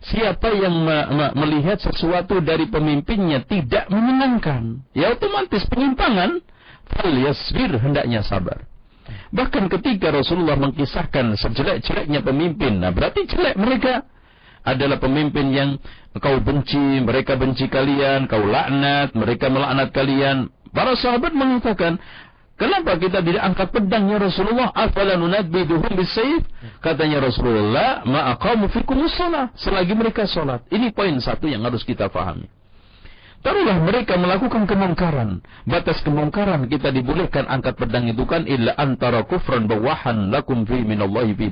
Siapa 0.07 0.55
yang 0.55 0.75
me 0.85 0.99
me 1.11 1.27
melihat 1.35 1.83
sesuatu 1.83 2.39
dari 2.39 2.69
pemimpinnya 2.71 3.43
tidak 3.43 3.89
menyenangkan, 3.89 4.85
ya 4.95 5.11
otomatis 5.17 5.67
penyimpangan. 5.67 6.45
Fal 6.85 7.11
yasbir 7.11 7.75
hendaknya 7.81 8.21
sabar. 8.21 8.69
Bahkan 9.33 9.67
ketika 9.73 10.13
Rasulullah 10.13 10.55
mengkisahkan 10.61 11.35
sejelek-jeleknya 11.41 12.21
pemimpin, 12.21 12.85
nah 12.85 12.93
berarti 12.93 13.25
jelek 13.27 13.57
mereka 13.57 14.05
adalah 14.65 14.97
pemimpin 14.97 15.53
yang 15.53 15.71
kau 16.19 16.41
benci, 16.41 17.05
mereka 17.05 17.37
benci 17.37 17.69
kalian, 17.69 18.25
kau 18.25 18.43
laknat, 18.43 19.13
mereka 19.13 19.53
melaknat 19.53 19.93
kalian. 19.93 20.49
Para 20.73 20.97
sahabat 20.97 21.37
mengatakan, 21.37 22.01
Kenapa 22.55 22.95
kita 22.95 23.19
tidak 23.19 23.43
angkat 23.43 23.69
pedang 23.75 24.07
ya 24.15 24.19
Rasulullah? 24.23 24.71
Afala 24.71 25.19
nunadbiduhum 25.19 25.91
bisayf? 25.99 26.47
Katanya 26.79 27.27
Rasulullah, 27.27 28.07
ma'aqamu 28.07 28.71
fikum 28.71 29.03
shalah. 29.11 29.51
Selagi 29.59 29.91
mereka 29.99 30.23
salat. 30.31 30.63
Ini 30.71 30.95
poin 30.95 31.19
satu 31.19 31.51
yang 31.51 31.67
harus 31.67 31.83
kita 31.83 32.07
pahami. 32.07 32.47
Taruhlah 33.45 33.77
mereka 33.83 34.17
melakukan 34.17 34.71
kemungkaran. 34.71 35.45
Batas 35.69 36.01
kemungkaran 36.01 36.65
kita 36.71 36.95
dibolehkan 36.95 37.45
angkat 37.45 37.77
pedang 37.77 38.09
itu 38.09 38.25
kan 38.25 38.49
illa 38.49 38.73
antara 38.81 39.27
kufran 39.29 39.69
bawahan 39.69 40.33
lakum 40.33 40.65
fi 40.65 40.81
minallahi 40.81 41.37
fi 41.37 41.47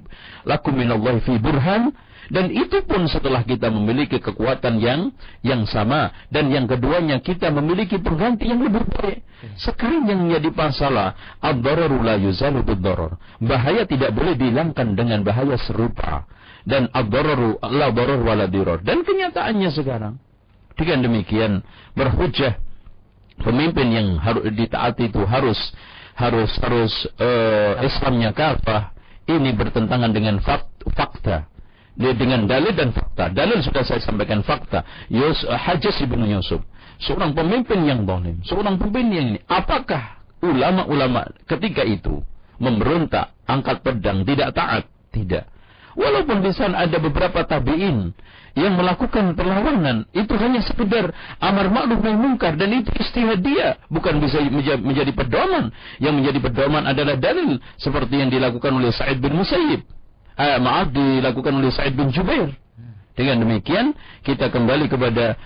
lakum 0.49 0.73
minallahi 0.73 1.21
fi 1.21 1.37
burhan 1.37 1.93
dan 2.31 2.55
itu 2.55 2.87
pun 2.87 3.11
setelah 3.11 3.43
kita 3.43 3.67
memiliki 3.67 4.23
kekuatan 4.23 4.79
yang 4.79 5.11
yang 5.43 5.67
sama 5.67 6.15
dan 6.31 6.53
yang 6.55 6.71
keduanya 6.71 7.19
kita 7.19 7.51
memiliki 7.51 7.99
pengganti 7.99 8.47
yang 8.47 8.63
lebih 8.63 8.87
baik. 8.87 9.27
Sekarang 9.59 10.07
yang 10.07 10.31
menjadi 10.31 10.55
masalah 10.55 11.19
ad-dararu 11.43 11.99
la 11.99 12.15
yuzalu. 12.15 12.63
Bahaya 13.43 13.83
tidak 13.91 14.15
boleh 14.15 14.39
dihilangkan 14.39 14.95
dengan 14.95 15.27
bahaya 15.27 15.59
serupa 15.59 16.31
dan 16.63 16.87
ad-dararu 16.95 17.59
la 17.59 17.91
darar 17.91 18.21
wala 18.23 18.47
dirar. 18.47 18.79
Dan 18.87 19.03
kenyataannya 19.03 19.71
sekarang 19.75 20.23
dengan 20.79 21.11
demikian 21.11 21.53
berhujah 21.99 22.59
pemimpin 23.43 23.89
yang 23.91 24.09
harus 24.23 24.47
ditaati 24.55 25.11
itu 25.11 25.23
harus 25.27 25.59
harus 26.15 26.51
harus 26.61 26.93
uh, 27.19 27.83
Islamnya 27.83 28.31
kafah 28.31 28.95
ini 29.27 29.55
bertentangan 29.55 30.13
dengan 30.13 30.39
fakta 30.43 31.52
dengan 31.97 32.49
dalil 32.49 32.73
dan 32.73 32.91
fakta. 32.93 33.29
Dalil 33.33 33.61
sudah 33.61 33.85
saya 33.85 34.01
sampaikan 34.01 34.41
fakta. 34.41 34.85
Yus, 35.13 35.45
uh, 35.45 35.57
Hajas 35.57 36.01
ibnu 36.01 36.25
Yusuf. 36.25 36.65
Seorang 37.03 37.37
pemimpin 37.37 37.85
yang 37.85 38.09
dolim. 38.09 38.41
Seorang 38.47 38.81
pemimpin 38.81 39.07
yang 39.13 39.27
ini. 39.37 39.41
Apakah 39.51 40.23
ulama-ulama 40.41 41.29
ketika 41.45 41.85
itu 41.85 42.23
memberontak, 42.63 43.35
angkat 43.45 43.83
pedang, 43.85 44.25
tidak 44.25 44.55
taat? 44.57 44.85
Tidak. 45.13 45.45
Walaupun 45.93 46.41
di 46.41 46.57
sana 46.57 46.89
ada 46.89 46.97
beberapa 46.97 47.45
tabi'in 47.45 48.17
yang 48.57 48.75
melakukan 48.81 49.37
perlawanan, 49.37 50.09
itu 50.17 50.33
hanya 50.41 50.65
sekedar 50.65 51.13
amar 51.37 51.69
ma'ruf 51.69 52.01
nahi 52.01 52.17
mungkar 52.17 52.57
dan 52.57 52.73
itu 52.73 52.89
istihad 52.97 53.45
dia, 53.45 53.77
bukan 53.93 54.17
bisa 54.17 54.41
menjadi 54.81 55.13
pedoman. 55.13 55.69
Yang 56.01 56.15
menjadi 56.17 56.39
pedoman 56.49 56.89
adalah 56.89 57.21
dalil 57.21 57.61
seperti 57.77 58.25
yang 58.25 58.33
dilakukan 58.33 58.73
oleh 58.73 58.89
Sa'id 58.89 59.21
bin 59.21 59.37
Musayyib 59.37 59.85
eh, 60.39 60.59
maaf 60.61 60.93
dilakukan 60.93 61.53
oleh 61.53 61.73
Sa'id 61.73 61.97
bin 61.97 62.13
Jubair. 62.15 62.53
Dengan 63.13 63.45
demikian 63.45 63.93
kita 64.25 64.49
kembali 64.49 64.89
kepada 64.89 65.37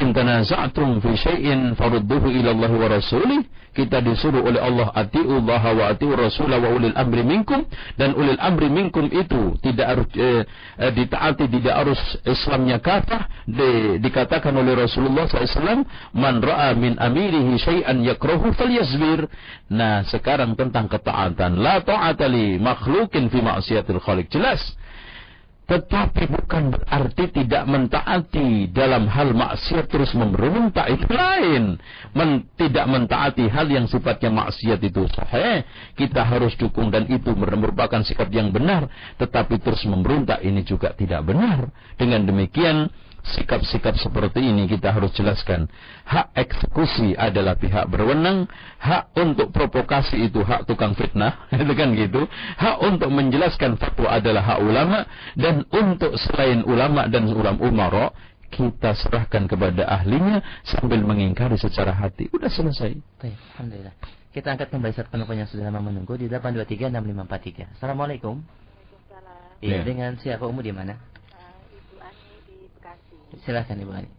in 0.00 0.14
tanaza'tum 0.14 1.02
fi 1.02 1.12
syai'in 1.16 1.74
farudduhu 1.74 2.30
ila 2.30 2.50
Allah 2.54 2.72
wa 2.72 2.88
rasulih. 2.88 3.42
Kita 3.72 4.04
disuruh 4.04 4.44
oleh 4.44 4.60
Allah 4.60 4.92
ati'u 4.92 5.40
Allah 5.40 5.64
wa 5.72 5.84
ati'u 5.96 6.12
Rasul 6.12 6.52
wa 6.52 6.68
ulil 6.76 6.92
amri 6.92 7.24
minkum. 7.24 7.64
Dan 7.96 8.12
ulil 8.12 8.36
amri 8.36 8.68
minkum 8.68 9.08
itu 9.08 9.56
tidak 9.64 9.86
harus 9.96 10.08
eh, 10.12 10.44
eh, 10.76 10.92
ditaati 10.92 11.48
tidak 11.48 11.74
harus 11.80 12.00
Islamnya 12.20 12.84
kafah. 12.84 13.48
Di, 13.48 13.96
dikatakan 13.96 14.52
oleh 14.52 14.76
Rasulullah 14.76 15.24
SAW 15.24 15.88
man 16.12 16.44
ra'a 16.44 16.76
min 16.76 17.00
amirihi 17.00 17.56
syai'an 17.56 18.04
nah 19.72 20.04
sekarang 20.04 20.52
tentang 20.52 20.92
ketaatan. 20.92 21.56
La 21.56 21.80
ta'ata 21.80 22.28
makhlukin 22.60 23.32
fi 23.32 23.40
ma'siyatil 23.40 24.04
khaliq. 24.04 24.28
Jelas 24.28 24.60
tetapi 25.62 26.26
bukan 26.26 26.74
berarti 26.74 27.30
tidak 27.30 27.64
mentaati 27.70 28.66
dalam 28.74 29.06
hal 29.06 29.30
maksiat 29.30 29.86
terus 29.86 30.10
memberontak 30.12 30.90
itu 30.90 31.06
lain. 31.06 31.78
Men, 32.12 32.50
tidak 32.58 32.84
mentaati 32.90 33.46
hal 33.46 33.70
yang 33.70 33.86
sifatnya 33.86 34.28
maksiat 34.34 34.82
itu 34.82 35.06
sahih. 35.14 35.62
Kita 35.94 36.26
harus 36.26 36.58
dukung 36.58 36.90
dan 36.90 37.06
itu 37.06 37.30
merupakan 37.38 38.02
sikap 38.02 38.28
yang 38.34 38.50
benar. 38.50 38.90
Tetapi 39.22 39.62
terus 39.62 39.86
memberontak 39.86 40.42
ini 40.42 40.66
juga 40.66 40.92
tidak 40.98 41.30
benar. 41.30 41.70
Dengan 41.94 42.26
demikian 42.26 42.90
sikap-sikap 43.22 43.94
seperti 43.98 44.42
ini 44.42 44.66
kita 44.66 44.90
harus 44.90 45.14
jelaskan. 45.14 45.70
Hak 46.04 46.34
eksekusi 46.34 47.14
adalah 47.14 47.54
pihak 47.54 47.86
berwenang, 47.86 48.50
hak 48.82 49.14
untuk 49.14 49.54
provokasi 49.54 50.26
itu 50.26 50.42
hak 50.42 50.66
tukang 50.66 50.98
fitnah, 50.98 51.46
itu 51.62 51.72
kan 51.72 51.94
gitu. 51.94 52.26
Hak 52.58 52.82
untuk 52.82 53.08
menjelaskan 53.14 53.78
fatwa 53.78 54.10
adalah 54.10 54.42
hak 54.42 54.58
ulama 54.60 55.06
dan 55.38 55.62
untuk 55.70 56.18
selain 56.18 56.66
ulama 56.66 57.06
dan 57.06 57.30
ulama 57.30 57.58
umara 57.62 58.06
kita 58.52 58.92
serahkan 58.92 59.48
kepada 59.48 59.88
ahlinya 59.88 60.44
sambil 60.60 61.00
mengingkari 61.00 61.56
secara 61.56 61.96
hati. 61.96 62.28
Udah 62.36 62.52
selesai. 62.52 62.92
Baik, 63.16 63.38
alhamdulillah. 63.56 63.94
Kita 64.32 64.48
angkat 64.52 64.68
kembali 64.68 64.92
saat 64.92 65.08
penumpang 65.08 65.40
yang 65.40 65.48
sudah 65.48 65.68
lama 65.68 65.80
menunggu 65.92 66.16
di 66.16 66.28
8236543. 66.28 67.76
Assalamualaikum. 67.80 68.40
Waalaikumsalam. 68.40 69.60
Iya, 69.60 69.76
ya. 69.80 69.82
dengan 69.84 70.10
siapa 70.20 70.44
umum 70.48 70.64
di 70.64 70.72
mana? 70.72 71.11
Silakan 73.40 73.80
Ibu 73.80 73.92
Ani. 73.96 74.10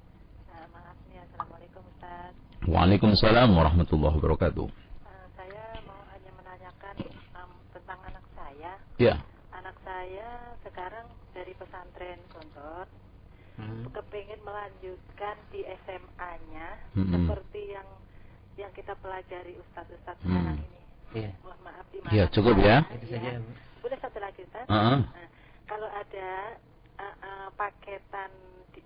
Uh, 0.49 0.65
maaf 0.73 0.97
Assalamualaikum 1.05 1.85
Ustaz. 1.85 2.33
Waalaikumsalam 2.65 3.53
warahmatullahi 3.53 4.17
wabarakatuh. 4.17 4.65
Uh, 4.65 5.25
saya 5.37 5.63
mau 5.85 6.01
hanya 6.09 6.31
menanyakan 6.33 6.95
um, 7.37 7.51
tentang 7.77 7.99
anak 8.09 8.25
saya. 8.33 8.73
Ya. 8.97 9.21
Anak 9.53 9.77
saya 9.85 10.57
sekarang 10.65 11.05
dari 11.37 11.53
pesantren 11.53 12.17
Gontor 12.33 12.89
hmm. 13.61 13.93
kepingin 13.93 14.41
melanjutkan 14.41 15.37
di 15.53 15.61
SMA-nya 15.85 16.81
hmm. 16.97 17.13
seperti 17.13 17.61
yang 17.69 17.87
yang 18.57 18.73
kita 18.73 18.97
pelajari 18.97 19.61
Ustadz-Ustadz 19.61 20.25
hmm. 20.25 20.33
sekarang 20.33 20.57
ini. 20.57 20.81
Iya. 21.13 21.31
Mohon 21.45 21.59
maaf 21.61 21.85
di 21.93 21.97
mana? 22.01 22.11
Iya, 22.17 22.25
cukup 22.33 22.55
ya. 22.57 22.77
ya. 23.13 23.37
Boleh 23.77 23.97
satu 24.01 24.17
lagi 24.17 24.41
Ustaz? 24.41 24.65
Uh 24.65 24.73
-huh. 24.73 24.99
nah, 25.05 25.27
kalau 25.69 25.89
ada 25.93 26.57
uh, 26.97 27.15
uh, 27.21 27.47
paketan 27.53 28.33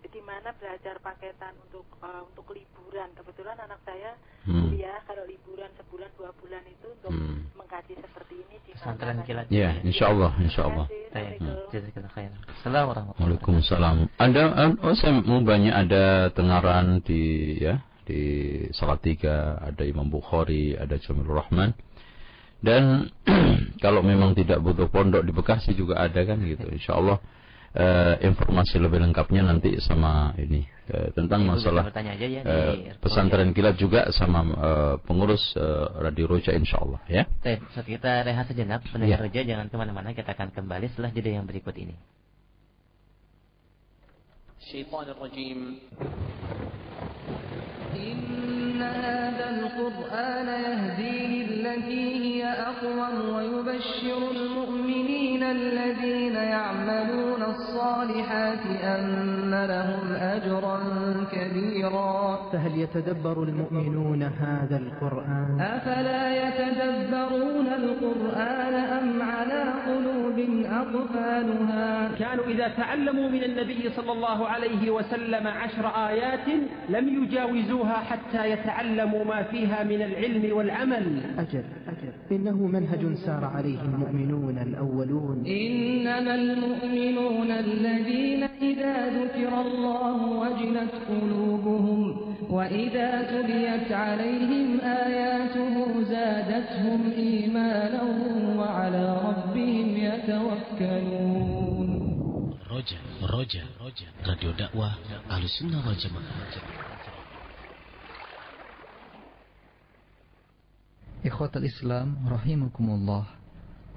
di, 0.07 0.19
di 0.19 0.21
mana 0.23 0.55
belajar 0.55 0.99
paketan 1.03 1.53
untuk 1.67 1.85
uh, 1.99 2.23
untuk 2.23 2.47
liburan. 2.55 3.11
Kebetulan 3.11 3.59
anak 3.59 3.79
saya 3.83 4.15
hmm. 4.47 4.71
kuliah 4.71 4.99
kalau 5.03 5.27
liburan 5.27 5.67
sebulan 5.75 6.09
dua 6.15 6.31
bulan 6.39 6.63
itu 6.67 6.87
untuk 6.87 7.11
hmm. 7.11 7.59
mengkaji 7.59 7.93
seperti 7.99 8.33
ini 8.47 8.55
di 8.63 8.71
pesantren 8.75 9.19
kilat. 9.27 9.45
Ya, 9.51 9.75
insya 9.83 10.11
Allah, 10.11 10.31
insya 10.39 10.67
Allah. 10.67 10.87
Assalamualaikum. 12.63 13.13
Waalaikumsalam. 13.19 13.95
Ada, 14.15 14.41
oh 14.79 14.95
saya 14.95 15.19
mau 15.23 15.43
banyak 15.43 15.73
ada 15.75 16.31
tengaran 16.31 17.03
di 17.03 17.55
ya 17.59 17.83
di 18.07 18.63
Salatiga, 18.71 19.59
ada 19.59 19.83
Imam 19.83 20.07
Bukhari, 20.07 20.79
ada 20.79 20.95
Jamil 20.95 21.27
Rahman. 21.27 21.75
Dan 22.57 23.11
kalau 23.83 24.01
memang 24.01 24.33
tidak 24.33 24.63
butuh 24.63 24.89
pondok 24.89 25.21
di 25.21 25.35
Bekasi 25.35 25.77
juga 25.77 26.01
ada 26.01 26.23
kan 26.23 26.41
gitu. 26.41 26.65
Insya 26.71 26.97
Allah 26.97 27.21
uh, 27.77 28.15
informasi 28.19 28.81
lebih 28.81 28.99
lengkapnya 28.99 29.45
nanti 29.45 29.77
sama 29.77 30.33
ini 30.41 30.65
uh, 30.89 31.13
tentang 31.13 31.45
Ibu 31.45 31.49
masalah 31.53 31.83
aja 31.93 32.27
ya 32.27 32.41
uh, 32.41 32.73
pesantren 32.99 33.53
kilat 33.53 33.77
juga 33.77 34.09
sama 34.11 34.39
uh, 34.57 34.95
pengurus 35.05 35.53
uh, 35.55 36.01
Radio 36.01 36.25
Roja 36.27 36.51
Insya 36.57 36.81
Allah 36.81 36.99
ya. 37.07 37.23
Baik, 37.45 37.61
kita 37.85 38.25
rehat 38.25 38.49
sejenak 38.49 38.81
pendengar 38.89 39.21
ya. 39.21 39.25
Roja 39.29 39.41
jangan 39.45 39.67
ke 39.69 39.75
mana-mana 39.77 40.09
kita 40.17 40.33
akan 40.33 40.49
kembali 40.51 40.89
setelah 40.91 41.13
jeda 41.13 41.37
yang 41.37 41.45
berikut 41.45 41.77
ini. 41.77 41.93
Syaitan 44.67 45.07
rajim 45.15 45.79
هذا 49.37 49.49
القرآن 49.49 50.47
يهدي 50.47 51.43
للتي 51.43 52.25
هي 52.25 52.45
أقوم 52.45 53.35
ويبشر 53.35 54.31
المؤمنين 54.31 55.43
الذين 55.43 56.35
يعملون 56.35 57.43
الصالحات 57.43 58.65
أن 58.83 59.65
لهم 59.69 60.15
أجرا 60.15 60.79
كبيرا. 61.31 62.39
فهل 62.53 62.77
يتدبر 62.79 63.43
المؤمنون 63.43 64.23
هذا 64.23 64.77
القرآن؟ 64.77 65.61
أفلا 65.61 66.47
يتدبرون 66.47 67.67
القرآن 67.67 68.73
أم 68.73 69.21
على 69.21 69.73
قلوب 69.87 70.39
أقفالها؟ 70.65 72.09
كانوا 72.19 72.45
إذا 72.45 72.67
تعلموا 72.67 73.29
من 73.29 73.43
النبي 73.43 73.89
صلى 73.89 74.11
الله 74.11 74.47
عليه 74.47 74.91
وسلم 74.91 75.47
عشر 75.47 75.87
آيات 75.87 76.47
لم 76.89 77.23
يجاوزوها 77.23 77.93
حتى 77.93 78.49
يتعلموا 78.51 79.23
ما 79.27 79.43
فيها 79.43 79.83
من 79.83 80.01
العلم 80.01 80.57
والعمل. 80.57 81.21
أجل 81.37 81.63
أجل. 81.87 82.11
إنه 82.31 82.57
منهج 82.67 83.13
سار 83.25 83.45
عليه 83.45 83.81
المؤمنون 83.81 84.57
الأولون. 84.57 85.45
إنما 85.45 86.35
المؤمنون 86.35 87.51
الذين 87.51 88.43
إذا 88.43 88.95
ذكر 89.19 89.61
الله 89.61 90.17
وجلت 90.41 90.93
قلوبهم 91.09 92.01
وإذا 92.49 93.21
تليت 93.21 93.91
عليهم 93.91 94.79
آياته 94.79 96.03
زادتهم 96.03 97.11
إيمانا 97.17 98.03
وعلى 98.59 99.05
ربهم 99.27 99.87
يتوكلون. 100.07 101.89
رجع 102.71 102.97
رجع 103.23 103.63
رجع 103.85 104.07
راديو 104.27 104.51
دعوة 104.51 104.91
أهل 105.31 105.43
السنة 105.43 105.77
والجماعة. 105.87 106.96
Ikhwatal 111.25 111.65
Islam 111.65 112.29
rahimakumullah. 112.29 113.25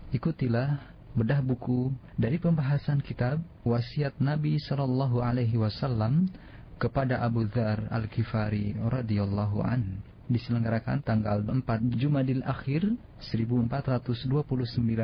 Ikutilah 0.09 0.81
bedah 1.13 1.45
buku 1.45 1.93
dari 2.17 2.41
pembahasan 2.41 3.05
kitab 3.05 3.45
wasiat 3.61 4.17
Nabi 4.25 4.57
sallallahu 4.57 5.21
alaihi 5.21 5.61
wasallam 5.61 6.33
kepada 6.81 7.21
Abu 7.21 7.45
Dzar 7.45 7.93
Al-Ghifari 7.93 8.73
radhiyallahu 8.73 9.61
an 9.61 10.01
diselenggarakan 10.33 11.05
tanggal 11.05 11.45
4 11.45 11.61
Jumadil 12.01 12.41
Akhir 12.41 12.89
1429 13.21 14.41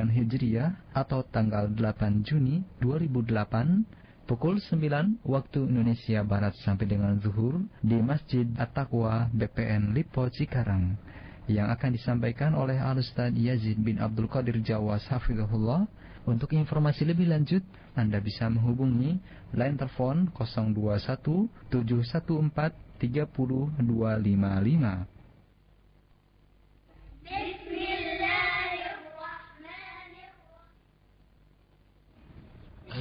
Hijriah 0.09 0.73
atau 0.97 1.21
tanggal 1.21 1.69
8 1.69 2.25
Juni 2.25 2.65
2008 2.81 4.25
pukul 4.25 4.57
9 4.57 5.21
waktu 5.21 5.61
Indonesia 5.69 6.25
Barat 6.25 6.57
sampai 6.65 6.87
dengan 6.89 7.21
zuhur 7.21 7.61
di 7.85 8.01
Masjid 8.01 8.49
At-Taqwa 8.57 9.29
BPN 9.37 9.93
Lipo 9.93 10.25
Cikarang 10.33 10.97
yang 11.50 11.74
akan 11.74 11.98
disampaikan 11.98 12.54
oleh 12.54 12.78
Al-Ustaz 12.78 13.34
Yazid 13.34 13.82
bin 13.82 13.98
Abdul 13.98 14.30
Qadir 14.30 14.62
Jawas 14.62 15.10
Hafizahullah. 15.10 15.90
Untuk 16.22 16.54
informasi 16.54 17.02
lebih 17.02 17.34
lanjut, 17.34 17.66
Anda 17.98 18.22
bisa 18.22 18.46
menghubungi 18.46 19.18
line 19.58 19.76
telepon 19.76 20.30
021 20.38 21.50
714 21.74 22.78
30255. 23.02 25.10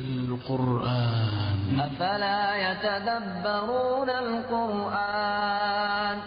القرآن 0.00 1.80
أفلا 1.80 2.40
يتدبرون 2.56 4.10
القرآن 4.10 6.18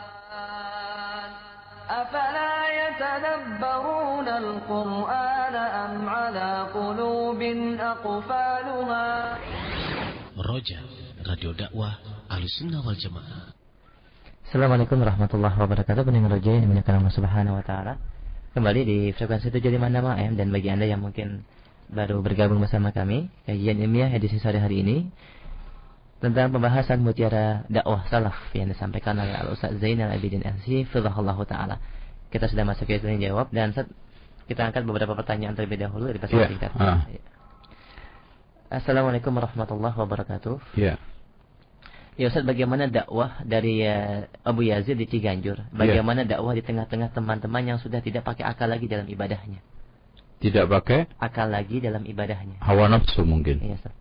أفلا 1.90 2.54
يتدبرون 2.82 4.28
القرآن 4.28 5.56
أم 5.56 6.10
على 6.10 6.52
قلوب 6.74 7.42
أقفالها 7.80 9.08
رجع 10.38 10.80
راديو 11.28 11.52
دعوة 11.52 11.90
على 12.32 12.46
السنة 12.46 12.80
والجماعة 12.88 13.42
Assalamualaikum 14.54 15.02
warahmatullahi 15.02 15.58
wabarakatuh 15.58 16.06
Pendengar 16.06 16.38
roja 16.38 16.54
yang 16.54 16.70
dimuliakan 16.70 17.02
Allah 17.02 17.14
Subhanahu 17.18 17.58
wa 17.58 17.66
taala. 17.66 17.98
Kembali 18.54 18.82
di 18.86 18.98
frekuensi 19.10 19.50
75 19.50 19.82
AM 19.82 20.38
dan 20.38 20.54
bagi 20.54 20.70
Anda 20.70 20.86
yang 20.86 21.02
mungkin 21.02 21.42
baru 21.90 22.22
bergabung 22.22 22.62
bersama 22.62 22.94
kami, 22.94 23.34
kajian 23.50 23.82
ilmiah 23.82 24.14
edisi 24.14 24.38
sore 24.38 24.62
hari 24.62 24.86
ini 24.86 25.10
tentang 26.19 26.51
pembahasan 26.51 26.99
mutiara 26.99 27.63
dakwah 27.71 28.03
salaf 28.11 28.35
yang 28.51 28.67
disampaikan 28.67 29.15
oleh 29.15 29.39
Al 29.39 29.55
Ustaz 29.55 29.79
Zainal 29.79 30.11
Abidin 30.11 30.43
LC 30.43 30.91
Fidhahullah 30.91 31.39
taala. 31.47 31.79
Kita 32.29 32.51
sudah 32.51 32.67
masuk 32.67 32.91
ke 32.91 32.99
yang 32.99 33.23
jawab 33.23 33.55
dan 33.55 33.71
kita 34.51 34.61
angkat 34.67 34.83
beberapa 34.85 35.15
pertanyaan 35.15 35.55
terlebih 35.55 35.79
dahulu 35.79 36.11
dari 36.11 36.21
pesan 36.21 36.43
yeah. 36.43 36.51
singkat. 36.51 36.71
Uh. 36.75 37.01
Assalamualaikum 38.69 39.33
warahmatullahi 39.33 39.97
wabarakatuh. 39.97 40.61
Ya. 40.77 40.97
Yeah. 40.97 40.97
Ya 42.19 42.35
Ustaz, 42.35 42.43
bagaimana 42.43 42.91
dakwah 42.91 43.39
dari 43.47 43.87
uh, 43.87 44.27
Abu 44.43 44.67
Yazid 44.67 44.99
di 44.99 45.07
Ciganjur? 45.07 45.71
Bagaimana 45.71 46.27
yeah. 46.27 46.35
dakwah 46.35 46.51
di 46.51 46.67
tengah-tengah 46.67 47.15
teman-teman 47.15 47.63
yang 47.63 47.79
sudah 47.79 48.03
tidak 48.03 48.27
pakai 48.27 48.43
akal 48.43 48.67
lagi 48.67 48.91
dalam 48.91 49.07
ibadahnya? 49.07 49.63
Tidak 50.43 50.67
pakai 50.67 51.07
akal 51.23 51.47
lagi 51.47 51.79
dalam 51.79 52.03
ibadahnya. 52.03 52.59
Hawa 52.59 52.91
nafsu 52.91 53.23
mungkin. 53.23 53.63
Iya, 53.63 53.79
Ustaz. 53.79 53.95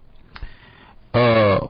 Uh, 1.13 1.70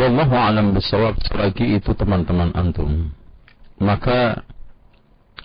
Wallahu 0.00 0.32
alam 0.32 0.72
bisawab 0.72 1.20
selagi 1.28 1.76
itu 1.76 1.92
teman-teman 1.92 2.56
antum. 2.56 3.12
Maka 3.76 4.40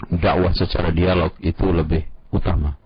dakwah 0.08 0.56
secara 0.56 0.96
dialog 0.96 1.36
itu 1.44 1.68
lebih 1.76 2.08
utama. 2.32 2.80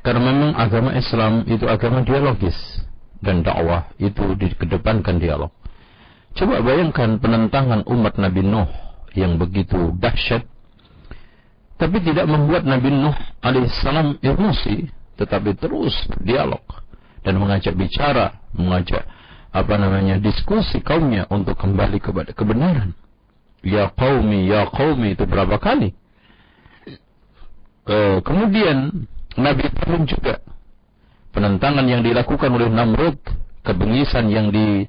Karena 0.00 0.32
memang 0.32 0.50
agama 0.56 0.96
Islam 0.96 1.44
itu 1.44 1.68
agama 1.68 2.00
dialogis 2.00 2.56
dan 3.20 3.44
dakwah 3.44 3.92
itu 4.00 4.32
dikedepankan 4.32 5.20
dialog. 5.20 5.52
Coba 6.32 6.64
bayangkan 6.64 7.20
penentangan 7.20 7.84
umat 7.92 8.16
Nabi 8.16 8.40
Nuh 8.40 8.68
yang 9.12 9.36
begitu 9.36 9.92
dahsyat 10.00 10.44
tapi 11.76 12.00
tidak 12.00 12.24
membuat 12.32 12.64
Nabi 12.64 12.96
Nuh 12.96 13.16
alaihissalam 13.44 14.24
emosi 14.24 14.88
tetapi 15.20 15.52
terus 15.56 15.92
dialog 16.24 16.64
dan 17.20 17.36
mengajak 17.40 17.76
bicara, 17.76 18.40
mengajak 18.56 19.04
apa 19.56 19.80
namanya 19.80 20.20
diskusi 20.20 20.84
kaumnya 20.84 21.24
untuk 21.32 21.56
kembali 21.56 21.96
kepada 21.96 22.36
kebenaran. 22.36 22.92
Ya 23.64 23.88
qaumi, 23.88 24.44
ya 24.44 24.68
qaumi 24.68 25.16
itu 25.16 25.24
berapa 25.24 25.56
kali? 25.56 25.96
E, 27.88 27.96
kemudian 28.20 29.08
Nabi 29.40 29.72
pun 29.72 30.04
juga 30.04 30.44
penentangan 31.32 31.88
yang 31.88 32.04
dilakukan 32.04 32.52
oleh 32.52 32.68
Namrud, 32.68 33.16
kebengisan 33.64 34.28
yang 34.28 34.52
di 34.52 34.84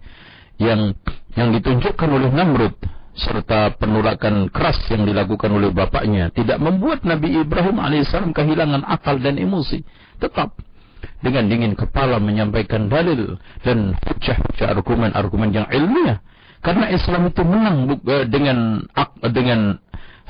yang 0.60 0.92
yang 1.40 1.56
ditunjukkan 1.56 2.10
oleh 2.12 2.28
Namrud 2.28 2.76
serta 3.18 3.74
penolakan 3.80 4.52
keras 4.52 4.78
yang 4.94 5.08
dilakukan 5.08 5.50
oleh 5.50 5.74
bapaknya 5.74 6.30
tidak 6.36 6.62
membuat 6.62 7.02
Nabi 7.02 7.40
Ibrahim 7.40 7.82
alaihissalam 7.82 8.36
kehilangan 8.36 8.84
akal 8.84 9.18
dan 9.18 9.40
emosi. 9.40 9.82
Tetap 10.22 10.54
dengan 11.22 11.50
dingin 11.50 11.74
kepala 11.74 12.22
menyampaikan 12.22 12.90
dalil 12.90 13.42
dan 13.66 13.98
hujah-hujah 14.06 14.68
argumen-argumen 14.70 15.50
yang 15.50 15.68
ilmiah. 15.70 16.22
Karena 16.62 16.90
Islam 16.90 17.30
itu 17.30 17.42
menang 17.46 17.78
eh, 18.06 18.26
dengan 18.30 18.86
dengan 19.34 19.78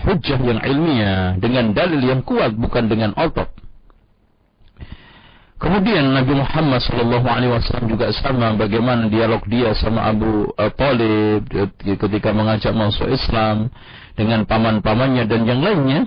hujah 0.05 0.39
yang 0.39 0.59
ilmiah, 0.61 1.35
dengan 1.39 1.73
dalil 1.73 1.99
yang 1.99 2.21
kuat 2.23 2.53
bukan 2.55 2.87
dengan 2.87 3.11
otot. 3.17 3.49
Kemudian 5.57 6.13
Nabi 6.13 6.37
Muhammad 6.37 6.85
sallallahu 6.85 7.25
alaihi 7.25 7.49
wasallam 7.49 7.89
juga 7.89 8.13
sama 8.13 8.53
bagaimana 8.53 9.09
dialog 9.09 9.41
dia 9.49 9.73
sama 9.73 10.05
Abu 10.05 10.53
uh, 10.53 10.69
Talib 10.69 11.49
ketika 11.81 12.29
mengajak 12.29 12.77
masuk 12.77 13.09
Islam 13.09 13.73
dengan 14.13 14.45
paman-pamannya 14.45 15.25
dan 15.25 15.49
yang 15.49 15.61
lainnya. 15.65 16.05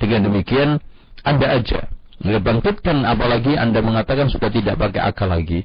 Dengan 0.00 0.32
demikian 0.32 0.80
Anda 1.28 1.60
aja 1.60 1.99
bangkitkan 2.20 3.04
apalagi 3.08 3.56
Anda 3.56 3.80
mengatakan 3.80 4.28
sudah 4.28 4.52
tidak 4.52 4.76
pakai 4.76 5.00
akal 5.00 5.28
lagi. 5.32 5.64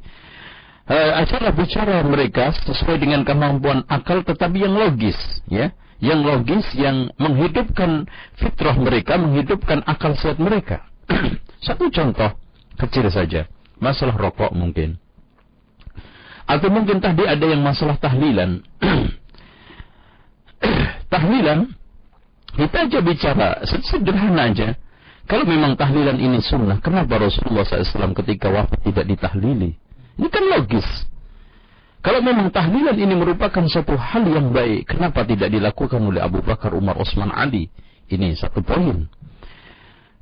Uh, 0.86 1.18
acara 1.18 1.50
bicara 1.50 2.06
mereka 2.06 2.54
sesuai 2.62 3.02
dengan 3.02 3.26
kemampuan 3.26 3.82
akal 3.90 4.22
tetapi 4.22 4.70
yang 4.70 4.78
logis 4.78 5.18
ya 5.50 5.74
yang 5.98 6.22
logis 6.22 6.62
yang 6.78 7.10
menghidupkan 7.18 8.06
fitrah 8.38 8.78
mereka 8.78 9.18
menghidupkan 9.18 9.82
akal 9.90 10.14
sehat 10.14 10.38
mereka 10.38 10.86
satu 11.66 11.90
contoh 11.90 12.38
Kecil 12.76 13.08
saja. 13.08 13.48
Masalah 13.80 14.16
rokok 14.16 14.52
mungkin. 14.52 15.00
Atau 16.46 16.70
mungkin 16.70 17.00
tadi 17.02 17.24
ada 17.26 17.46
yang 17.48 17.64
masalah 17.64 17.98
tahlilan. 17.98 18.62
tahlilan, 21.14 21.72
kita 22.56 22.78
aja 22.88 23.00
bicara 23.02 23.50
sederhana 23.66 24.52
aja. 24.52 24.76
Kalau 25.26 25.46
memang 25.46 25.74
tahlilan 25.74 26.22
ini 26.22 26.38
sunnah, 26.38 26.78
kenapa 26.86 27.18
Rasulullah 27.18 27.66
SAW 27.66 28.14
ketika 28.14 28.54
wafat 28.54 28.78
tidak 28.86 29.06
ditahlili? 29.10 29.74
Ini 30.22 30.28
kan 30.30 30.44
logis. 30.46 30.86
Kalau 32.06 32.22
memang 32.22 32.54
tahlilan 32.54 32.94
ini 32.94 33.18
merupakan 33.18 33.66
suatu 33.66 33.98
hal 33.98 34.30
yang 34.30 34.54
baik, 34.54 34.86
kenapa 34.86 35.26
tidak 35.26 35.50
dilakukan 35.50 35.98
oleh 35.98 36.22
Abu 36.22 36.46
Bakar, 36.46 36.78
Umar, 36.78 37.02
Osman, 37.02 37.34
Ali? 37.34 37.74
Ini 38.06 38.38
satu 38.38 38.62
poin. 38.62 39.10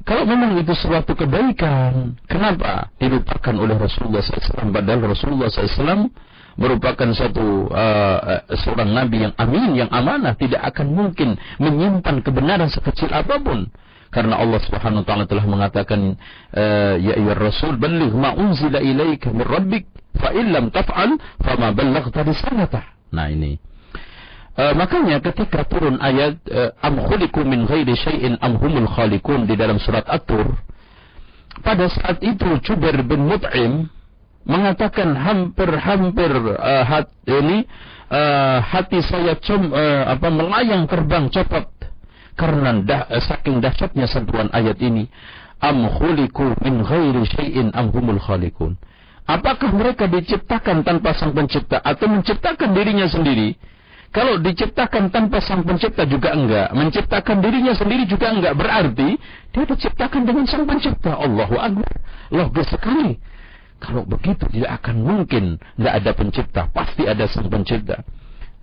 Kalau 0.08 0.24
memang 0.24 0.56
itu 0.56 0.72
suatu 0.72 1.12
kebaikan, 1.16 2.16
kenapa 2.28 2.92
dilupakan 3.00 3.56
oleh 3.56 3.76
Rasulullah 3.76 4.24
SAW? 4.24 4.72
Padahal 4.72 5.00
Rasulullah 5.12 5.48
SAW 5.52 6.08
merupakan 6.56 7.10
satu 7.12 7.72
uh, 7.72 8.48
seorang 8.64 8.92
nabi 8.92 9.28
yang 9.28 9.34
amin, 9.36 9.76
yang 9.76 9.92
amanah, 9.92 10.36
tidak 10.40 10.64
akan 10.64 10.92
mungkin 10.92 11.36
menyimpan 11.60 12.20
kebenaran 12.24 12.72
sekecil 12.72 13.12
apa 13.12 13.40
pun. 13.44 13.68
Karena 14.14 14.38
Allah 14.38 14.62
Subhanahu 14.62 15.02
wa 15.02 15.08
taala 15.10 15.26
telah 15.26 15.46
mengatakan 15.50 16.16
uh, 16.54 16.96
ya 17.02 17.18
ayyuhar 17.18 17.50
rasul 17.50 17.76
balligh 17.82 18.14
ma 18.14 18.38
unzila 18.38 18.78
ilaika 18.78 19.34
min 19.34 19.42
rabbik 19.42 19.90
fa 20.14 20.30
illam 20.32 20.70
taf'al 20.70 21.18
fama 21.42 21.74
ballaghta 21.74 22.22
risalatah. 22.22 22.86
Nah 23.10 23.28
ini 23.34 23.58
Uh, 24.54 24.70
makanya 24.78 25.18
ketika 25.18 25.66
turun 25.66 25.98
ayat 25.98 26.38
uh, 26.54 26.78
am 26.86 27.02
khuliqu 27.10 27.42
min 27.42 27.66
ghairi 27.66 27.98
syai'in 27.98 28.38
am 28.38 28.54
humul 28.62 28.86
khaliqun 28.86 29.50
di 29.50 29.58
dalam 29.58 29.82
surat 29.82 30.06
At-Tur 30.06 30.46
pada 31.66 31.90
saat 31.90 32.22
itu 32.22 32.62
Jubair 32.62 33.02
bin 33.02 33.26
Mut'im 33.26 33.90
mengatakan 34.46 35.18
hampir-hampir 35.18 36.32
uh, 36.54 36.86
hat, 36.86 37.10
ini 37.26 37.66
uh, 38.14 38.62
hati 38.62 39.02
saya 39.02 39.40
cum, 39.42 39.74
uh, 39.74 40.14
apa 40.14 40.28
melayang 40.30 40.86
terbang 40.86 41.34
copot 41.34 41.73
karena 42.34 42.82
dah, 42.84 43.04
uh, 43.10 43.22
saking 43.24 43.62
dahsyatnya 43.62 44.06
sentuhan 44.10 44.50
ayat 44.54 44.78
ini 44.82 45.08
am 45.62 45.88
khuliqu 45.88 46.58
min 46.66 46.84
ghairi 46.84 47.24
syai'in 47.30 47.72
am 47.72 47.94
humul 47.94 48.20
khaliqun 48.20 48.76
apakah 49.30 49.72
mereka 49.72 50.10
diciptakan 50.10 50.84
tanpa 50.84 51.16
sang 51.16 51.32
pencipta 51.32 51.80
atau 51.80 52.12
menciptakan 52.12 52.76
dirinya 52.76 53.08
sendiri 53.08 53.56
kalau 54.14 54.38
diciptakan 54.38 55.10
tanpa 55.10 55.42
sang 55.42 55.66
pencipta 55.66 56.06
juga 56.06 56.38
enggak, 56.38 56.70
menciptakan 56.70 57.42
dirinya 57.42 57.74
sendiri 57.74 58.06
juga 58.06 58.30
enggak, 58.30 58.54
berarti 58.54 59.18
dia 59.50 59.64
diciptakan 59.66 60.22
dengan 60.22 60.46
sang 60.46 60.70
pencipta. 60.70 61.18
Allahu 61.18 61.58
Akbar. 61.58 61.90
Logis 62.30 62.70
sekali. 62.70 63.18
Kalau 63.82 64.06
begitu 64.06 64.46
tidak 64.54 64.86
akan 64.86 65.02
mungkin 65.02 65.58
enggak 65.82 65.94
ada 65.98 66.12
pencipta, 66.14 66.62
pasti 66.70 67.10
ada 67.10 67.26
sang 67.26 67.50
pencipta. 67.50 68.06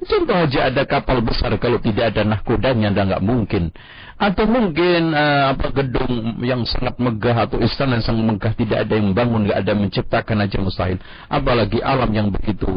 Contoh 0.00 0.32
aja 0.32 0.72
ada 0.72 0.88
kapal 0.88 1.20
besar 1.20 1.52
kalau 1.60 1.76
tidak 1.76 2.16
ada 2.16 2.24
nahkodanya 2.24 2.88
dan 2.88 3.12
nggak 3.12 3.20
mungkin. 3.20 3.68
Atau 4.16 4.48
mungkin 4.48 5.12
uh, 5.12 5.52
apa 5.56 5.72
gedung 5.76 6.40
yang 6.44 6.64
sangat 6.64 6.96
megah 7.00 7.48
atau 7.48 7.60
istana 7.60 8.00
yang 8.00 8.04
sangat 8.04 8.24
megah 8.24 8.52
tidak 8.56 8.78
ada 8.88 8.94
yang 8.96 9.12
bangun, 9.12 9.48
nggak 9.48 9.60
ada 9.60 9.72
menciptakan 9.76 10.44
aja 10.44 10.56
mustahil. 10.60 10.96
Apalagi 11.28 11.84
alam 11.84 12.08
yang 12.12 12.28
begitu 12.32 12.68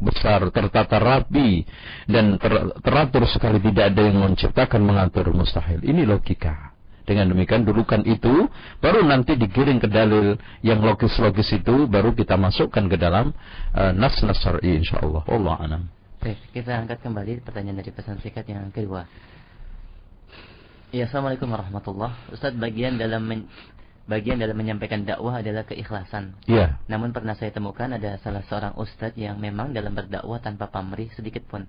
besar, 0.00 0.44
tertata 0.52 1.00
rapi 1.00 1.64
dan 2.04 2.36
ter, 2.36 2.52
teratur 2.84 3.24
sekali 3.28 3.60
tidak 3.64 3.92
ada 3.92 4.02
yang 4.04 4.20
menciptakan 4.28 4.80
mengatur 4.84 5.28
mustahil. 5.32 5.80
Ini 5.80 6.04
logika. 6.04 6.76
Dengan 7.08 7.32
demikian 7.32 7.64
dudukan 7.64 8.04
itu 8.04 8.52
baru 8.84 9.00
nanti 9.08 9.40
digiring 9.40 9.80
ke 9.80 9.88
dalil 9.88 10.36
yang 10.60 10.84
logis-logis 10.84 11.48
itu 11.56 11.88
baru 11.88 12.12
kita 12.12 12.36
masukkan 12.36 12.84
ke 12.84 13.00
dalam 13.00 13.32
uh, 13.72 13.96
nas-nas 13.96 14.36
syar'i 14.44 14.76
insyaallah. 14.84 15.24
Allah 15.24 15.56
anam. 15.64 15.97
Baik, 16.18 16.38
kita 16.50 16.74
angkat 16.74 16.98
kembali 16.98 17.46
pertanyaan 17.46 17.78
dari 17.78 17.94
pesan 17.94 18.18
singkat 18.18 18.42
yang 18.50 18.74
kedua. 18.74 19.06
Ya, 20.90 21.06
Assalamualaikum 21.06 21.46
warahmatullah. 21.46 22.34
Ustaz, 22.34 22.58
bagian 22.58 22.98
dalam 22.98 23.22
men 23.22 23.46
bagian 24.08 24.40
dalam 24.40 24.56
menyampaikan 24.56 25.04
dakwah 25.04 25.38
adalah 25.38 25.68
keikhlasan. 25.68 26.34
Iya. 26.48 26.80
Namun 26.88 27.12
pernah 27.12 27.36
saya 27.36 27.52
temukan 27.52 27.92
ada 27.92 28.16
salah 28.24 28.42
seorang 28.48 28.74
ustadz 28.80 29.20
yang 29.20 29.36
memang 29.36 29.76
dalam 29.76 29.92
berdakwah 29.94 30.40
tanpa 30.42 30.72
pamrih 30.72 31.12
sedikit 31.14 31.44
pun. 31.46 31.68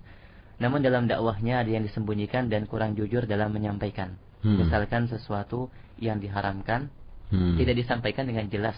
Namun 0.56 0.82
dalam 0.82 1.06
dakwahnya 1.06 1.62
ada 1.62 1.70
yang 1.70 1.84
disembunyikan 1.84 2.48
dan 2.50 2.64
kurang 2.64 2.96
jujur 2.96 3.28
dalam 3.28 3.52
menyampaikan. 3.54 4.16
Hmm. 4.40 4.66
Misalkan 4.66 5.06
sesuatu 5.06 5.68
yang 6.00 6.18
diharamkan 6.18 6.88
hmm. 7.28 7.60
tidak 7.60 7.76
disampaikan 7.76 8.24
dengan 8.24 8.48
jelas 8.48 8.74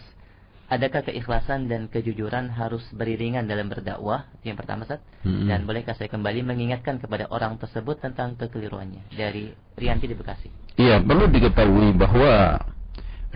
adakah 0.73 1.05
keikhlasan 1.05 1.69
dan 1.69 1.93
kejujuran 1.93 2.49
harus 2.49 2.81
beriringan 2.97 3.45
dalam 3.45 3.69
berdakwah? 3.69 4.25
Yang 4.41 4.65
pertama, 4.65 4.89
Sat. 4.89 5.05
Hmm. 5.21 5.45
Dan 5.45 5.69
bolehkah 5.69 5.93
saya 5.93 6.09
kembali 6.09 6.41
mengingatkan 6.41 6.97
kepada 6.97 7.29
orang 7.29 7.61
tersebut 7.61 8.01
tentang 8.01 8.41
kekeliruannya 8.41 9.13
dari 9.13 9.53
Rianti 9.77 10.09
di 10.09 10.17
Bekasi? 10.17 10.49
Iya, 10.81 11.05
perlu 11.05 11.29
diketahui 11.29 11.93
bahwa 11.93 12.57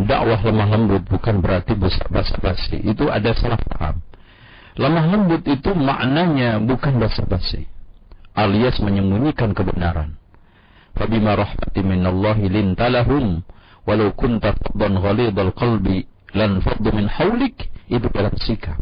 dakwah 0.01 0.41
lemah 0.41 0.69
lembut 0.73 1.03
bukan 1.05 1.45
berarti 1.45 1.77
basa-basi. 2.09 2.81
Itu 2.81 3.13
ada 3.13 3.37
salah 3.37 3.61
paham. 3.61 4.01
Lemah 4.81 5.05
lembut 5.09 5.45
itu 5.45 5.73
maknanya 5.77 6.61
bukan 6.61 7.01
basa-basi, 7.01 7.69
alias 8.33 8.81
menyembunyikan 8.81 9.53
kebenaran. 9.53 10.17
Fabima 10.97 11.37
rahmati 11.37 11.81
minallahi 11.85 12.49
lintalahum 12.49 13.45
walau 13.85 14.13
kunta 14.17 14.57
faddan 14.57 14.97
ghalidhal 15.01 15.53
qalbi 15.53 16.09
lan 16.35 16.59
faddu 16.65 16.91
min 16.91 17.07
haulik 17.07 17.69
itu 17.87 18.07
dalam 18.11 18.35
sikap. 18.41 18.79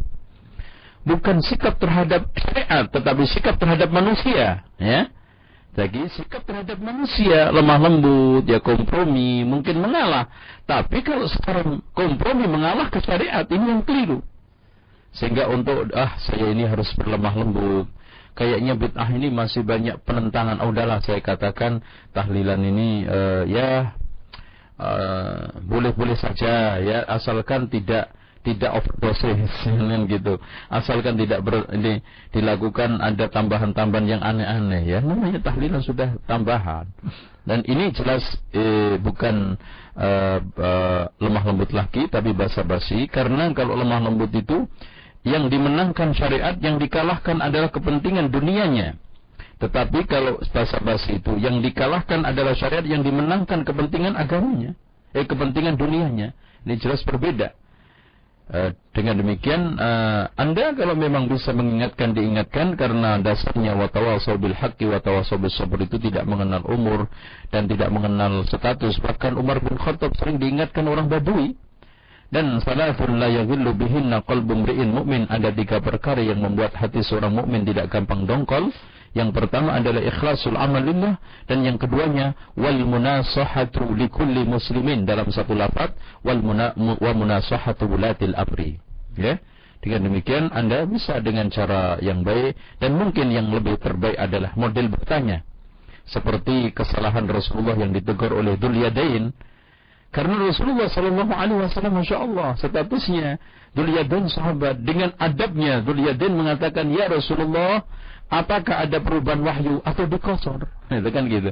Bukan 1.05 1.45
sikap 1.45 1.76
terhadap 1.76 2.32
syariat 2.32 2.88
tetapi 2.88 3.28
sikap 3.28 3.61
terhadap 3.61 3.92
manusia 3.92 4.64
ya. 4.80 5.12
Lagi 5.74 6.07
sikap 6.14 6.47
terhadap 6.47 6.78
manusia 6.78 7.51
lemah 7.51 7.82
lembut 7.82 8.47
ya 8.47 8.62
kompromi 8.62 9.42
mungkin 9.42 9.82
mengalah. 9.82 10.30
Tapi 10.64 11.03
kalau 11.03 11.26
sekarang 11.26 11.82
kompromi 11.92 12.47
mengalah 12.47 12.88
ke 12.88 13.03
syariat 13.03 13.45
ini 13.51 13.74
yang 13.74 13.82
keliru. 13.82 14.22
Sehingga 15.14 15.51
untuk 15.51 15.90
ah 15.95 16.14
saya 16.22 16.51
ini 16.55 16.64
harus 16.64 16.88
berlemah 16.95 17.34
lembut. 17.34 17.86
Kayaknya 18.34 18.74
bid'ah 18.74 19.09
ini 19.14 19.30
masih 19.30 19.62
banyak 19.62 20.03
penentangan. 20.03 20.59
Oh 20.59 20.74
udahlah 20.74 20.99
saya 21.07 21.22
katakan 21.22 21.82
tahlilan 22.11 22.59
ini 22.66 23.07
uh, 23.07 23.42
ya 23.47 23.95
boleh-boleh 25.64 26.16
uh, 26.18 26.22
saja 26.22 26.79
ya. 26.83 27.07
Asalkan 27.07 27.70
tidak 27.70 28.11
tidak 28.45 28.77
overdosis 28.77 29.51
gitu. 30.12 30.37
Asalkan 30.68 31.16
tidak 31.16 31.41
ber, 31.41 31.64
ini 31.72 32.05
dilakukan 32.31 33.01
ada 33.01 33.27
tambahan-tambahan 33.33 34.07
yang 34.07 34.20
aneh-aneh 34.20 34.85
ya. 34.85 35.01
Namanya 35.01 35.41
tahlilan 35.41 35.81
sudah 35.81 36.20
tambahan. 36.29 36.85
Dan 37.45 37.64
ini 37.64 37.93
jelas 37.93 38.25
eh, 38.57 38.97
bukan 39.01 39.57
uh, 39.97 40.39
uh, 40.41 41.05
lemah 41.20 41.45
lembut 41.45 41.72
lagi 41.72 42.09
tapi 42.12 42.37
basa-basi. 42.37 43.09
Karena 43.09 43.49
kalau 43.57 43.77
lemah 43.77 44.01
lembut 44.05 44.33
itu 44.37 44.68
yang 45.25 45.49
dimenangkan 45.49 46.12
syariat 46.12 46.53
yang 46.61 46.77
dikalahkan 46.77 47.41
adalah 47.41 47.72
kepentingan 47.72 48.29
dunianya 48.29 49.01
tetapi 49.59 50.07
kalau 50.11 50.42
basa-basi 50.50 51.22
itu 51.22 51.38
yang 51.38 51.62
dikalahkan 51.62 52.26
adalah 52.26 52.55
syariat 52.59 52.82
yang 52.82 53.07
dimenangkan 53.07 53.62
kepentingan 53.62 54.18
agamanya, 54.18 54.74
eh 55.14 55.24
kepentingan 55.24 55.78
dunianya. 55.78 56.34
Ini 56.64 56.74
jelas 56.80 57.05
berbeda. 57.05 57.52
Uh, 58.44 58.76
dengan 58.92 59.16
demikian 59.16 59.80
uh, 59.80 60.28
Anda 60.36 60.76
kalau 60.76 60.92
memang 60.92 61.32
bisa 61.32 61.48
mengingatkan 61.57 62.12
diingatkan 62.12 62.76
karena 62.76 63.16
dasarnya 63.16 63.72
watawasau 63.72 64.36
bil 64.36 64.52
haqqi 64.52 64.84
watawasau 64.84 65.40
bis 65.40 65.57
sabr 65.57 65.80
itu 65.88 65.96
tidak 65.96 66.28
mengenal 66.28 66.61
umur 66.68 67.09
dan 67.48 67.64
tidak 67.64 67.88
mengenal 67.88 68.44
status 68.44 69.00
bahkan 69.00 69.40
Umar 69.40 69.64
bin 69.64 69.80
Khattab 69.80 70.12
sering 70.20 70.36
diingatkan 70.36 70.84
orang 70.84 71.09
Badui 71.09 71.57
Dan 72.34 72.59
salafun 72.66 73.22
la 73.22 73.30
yaghillu 73.30 73.78
bihinna 73.78 74.26
qalbu 74.26 74.66
mri'in 74.66 74.90
mu'min 74.90 75.30
ada 75.30 75.55
tiga 75.55 75.78
perkara 75.78 76.18
yang 76.18 76.42
membuat 76.42 76.74
hati 76.74 76.98
seorang 77.07 77.30
mukmin 77.30 77.62
tidak 77.62 77.94
gampang 77.94 78.26
dongkol. 78.26 78.74
Yang 79.15 79.31
pertama 79.31 79.79
adalah 79.79 80.03
ikhlasul 80.03 80.59
amal 80.59 80.83
lillah 80.83 81.23
dan 81.47 81.62
yang 81.62 81.79
keduanya 81.79 82.35
wal 82.59 82.75
munasahatu 82.83 83.95
likulli 83.95 84.43
muslimin 84.43 85.07
dalam 85.07 85.31
satu 85.31 85.55
lafaz 85.55 85.95
wal 86.27 86.43
muna, 86.43 86.75
wa 86.75 87.12
munasahatu 87.15 87.87
wulatil 87.87 88.35
amri. 88.35 88.83
Ya. 89.15 89.39
Dengan 89.79 90.11
demikian 90.11 90.51
Anda 90.51 90.83
bisa 90.89 91.23
dengan 91.23 91.47
cara 91.53 92.01
yang 92.03 92.27
baik 92.27 92.59
dan 92.83 92.99
mungkin 92.99 93.31
yang 93.31 93.53
lebih 93.55 93.79
terbaik 93.79 94.19
adalah 94.19 94.51
model 94.59 94.91
bertanya. 94.91 95.47
Seperti 96.11 96.75
kesalahan 96.75 97.25
Rasulullah 97.31 97.79
yang 97.79 97.95
ditegur 97.95 98.35
oleh 98.35 98.59
Dulyadain 98.59 99.31
karena 100.15 100.47
Rasulullah 100.47 100.87
Sallallahu 100.87 101.33
Alaihi 101.35 101.59
Wasallam, 101.59 101.99
masya 101.99 102.23
Allah, 102.23 102.55
statusnya 102.55 103.43
sahabat 104.31 104.79
dengan 104.87 105.11
adabnya 105.19 105.83
Dulyadain 105.83 106.31
mengatakan, 106.31 106.87
ya 106.95 107.11
Rasulullah, 107.11 107.83
apakah 108.31 108.87
ada 108.87 108.99
perubahan 109.01 109.41
wahyu 109.45 109.81
atau 109.85 110.05
dikosor? 110.09 110.68
Itu 110.93 111.09
kan 111.11 111.25
gitu. 111.29 111.51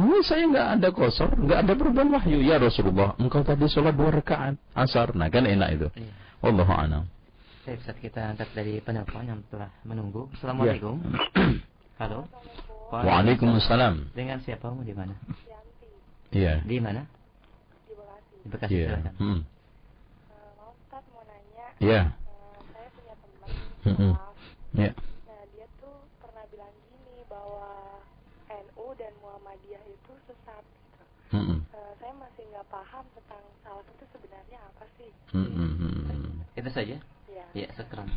Oh, 0.00 0.20
saya 0.24 0.48
nggak 0.48 0.68
ada 0.80 0.88
kosor, 0.90 1.30
nggak 1.36 1.58
ada 1.68 1.72
perubahan 1.76 2.08
wahyu. 2.10 2.42
Ya 2.42 2.56
Rasulullah, 2.58 3.14
engkau 3.20 3.44
tadi 3.46 3.68
sholat 3.68 3.94
dua 3.94 4.10
rakaat 4.10 4.56
asar. 4.74 5.12
Nah 5.12 5.28
kan 5.28 5.44
enak 5.44 5.68
itu. 5.74 5.88
Iya. 5.98 6.12
Allah 6.42 6.68
a'lam. 6.68 7.04
Baik, 7.62 7.78
saat 7.86 7.98
kita 8.02 8.20
angkat 8.34 8.50
dari 8.58 8.82
penelpon 8.82 9.22
yang 9.22 9.38
telah 9.46 9.70
menunggu. 9.86 10.26
Assalamualaikum. 10.34 10.98
Ya. 10.98 11.54
Halo. 12.02 12.26
Waalaikumsalam. 12.90 14.10
Dengan 14.12 14.42
siapa? 14.42 14.68
Di 14.82 14.92
mana? 14.92 15.14
Iya. 16.34 16.60
Di 16.66 16.82
mana? 16.82 17.06
di 18.42 18.48
Bekasi 18.50 18.74
yeah. 18.74 18.88
silakan. 18.90 19.14
Hmm. 19.16 19.30
Uh, 19.30 20.50
mau 20.58 20.70
Ustaz 20.74 21.04
mau 21.14 21.22
nanya. 21.22 21.66
Iya. 21.78 21.92
Yeah. 21.94 22.04
Uh, 22.26 22.58
saya 22.74 22.88
punya 22.90 23.14
teman. 23.14 23.48
-hmm. 23.86 24.14
Yeah. 24.74 24.92
Nah 25.30 25.42
dia 25.54 25.66
tuh 25.78 25.96
pernah 26.18 26.44
bilang 26.50 26.74
gini 26.90 27.16
bahwa 27.30 27.70
NU 28.50 28.86
dan 28.98 29.12
Muhammadiyah 29.22 29.84
itu 29.86 30.12
sesat. 30.26 30.64
Mm 31.32 31.40
-hmm. 31.40 31.58
uh, 31.72 31.92
saya 31.96 32.12
masih 32.20 32.44
nggak 32.52 32.66
paham 32.68 33.04
tentang 33.16 33.42
salaf 33.64 33.86
itu 33.88 34.04
sebenarnya 34.12 34.58
apa 34.60 34.84
sih. 35.00 35.10
Mm 35.32 35.48
-hmm. 35.48 36.60
Itu 36.60 36.70
saja. 36.70 36.96
Ya. 37.32 37.44
Ya 37.56 37.68
sekarang. 37.72 38.08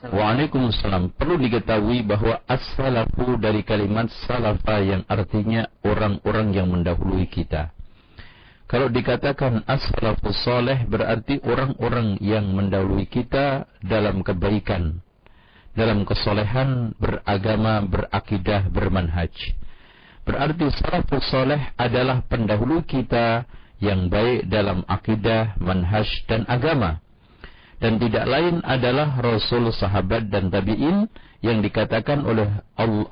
Waalaikumsalam. 0.00 1.12
Perlu 1.12 1.36
diketahui 1.36 2.00
bahwa 2.02 2.40
as-salafu 2.48 3.36
dari 3.36 3.60
kalimat 3.60 4.08
salafa 4.24 4.80
yang 4.80 5.04
artinya 5.04 5.68
orang-orang 5.84 6.56
yang 6.56 6.72
mendahului 6.72 7.28
kita. 7.28 7.70
Kalau 8.64 8.88
dikatakan 8.88 9.66
as-salafus 9.68 10.40
soleh 10.40 10.88
berarti 10.88 11.42
orang-orang 11.44 12.16
yang 12.22 12.48
mendahului 12.54 13.04
kita 13.10 13.68
dalam 13.82 14.24
kebaikan, 14.24 15.04
dalam 15.76 16.08
kesolehan, 16.08 16.94
beragama, 16.96 17.82
berakidah, 17.84 18.70
bermanhaj. 18.72 19.34
Berarti 20.24 20.68
salafus 20.76 21.24
soleh 21.32 21.72
adalah 21.80 22.22
pendahulu 22.28 22.84
kita 22.84 23.48
yang 23.80 24.12
baik 24.12 24.46
dalam 24.52 24.84
akidah, 24.84 25.56
manhaj, 25.58 26.06
dan 26.28 26.44
agama. 26.46 27.00
Dan 27.80 27.96
tidak 27.96 28.28
lain 28.28 28.60
adalah 28.60 29.16
Rasul, 29.24 29.72
sahabat, 29.72 30.28
dan 30.28 30.52
tabi'in 30.52 31.08
yang 31.40 31.64
dikatakan 31.64 32.20
oleh 32.28 32.48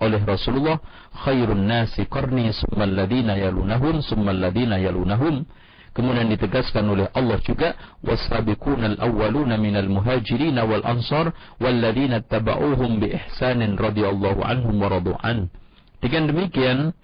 oleh 0.04 0.20
Rasulullah 0.28 0.76
khairun 1.24 1.64
nasi 1.64 2.04
qarni 2.04 2.52
summal 2.52 2.92
ladina 2.92 3.40
yalunahum 3.40 4.04
summal 4.04 4.36
ladina 4.36 4.76
yalunahum 4.76 5.48
kemudian 5.96 6.28
ditegaskan 6.28 6.84
oleh 6.92 7.08
Allah 7.16 7.40
juga 7.40 7.72
wasabiqunal 8.04 9.00
awwaluna 9.00 9.56
minal 9.56 9.88
muhajirin 9.88 10.60
wal 10.60 10.84
ansar 10.84 11.32
walladzina 11.56 12.20
tabauhum 12.20 13.00
bi 13.00 13.16
ihsanin 13.16 13.80
radhiyallahu 13.80 14.44
anhum 14.44 14.76
wa 14.76 14.92
radu'an 14.92 15.48
dengan 15.98 16.30
demikian 16.30 16.94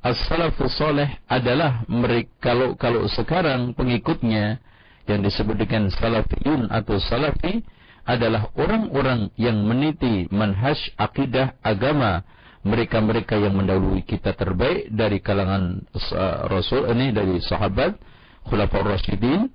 as-salafus 0.00 0.78
salih 0.78 1.08
adalah 1.28 1.84
mereka 1.90 2.30
kalau 2.40 2.68
kalau 2.78 3.04
sekarang 3.10 3.74
pengikutnya 3.74 4.62
yang 5.08 5.24
disebut 5.24 5.56
dengan 5.56 5.88
salafiyun 5.88 6.68
atau 6.68 7.00
salafi 7.00 7.64
adalah 8.08 8.48
orang-orang 8.56 9.28
yang 9.36 9.60
meniti 9.64 10.28
manhaj 10.32 10.76
akidah 10.96 11.56
agama. 11.60 12.24
Mereka-mereka 12.58 13.38
yang 13.38 13.54
mendahului 13.54 14.02
kita 14.02 14.34
terbaik 14.34 14.90
dari 14.90 15.22
kalangan 15.22 15.86
uh, 15.94 16.50
Rasul 16.50 16.90
ini 16.90 17.14
dari 17.14 17.38
sahabat 17.38 17.96
khulafaur 18.44 18.98
rasyidin 18.98 19.48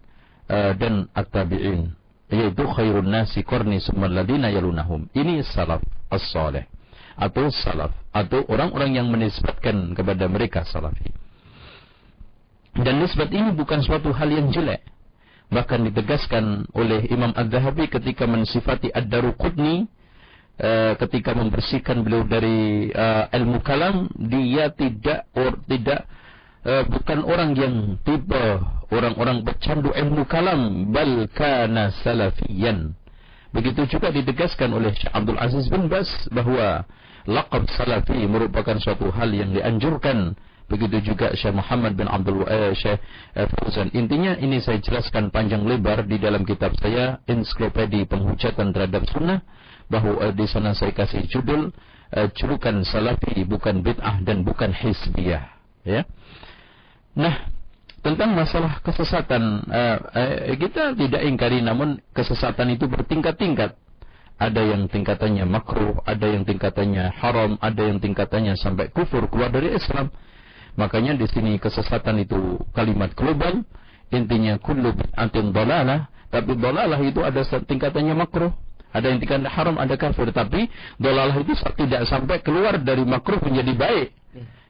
uh, 0.49 0.71
dan 0.73 1.11
at-tabi'in. 1.13 1.93
Yaitu 2.31 2.63
khairun 2.63 3.05
nasi 3.05 3.43
qarni 3.43 3.83
summal 3.83 4.09
ladina 4.09 4.49
yalunahum. 4.49 5.11
Ini 5.13 5.45
salaf 5.45 5.83
as-salih 6.09 6.72
atau 7.13 7.49
salaf 7.53 7.93
atau 8.09 8.45
orang-orang 8.49 8.97
yang 8.97 9.07
menisbatkan 9.09 9.93
kepada 9.93 10.25
mereka 10.25 10.65
salafi 10.65 11.13
dan 12.73 13.05
nisbat 13.05 13.29
ini 13.29 13.53
bukan 13.53 13.85
suatu 13.85 14.09
hal 14.09 14.33
yang 14.33 14.49
jelek. 14.49 14.81
Bahkan 15.53 15.93
ditegaskan 15.93 16.65
oleh 16.73 17.05
Imam 17.13 17.29
Ad-Dhahabi 17.37 17.85
ketika 17.85 18.25
mensifati 18.25 18.89
Ad-Daruqutni 18.89 19.85
uh, 20.57 20.97
ketika 20.97 21.37
membersihkan 21.37 22.01
beliau 22.01 22.25
dari 22.25 22.89
uh, 22.89 23.29
ilmu 23.29 23.61
kalam 23.61 24.09
dia 24.17 24.73
tidak 24.73 25.29
or, 25.37 25.61
tidak 25.69 26.09
uh, 26.65 26.81
bukan 26.89 27.21
orang 27.21 27.53
yang 27.53 28.01
tipe 28.01 28.45
orang-orang 28.89 29.45
bercandu 29.45 29.93
ilmu 29.93 30.25
kalam 30.25 30.89
bal 30.89 31.29
kana 31.29 31.93
salafiyan. 32.01 32.97
Begitu 33.53 33.85
juga 33.85 34.09
ditegaskan 34.09 34.73
oleh 34.73 34.97
Syekh 34.97 35.13
Abdul 35.13 35.37
Aziz 35.37 35.69
bin 35.69 35.85
Bas 35.85 36.09
bahwa 36.33 36.89
laqab 37.29 37.67
salafi 37.73 38.25
merupakan 38.27 38.75
suatu 38.79 39.11
hal 39.11 39.31
yang 39.31 39.55
dianjurkan 39.55 40.35
Begitu 40.73 41.13
juga 41.13 41.35
Syekh 41.35 41.53
Muhammad 41.53 41.99
bin 41.99 42.07
Abdul 42.07 42.47
eh, 42.47 42.71
Syekh 42.73 42.97
eh, 43.35 43.47
Fauzan. 43.51 43.91
Intinya 43.91 44.39
ini 44.39 44.63
saya 44.63 44.79
jelaskan 44.79 45.27
panjang 45.27 45.67
lebar 45.67 46.07
di 46.07 46.15
dalam 46.17 46.47
kitab 46.47 46.73
saya 46.79 47.19
Ensiklopedi 47.27 48.07
Penghujatan 48.07 48.71
Terhadap 48.71 49.03
Sunnah 49.11 49.43
bahwa 49.91 50.23
eh, 50.23 50.33
di 50.33 50.47
sana 50.47 50.71
saya 50.71 50.95
kasih 50.95 51.27
judul 51.27 51.69
eh, 52.15 52.27
julukan 52.31 52.79
salafi 52.87 53.43
bukan 53.43 53.83
bid'ah 53.83 54.23
dan 54.23 54.47
bukan 54.47 54.71
hizbiyah. 54.71 55.51
Ya. 55.83 56.07
Nah, 57.13 57.51
tentang 57.99 58.31
masalah 58.31 58.79
kesesatan 58.79 59.67
eh, 59.67 59.97
eh, 60.15 60.55
kita 60.55 60.95
tidak 60.95 61.21
ingkari 61.27 61.59
namun 61.59 61.99
kesesatan 62.15 62.71
itu 62.71 62.87
bertingkat-tingkat 62.87 63.75
ada 64.39 64.61
yang 64.61 64.89
tingkatannya 64.89 65.45
makruh, 65.45 66.01
ada 66.03 66.25
yang 66.25 66.43
tingkatannya 66.43 67.13
haram, 67.17 67.55
ada 67.61 67.81
yang 67.85 68.01
tingkatannya 68.01 68.57
sampai 68.57 68.89
kufur 68.89 69.29
keluar 69.29 69.53
dari 69.53 69.73
Islam. 69.73 70.09
Makanya 70.73 71.13
di 71.13 71.29
sini 71.29 71.61
kesesatan 71.61 72.21
itu 72.25 72.57
kalimat 72.73 73.13
global, 73.13 73.61
intinya 74.09 74.57
kullu 74.57 74.93
bid'atin 74.97 75.53
dalalah, 75.53 76.09
tapi 76.33 76.57
dalalah 76.57 76.97
itu 77.05 77.21
ada 77.21 77.45
tingkatannya 77.45 78.17
makruh. 78.17 78.49
Ada 78.93 79.09
yang 79.09 79.17
tingkatan 79.17 79.49
haram, 79.49 79.75
ada 79.81 79.97
kafir. 79.97 80.29
Tapi 80.29 80.69
dalalah 81.01 81.33
itu 81.41 81.57
tidak 81.57 82.05
sampai 82.05 82.45
keluar 82.45 82.77
dari 82.77 83.01
makruh 83.01 83.41
menjadi 83.41 83.73
baik. 83.73 84.09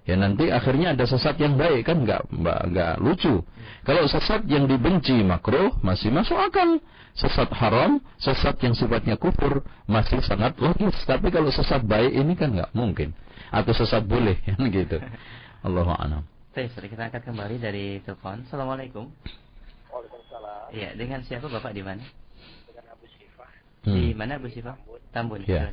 Ya 0.03 0.19
nanti 0.19 0.51
akhirnya 0.51 0.91
ada 0.91 1.07
sesat 1.07 1.39
yang 1.39 1.55
baik 1.55 1.87
kan 1.87 2.03
nggak 2.03 2.27
nggak 2.35 2.93
lucu. 2.99 3.39
Kalau 3.87 4.03
sesat 4.03 4.43
yang 4.51 4.67
dibenci 4.67 5.15
makruh 5.23 5.71
masih 5.79 6.11
masuk 6.11 6.35
akal. 6.35 6.83
Sesat 7.13 7.47
haram, 7.55 8.01
sesat 8.19 8.57
yang 8.65 8.75
sifatnya 8.75 9.15
kufur 9.15 9.63
masih 9.87 10.19
sangat 10.25 10.59
logis. 10.59 10.97
Tapi 11.07 11.31
kalau 11.31 11.53
sesat 11.53 11.85
baik 11.87 12.11
ini 12.11 12.35
kan 12.35 12.51
nggak 12.51 12.75
mungkin. 12.75 13.15
Atau 13.53 13.71
sesat 13.71 14.03
boleh 14.03 14.43
kan 14.47 14.59
gitu. 14.67 14.99
Allah 15.63 15.87
a'lam. 15.95 16.23
Baik, 16.51 16.75
kita 16.75 17.07
angkat 17.07 17.23
kembali 17.23 17.55
dari 17.63 18.03
telepon. 18.03 18.43
Assalamualaikum. 18.43 19.07
Waalaikumsalam. 19.87 20.73
Iya, 20.75 20.89
dengan 20.99 21.23
siapa 21.23 21.47
Bapak 21.47 21.71
di 21.71 21.81
mana? 21.85 22.03
Dengan 22.67 22.85
Abu 22.91 23.05
Sifah. 23.07 23.49
Hmm. 23.87 23.95
Di 23.95 24.11
mana 24.11 24.31
Abu 24.35 24.49
Sifah? 24.51 24.75
Tambun. 25.15 25.47
Tambun. 25.47 25.47
Ya. 25.47 25.71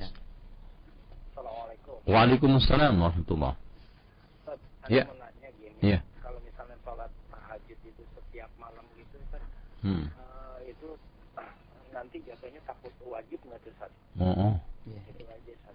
Assalamualaikum. 1.35 1.95
Waalaikumsalam 2.07 2.95
warahmatullah. 4.91 5.31
Ya. 5.81 5.89
Ya. 5.97 5.99
Kalau 6.21 6.41
misalnya 6.43 6.77
sholat 6.83 7.11
tahajud 7.31 7.79
itu 7.87 8.03
setiap 8.19 8.51
malam 8.59 8.85
gitu, 8.99 9.17
Ustaz, 9.23 9.43
hmm. 9.87 10.05
uh, 10.19 10.59
itu 10.67 10.89
uh, 11.39 11.53
nanti 11.95 12.21
jatuhnya 12.27 12.61
takut 12.67 12.93
wajib 13.07 13.39
nggak 13.47 13.59
tuh, 13.65 13.73
Ustaz? 13.73 13.93
Oh, 14.19 14.35
oh. 14.35 14.55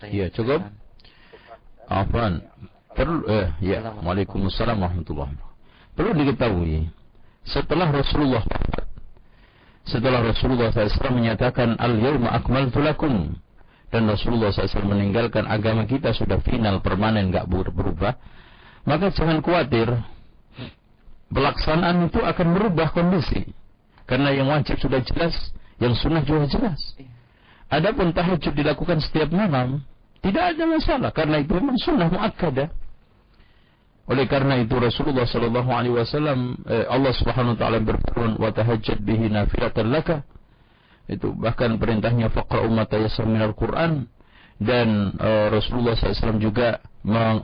Iya, 0.06 0.28
ya, 0.28 0.36
cukup. 0.36 0.62
Afan. 1.88 2.44
Perlu 2.96 3.28
eh 3.28 3.52
ya, 3.60 3.84
Waalaikumsalam 4.00 4.80
warahmatullahi 4.80 5.36
Perlu 6.00 6.16
diketahui 6.16 6.88
setelah 7.44 7.92
Rasulullah 7.92 8.40
setelah 9.86 10.24
Rasulullah 10.24 10.74
SAW 10.74 11.14
menyatakan 11.14 11.78
al-yawma 11.78 12.34
akmaltu 12.34 12.82
lakum 12.82 13.38
dan 13.94 14.10
Rasulullah 14.10 14.50
SAW 14.50 14.96
meninggalkan 14.96 15.46
agama 15.46 15.86
kita 15.86 16.16
sudah 16.16 16.42
final 16.42 16.82
permanen 16.82 17.30
nggak 17.30 17.46
berubah 17.52 18.18
maka 18.86 19.10
jangan 19.12 19.42
khawatir 19.42 19.90
pelaksanaan 21.34 22.08
itu 22.08 22.22
akan 22.22 22.48
merubah 22.54 22.94
kondisi 22.94 23.50
Karena 24.06 24.30
yang 24.30 24.54
wajib 24.54 24.78
sudah 24.78 25.02
jelas, 25.02 25.34
yang 25.82 25.98
sunnah 25.98 26.22
juga 26.22 26.46
jelas. 26.46 26.78
Adapun 27.74 28.14
tahajud 28.14 28.54
dilakukan 28.54 29.02
setiap 29.02 29.34
malam, 29.34 29.82
tidak 30.22 30.54
ada 30.54 30.64
masalah 30.70 31.10
karena 31.10 31.42
itu 31.42 31.58
memang 31.58 31.78
sunnah 31.82 32.14
muakkadah. 32.14 32.70
Oleh 34.06 34.30
karena 34.30 34.62
itu 34.62 34.78
Rasulullah 34.78 35.26
sallallahu 35.26 35.70
alaihi 35.74 35.98
wasallam 35.98 36.62
eh, 36.70 36.86
Allah 36.86 37.14
Subhanahu 37.18 37.58
wa 37.58 37.60
taala 37.60 37.82
berfirman 37.82 38.38
wa 38.38 38.54
tahajjad 38.54 39.02
bihi 39.02 39.34
nafilatan 39.34 39.90
laka. 39.90 40.22
Itu 41.10 41.34
bahkan 41.34 41.82
perintahnya 41.82 42.30
faqra 42.30 42.62
ummat 42.62 42.94
tayassar 42.94 43.26
minal 43.26 43.58
Quran 43.58 44.06
dan 44.62 45.14
uh, 45.20 45.52
Rasulullah 45.52 46.00
SAW 46.00 46.40
juga 46.40 46.80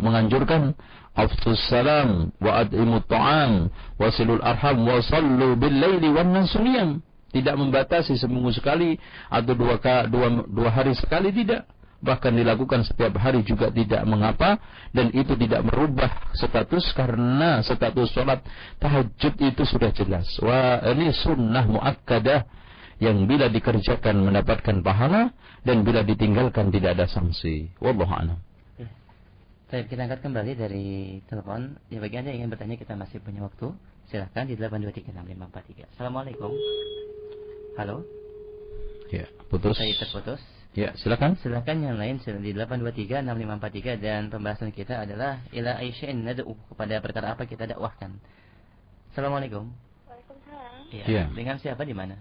menganjurkan 0.02 0.74
afsus 1.16 1.60
salam 1.68 2.32
wa 2.40 2.64
ad'imut 2.64 3.04
ta'am 3.12 3.68
wasilul 4.00 4.40
arham 4.40 4.88
wa 4.88 5.04
sallu 5.04 5.60
bil 5.60 5.76
laili 5.76 6.08
wan 6.08 6.32
tidak 7.32 7.56
membatasi 7.56 8.20
seminggu 8.20 8.52
sekali 8.52 9.00
atau 9.32 9.56
dua, 9.56 9.80
dua, 10.12 10.28
dua 10.52 10.70
hari 10.70 10.92
sekali 10.96 11.32
tidak. 11.32 11.64
Bahkan 12.02 12.34
dilakukan 12.34 12.82
setiap 12.82 13.14
hari 13.22 13.46
juga 13.46 13.70
tidak 13.70 14.02
mengapa 14.10 14.58
dan 14.90 15.14
itu 15.14 15.38
tidak 15.38 15.62
merubah 15.70 16.34
status 16.34 16.92
karena 16.98 17.62
status 17.62 18.10
sholat 18.10 18.42
tahajud 18.82 19.38
itu 19.38 19.64
sudah 19.64 19.94
jelas. 19.94 20.26
Wah 20.42 20.82
ini 20.92 21.14
sunnah 21.14 21.62
muakkadah 21.70 22.42
yang 22.98 23.30
bila 23.30 23.54
dikerjakan 23.54 24.18
mendapatkan 24.18 24.82
pahala 24.82 25.30
dan 25.62 25.86
bila 25.86 26.02
ditinggalkan 26.02 26.74
tidak 26.74 26.98
ada 26.98 27.06
sanksi. 27.06 27.70
Wallahu 27.78 28.10
a'lam 28.10 28.51
Baik, 29.72 29.88
kita 29.88 30.04
angkat 30.04 30.20
kembali 30.20 30.52
dari 30.60 30.88
telepon. 31.32 31.80
Ya 31.88 32.04
bagi 32.04 32.20
Anda 32.20 32.36
yang 32.36 32.44
ingin 32.44 32.52
bertanya 32.52 32.76
kita 32.76 33.00
masih 33.00 33.24
punya 33.24 33.48
waktu. 33.48 33.72
Silahkan 34.12 34.44
di 34.44 34.60
8236543. 34.60 35.96
Assalamualaikum. 35.96 36.52
Halo. 37.80 38.04
Ya, 39.16 39.32
putus. 39.48 39.80
Saya 39.80 39.96
terputus. 39.96 40.44
Ya, 40.76 40.92
silakan. 41.00 41.40
Silakan 41.40 41.88
yang 41.88 41.96
lain 41.96 42.20
di 42.20 42.52
8236543 42.52 43.96
dan 44.04 44.28
pembahasan 44.28 44.76
kita 44.76 45.08
adalah 45.08 45.40
ila 45.56 45.80
aisya'in 45.80 46.20
nad'u 46.20 46.52
kepada 46.76 47.00
perkara 47.00 47.40
apa 47.40 47.48
kita 47.48 47.64
dakwahkan. 47.72 48.12
Assalamualaikum. 49.16 49.72
Waalaikumsalam. 50.04 50.92
Ya. 50.92 51.06
ya. 51.08 51.24
Dengan 51.32 51.56
siapa 51.64 51.88
di 51.88 51.96
mana? 51.96 52.20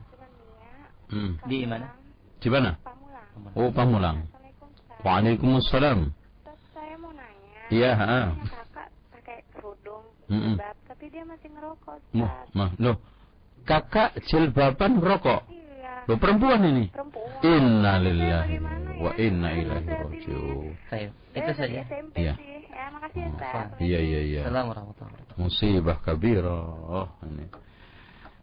Hmm. 1.10 1.34
Di 1.50 1.66
mana? 1.66 1.98
Di 2.38 2.46
mana? 2.46 2.78
Pamulang. 2.78 3.58
Oh, 3.58 3.74
Pamulang. 3.74 4.18
Waalaikumsalam. 5.02 6.19
Iya, 7.70 7.90
heeh. 7.94 8.26
Kakak 8.50 8.88
pakai 9.14 9.38
kerudung, 9.54 10.04
mm 10.26 10.58
jilbab, 10.58 10.76
tapi 10.90 11.04
dia 11.06 11.22
masih 11.22 11.48
ngerokok. 11.54 11.98
Mah, 12.18 12.32
mah, 12.50 12.70
loh. 12.82 12.96
Kakak 13.62 14.18
jilbaban 14.26 14.98
ngerokok? 14.98 15.40
Iya. 15.46 16.10
Loh, 16.10 16.18
perempuan 16.18 16.60
ini? 16.66 16.90
Perempuan. 16.90 17.30
Innalillahi 17.46 18.54
wa 18.98 19.12
inna 19.16 19.48
ilaihi 19.54 19.86
raji'un. 19.86 20.74
Itu 21.30 21.50
saja. 21.54 21.80
Iya. 22.18 22.34
Ya, 22.70 22.86
makasih 22.96 23.20
ya, 23.22 23.28
Ustaz. 23.30 23.68
Iya, 23.78 23.98
iya, 24.02 24.20
iya. 24.24 24.42
Assalamualaikum 24.48 24.96
warahmatullahi 24.96 25.14
wabarakatuh. 25.14 25.38
Musibah 25.38 25.98
kabirah. 26.02 26.66
Oh, 26.90 27.08
ini. 27.28 27.44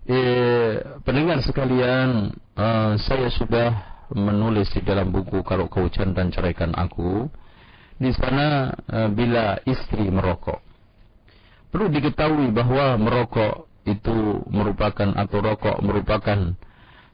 Eh, 0.07 0.73
pendengar 1.03 1.43
sekalian, 1.43 2.31
uh, 2.55 2.95
saya 2.95 3.27
sudah 3.27 3.69
menulis 4.15 4.71
di 4.71 4.79
dalam 4.79 5.11
buku 5.11 5.43
kalau 5.43 5.67
kau 5.67 5.91
dan 5.91 6.31
ceraikan 6.31 6.71
aku 6.79 7.27
di 7.97 8.13
sana 8.13 8.73
e, 8.85 8.97
bila 9.13 9.57
istri 9.65 10.07
merokok. 10.09 10.61
Perlu 11.73 11.91
diketahui 11.91 12.53
bahwa 12.53 12.95
merokok 12.97 13.67
itu 13.87 14.43
merupakan 14.51 15.09
atau 15.15 15.37
rokok 15.39 15.77
merupakan 15.83 16.55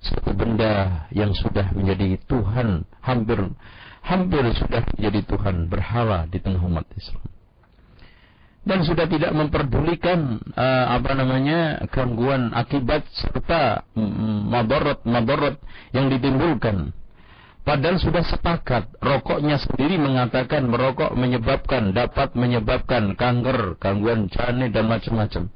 satu 0.03 0.35
benda 0.35 1.07
yang 1.15 1.31
sudah 1.31 1.71
menjadi 1.71 2.19
Tuhan 2.27 2.83
hampir 2.99 3.39
hampir 4.03 4.43
sudah 4.51 4.83
menjadi 4.99 5.21
Tuhan 5.23 5.71
berhala 5.71 6.27
di 6.27 6.43
tengah 6.43 6.59
umat 6.59 6.83
Islam 6.97 7.23
dan 8.63 8.79
sudah 8.83 9.07
tidak 9.11 9.31
memperdulikan 9.35 10.39
uh, 10.55 10.85
apa 10.95 11.11
namanya 11.15 11.83
gangguan 11.91 12.51
akibat 12.55 13.03
serta 13.11 13.83
madarat 14.47 15.03
madarat 15.03 15.59
yang 15.91 16.07
ditimbulkan 16.07 16.95
Padahal 17.63 17.95
sudah 17.95 18.27
sepakat, 18.27 18.99
rokoknya 18.99 19.55
sendiri 19.55 19.95
mengatakan 19.95 20.67
merokok 20.67 21.15
menyebabkan, 21.15 21.95
dapat 21.95 22.35
menyebabkan 22.35 23.15
kanker, 23.15 23.79
gangguan 23.79 24.27
janin 24.27 24.67
dan 24.67 24.91
macam-macam. 24.91 25.47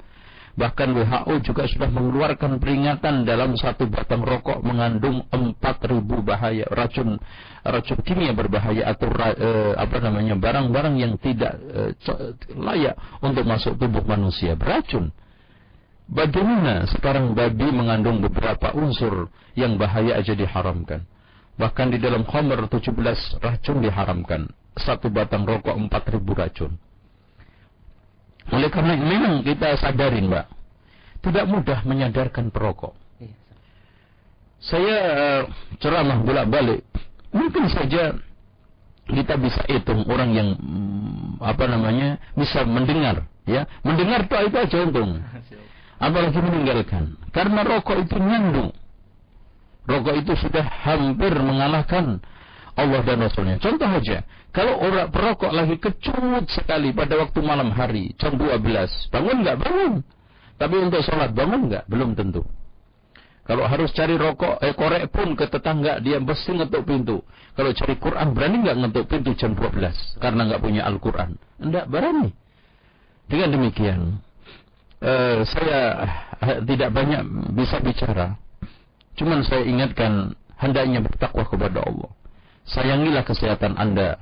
Bahkan 0.57 0.89
WHO 0.89 1.33
juga 1.45 1.69
sudah 1.69 1.85
mengeluarkan 1.91 2.57
peringatan 2.57 3.29
dalam 3.29 3.53
satu 3.53 3.85
batang 3.91 4.25
rokok 4.25 4.65
mengandung 4.65 5.21
4000 5.29 6.01
bahaya 6.25 6.65
racun 6.73 7.21
racun 7.61 7.99
kimia 8.01 8.33
berbahaya 8.33 8.89
atau 8.89 9.05
eh, 9.13 9.77
apa 9.77 10.01
namanya 10.01 10.33
barang-barang 10.33 10.95
yang 10.97 11.13
tidak 11.21 11.61
eh, 11.61 11.93
layak 12.57 12.97
untuk 13.21 13.45
masuk 13.45 13.77
tubuh 13.77 14.01
manusia 14.01 14.57
beracun. 14.57 15.13
Bagaimana 16.09 16.89
sekarang 16.89 17.37
babi 17.37 17.67
mengandung 17.69 18.23
beberapa 18.23 18.73
unsur 18.73 19.29
yang 19.53 19.77
bahaya 19.77 20.17
aja 20.17 20.33
diharamkan? 20.33 21.05
Bahkan 21.57 21.89
di 21.89 21.97
dalam 21.97 22.21
khamr 22.21 22.69
17 22.69 23.41
racun 23.41 23.77
diharamkan. 23.81 24.45
Satu 24.77 25.09
batang 25.09 25.41
rokok 25.41 25.73
4000 25.73 26.37
racun. 26.37 26.71
Oleh 28.53 28.69
karena 28.69 28.93
memang 28.93 29.41
kita 29.41 29.73
sadarin, 29.81 30.29
Mbak. 30.29 30.45
Tidak 31.25 31.45
mudah 31.49 31.81
menyadarkan 31.81 32.53
perokok. 32.53 32.93
Iya, 33.17 33.33
Saya 34.61 34.97
uh, 35.01 35.41
ceramah 35.81 36.21
bolak-balik. 36.21 36.85
Mungkin 37.33 37.67
saja 37.73 38.15
kita 39.09 39.33
bisa 39.41 39.65
hitung 39.65 40.05
orang 40.07 40.31
yang 40.37 40.49
mm, 40.55 41.41
apa 41.41 41.65
namanya 41.65 42.21
bisa 42.37 42.61
mendengar, 42.63 43.25
ya. 43.49 43.65
Mendengar 43.81 44.29
itu 44.29 44.35
itu 44.45 44.57
aja 44.61 44.77
untung. 44.85 45.11
Apalagi 46.05 46.37
meninggalkan. 46.37 47.17
Karena 47.33 47.65
rokok 47.65 47.97
itu 48.05 48.15
nyandung 48.21 48.69
Rokok 49.87 50.15
itu 50.19 50.33
sudah 50.35 50.67
hampir 50.83 51.31
mengalahkan 51.31 52.19
Allah 52.77 53.01
dan 53.07 53.23
Rasulnya. 53.23 53.57
Contoh 53.57 53.87
aja, 53.87 54.21
kalau 54.51 54.83
orang 54.83 55.09
perokok 55.09 55.49
lagi 55.49 55.79
kecut 55.79 56.45
sekali 56.51 56.91
pada 56.91 57.17
waktu 57.17 57.39
malam 57.41 57.71
hari, 57.71 58.11
jam 58.19 58.35
12, 58.35 59.09
bangun 59.09 59.37
nggak 59.41 59.57
bangun. 59.57 59.93
Tapi 60.57 60.75
untuk 60.77 61.01
sholat 61.01 61.31
bangun 61.31 61.71
nggak? 61.71 61.83
Belum 61.89 62.13
tentu. 62.13 62.45
Kalau 63.47 63.63
harus 63.63 63.95
cari 63.95 64.19
rokok, 64.19 64.59
eh 64.59 64.75
korek 64.75 65.07
pun 65.07 65.31
ke 65.31 65.47
tetangga, 65.47 66.03
dia 66.03 66.19
mesti 66.19 66.51
ngetuk 66.51 66.83
pintu. 66.83 67.23
Kalau 67.55 67.71
cari 67.71 67.95
Quran, 67.95 68.35
berani 68.35 68.55
nggak 68.59 68.77
ngetuk 68.83 69.05
pintu 69.07 69.31
jam 69.39 69.55
12? 69.55 70.19
Karena 70.19 70.41
nggak 70.51 70.61
punya 70.61 70.83
Al-Quran. 70.83 71.31
Enggak, 71.63 71.87
berani. 71.87 72.35
Dengan 73.31 73.49
demikian, 73.55 74.19
eh, 74.99 75.47
saya 75.47 75.79
eh, 76.43 76.59
tidak 76.67 76.91
banyak 76.91 77.23
bisa 77.55 77.79
bicara. 77.79 78.35
Cuman 79.17 79.41
saya 79.41 79.65
ingatkan 79.65 80.37
hendaknya 80.61 81.01
bertakwa 81.01 81.43
kepada 81.49 81.81
Allah. 81.81 82.13
Sayangilah 82.69 83.25
kesehatan 83.25 83.73
Anda. 83.73 84.21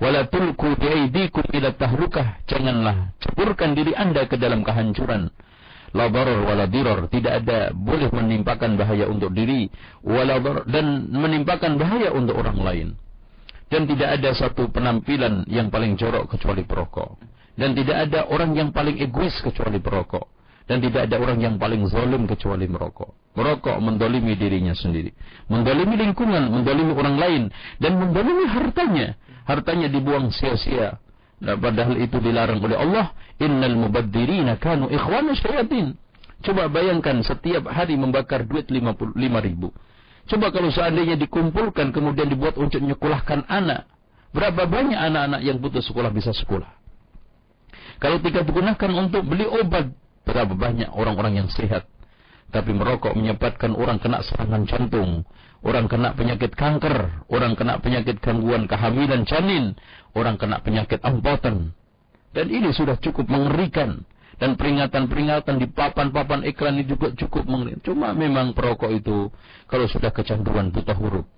Wala 0.00 0.24
tulku 0.32 0.80
biaidikum 0.80 1.44
ila 1.52 1.76
tahlukah. 1.76 2.40
Janganlah 2.48 3.12
ceburkan 3.20 3.76
diri 3.76 3.92
Anda 3.92 4.24
ke 4.24 4.40
dalam 4.40 4.64
kehancuran. 4.64 5.28
La 5.92 6.08
darar 6.08 6.40
wala 6.40 6.64
dirar. 6.64 7.04
Tidak 7.12 7.32
ada 7.44 7.76
boleh 7.76 8.08
menimpakan 8.08 8.80
bahaya 8.80 9.12
untuk 9.12 9.36
diri. 9.36 9.68
Wala 10.00 10.40
dan 10.64 11.12
menimpakan 11.12 11.76
bahaya 11.76 12.08
untuk 12.16 12.40
orang 12.40 12.58
lain. 12.64 12.88
Dan 13.68 13.84
tidak 13.84 14.18
ada 14.18 14.32
satu 14.32 14.72
penampilan 14.72 15.44
yang 15.52 15.68
paling 15.68 16.00
jorok 16.00 16.32
kecuali 16.32 16.64
perokok. 16.64 17.20
Dan 17.60 17.76
tidak 17.76 18.08
ada 18.08 18.24
orang 18.32 18.56
yang 18.56 18.72
paling 18.72 18.96
egois 18.96 19.36
kecuali 19.44 19.78
perokok 19.84 20.39
dan 20.70 20.78
tidak 20.78 21.10
ada 21.10 21.18
orang 21.18 21.42
yang 21.42 21.58
paling 21.58 21.82
zalim 21.90 22.30
kecuali 22.30 22.70
merokok. 22.70 23.34
Merokok 23.34 23.74
mendolimi 23.82 24.38
dirinya 24.38 24.70
sendiri. 24.70 25.10
Mendolimi 25.50 25.98
lingkungan, 25.98 26.46
mendolimi 26.46 26.94
orang 26.94 27.18
lain. 27.18 27.42
Dan 27.82 27.98
mendolimi 27.98 28.46
hartanya. 28.46 29.18
Hartanya 29.50 29.90
dibuang 29.90 30.30
sia-sia. 30.30 31.02
Nah, 31.42 31.58
padahal 31.58 31.98
itu 31.98 32.22
dilarang 32.22 32.62
oleh 32.62 32.78
Allah. 32.78 33.10
Innal 33.42 33.74
mubaddirina 33.74 34.62
kanu 34.62 34.86
ikhwana 34.94 35.34
syayatin. 35.34 35.98
Coba 36.46 36.70
bayangkan 36.70 37.18
setiap 37.26 37.66
hari 37.66 37.98
membakar 37.98 38.46
duit 38.46 38.70
55 38.70 39.18
ribu. 39.42 39.74
Coba 40.30 40.54
kalau 40.54 40.70
seandainya 40.70 41.18
dikumpulkan 41.18 41.90
kemudian 41.90 42.30
dibuat 42.30 42.54
untuk 42.54 42.78
nyekolahkan 42.78 43.42
anak. 43.50 43.90
Berapa 44.30 44.70
banyak 44.70 44.94
anak-anak 44.94 45.42
yang 45.42 45.58
putus 45.58 45.82
sekolah 45.90 46.14
bisa 46.14 46.30
sekolah? 46.30 46.70
Kalau 47.98 48.22
tidak 48.22 48.46
digunakan 48.46 48.90
untuk 48.94 49.26
beli 49.26 49.50
obat 49.50 49.90
Berapa 50.30 50.54
banyak 50.54 50.94
orang-orang 50.94 51.42
yang 51.42 51.48
sehat. 51.50 51.90
Tapi 52.54 52.70
merokok 52.70 53.18
menyebabkan 53.18 53.74
orang 53.74 53.98
kena 53.98 54.22
serangan 54.22 54.62
jantung. 54.70 55.26
Orang 55.66 55.90
kena 55.90 56.14
penyakit 56.14 56.54
kanker. 56.54 57.26
Orang 57.26 57.58
kena 57.58 57.82
penyakit 57.82 58.22
gangguan 58.22 58.70
kehamilan 58.70 59.26
janin. 59.26 59.74
Orang 60.14 60.38
kena 60.38 60.62
penyakit 60.62 61.02
ampotan. 61.02 61.74
Dan 62.30 62.46
ini 62.46 62.70
sudah 62.70 62.94
cukup 63.02 63.26
mengerikan. 63.26 64.06
dan 64.40 64.56
peringatan-peringatan 64.56 65.60
di 65.60 65.68
papan-papan 65.68 66.48
iklan 66.48 66.80
ini 66.80 66.88
juga 66.88 67.12
cukup 67.12 67.44
mengenai. 67.44 67.76
Cuma 67.84 68.16
memang 68.16 68.56
perokok 68.56 68.88
itu 68.88 69.28
kalau 69.68 69.84
sudah 69.84 70.08
kecanduan 70.16 70.72
buta 70.72 70.96
huruf, 70.96 71.28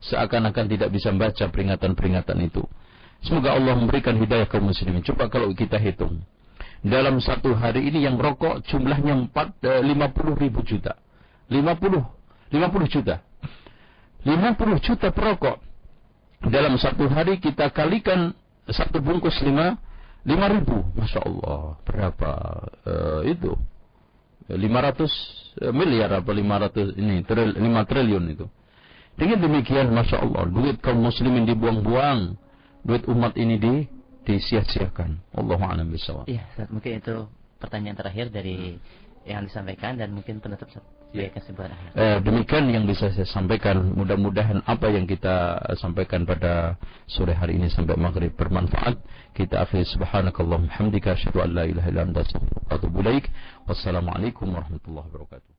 seakan-akan 0.00 0.64
tidak 0.72 0.88
bisa 0.88 1.12
membaca 1.12 1.44
peringatan-peringatan 1.52 2.40
itu. 2.40 2.64
Semoga 3.20 3.52
Allah 3.52 3.76
memberikan 3.76 4.16
hidayah 4.16 4.48
kaum 4.48 4.72
muslimin. 4.72 5.04
Coba 5.04 5.28
kalau 5.28 5.52
kita 5.52 5.76
hitung. 5.76 6.24
Dalam 6.86 7.18
satu 7.18 7.50
hari 7.58 7.90
ini 7.90 8.06
yang 8.06 8.14
rokok 8.14 8.62
jumlahnya 8.70 9.34
4, 9.34 9.58
50 9.82 9.90
eh, 9.90 10.34
ribu 10.38 10.62
juta. 10.62 10.94
50, 11.50 12.54
50 12.54 12.94
juta. 12.94 13.26
50 14.22 14.86
juta 14.86 15.08
perokok. 15.10 15.58
Dalam 16.46 16.78
satu 16.78 17.10
hari 17.10 17.42
kita 17.42 17.74
kalikan 17.74 18.30
satu 18.70 19.02
bungkus 19.02 19.34
lima 19.42 19.82
lima 20.22 20.46
ribu, 20.46 20.86
masya 20.94 21.26
Allah 21.26 21.74
berapa 21.86 22.30
uh, 22.86 23.22
itu 23.26 23.54
lima 24.54 24.78
ratus 24.78 25.10
eh, 25.58 25.74
miliar 25.74 26.22
apa 26.22 26.30
lima 26.30 26.62
ratus 26.62 26.94
ini 26.94 27.26
tril, 27.26 27.50
lima 27.58 27.82
triliun 27.82 28.24
itu. 28.30 28.46
Dengan 29.16 29.42
demikian, 29.42 29.90
masya 29.90 30.22
Allah, 30.22 30.44
duit 30.46 30.78
kaum 30.84 31.02
muslimin 31.02 31.48
dibuang-buang, 31.48 32.36
duit 32.84 33.02
umat 33.10 33.32
ini 33.34 33.56
di 33.56 33.74
disia-siakan. 34.26 35.22
Allah 35.32 35.60
a'lam 35.62 35.88
bishawab. 35.88 36.26
Iya, 36.26 36.44
mungkin 36.68 36.98
itu 36.98 37.30
pertanyaan 37.62 37.96
terakhir 37.96 38.28
dari 38.34 38.76
yang 39.26 39.42
disampaikan 39.42 39.98
dan 39.98 40.14
mungkin 40.14 40.38
penutup 40.38 40.70
ya. 41.14 41.30
Eh, 41.96 42.18
demikian 42.20 42.68
yang 42.68 42.84
bisa 42.84 43.08
saya 43.10 43.24
sampaikan. 43.24 43.94
Mudah-mudahan 43.96 44.60
apa 44.68 44.92
yang 44.92 45.08
kita 45.08 45.58
sampaikan 45.80 46.28
pada 46.28 46.76
sore 47.08 47.32
hari 47.32 47.56
ini 47.56 47.72
sampai 47.72 47.96
maghrib 47.96 48.34
bermanfaat. 48.36 49.00
Kita 49.32 49.64
akhiri 49.64 49.88
subhanakallah 49.88 50.68
hamdika 50.76 51.16
asyhadu 51.16 51.40
an 51.40 51.50
la 51.56 51.64
ilaha 51.64 51.88
illa 51.88 52.02
anta 52.04 52.20
astaghfiruka 52.20 52.68
wa 52.68 52.74
atubu 52.76 52.96
ilaik. 53.00 53.24
Wassalamualaikum 53.64 54.46
warahmatullahi 54.52 55.08
wabarakatuh. 55.08 55.55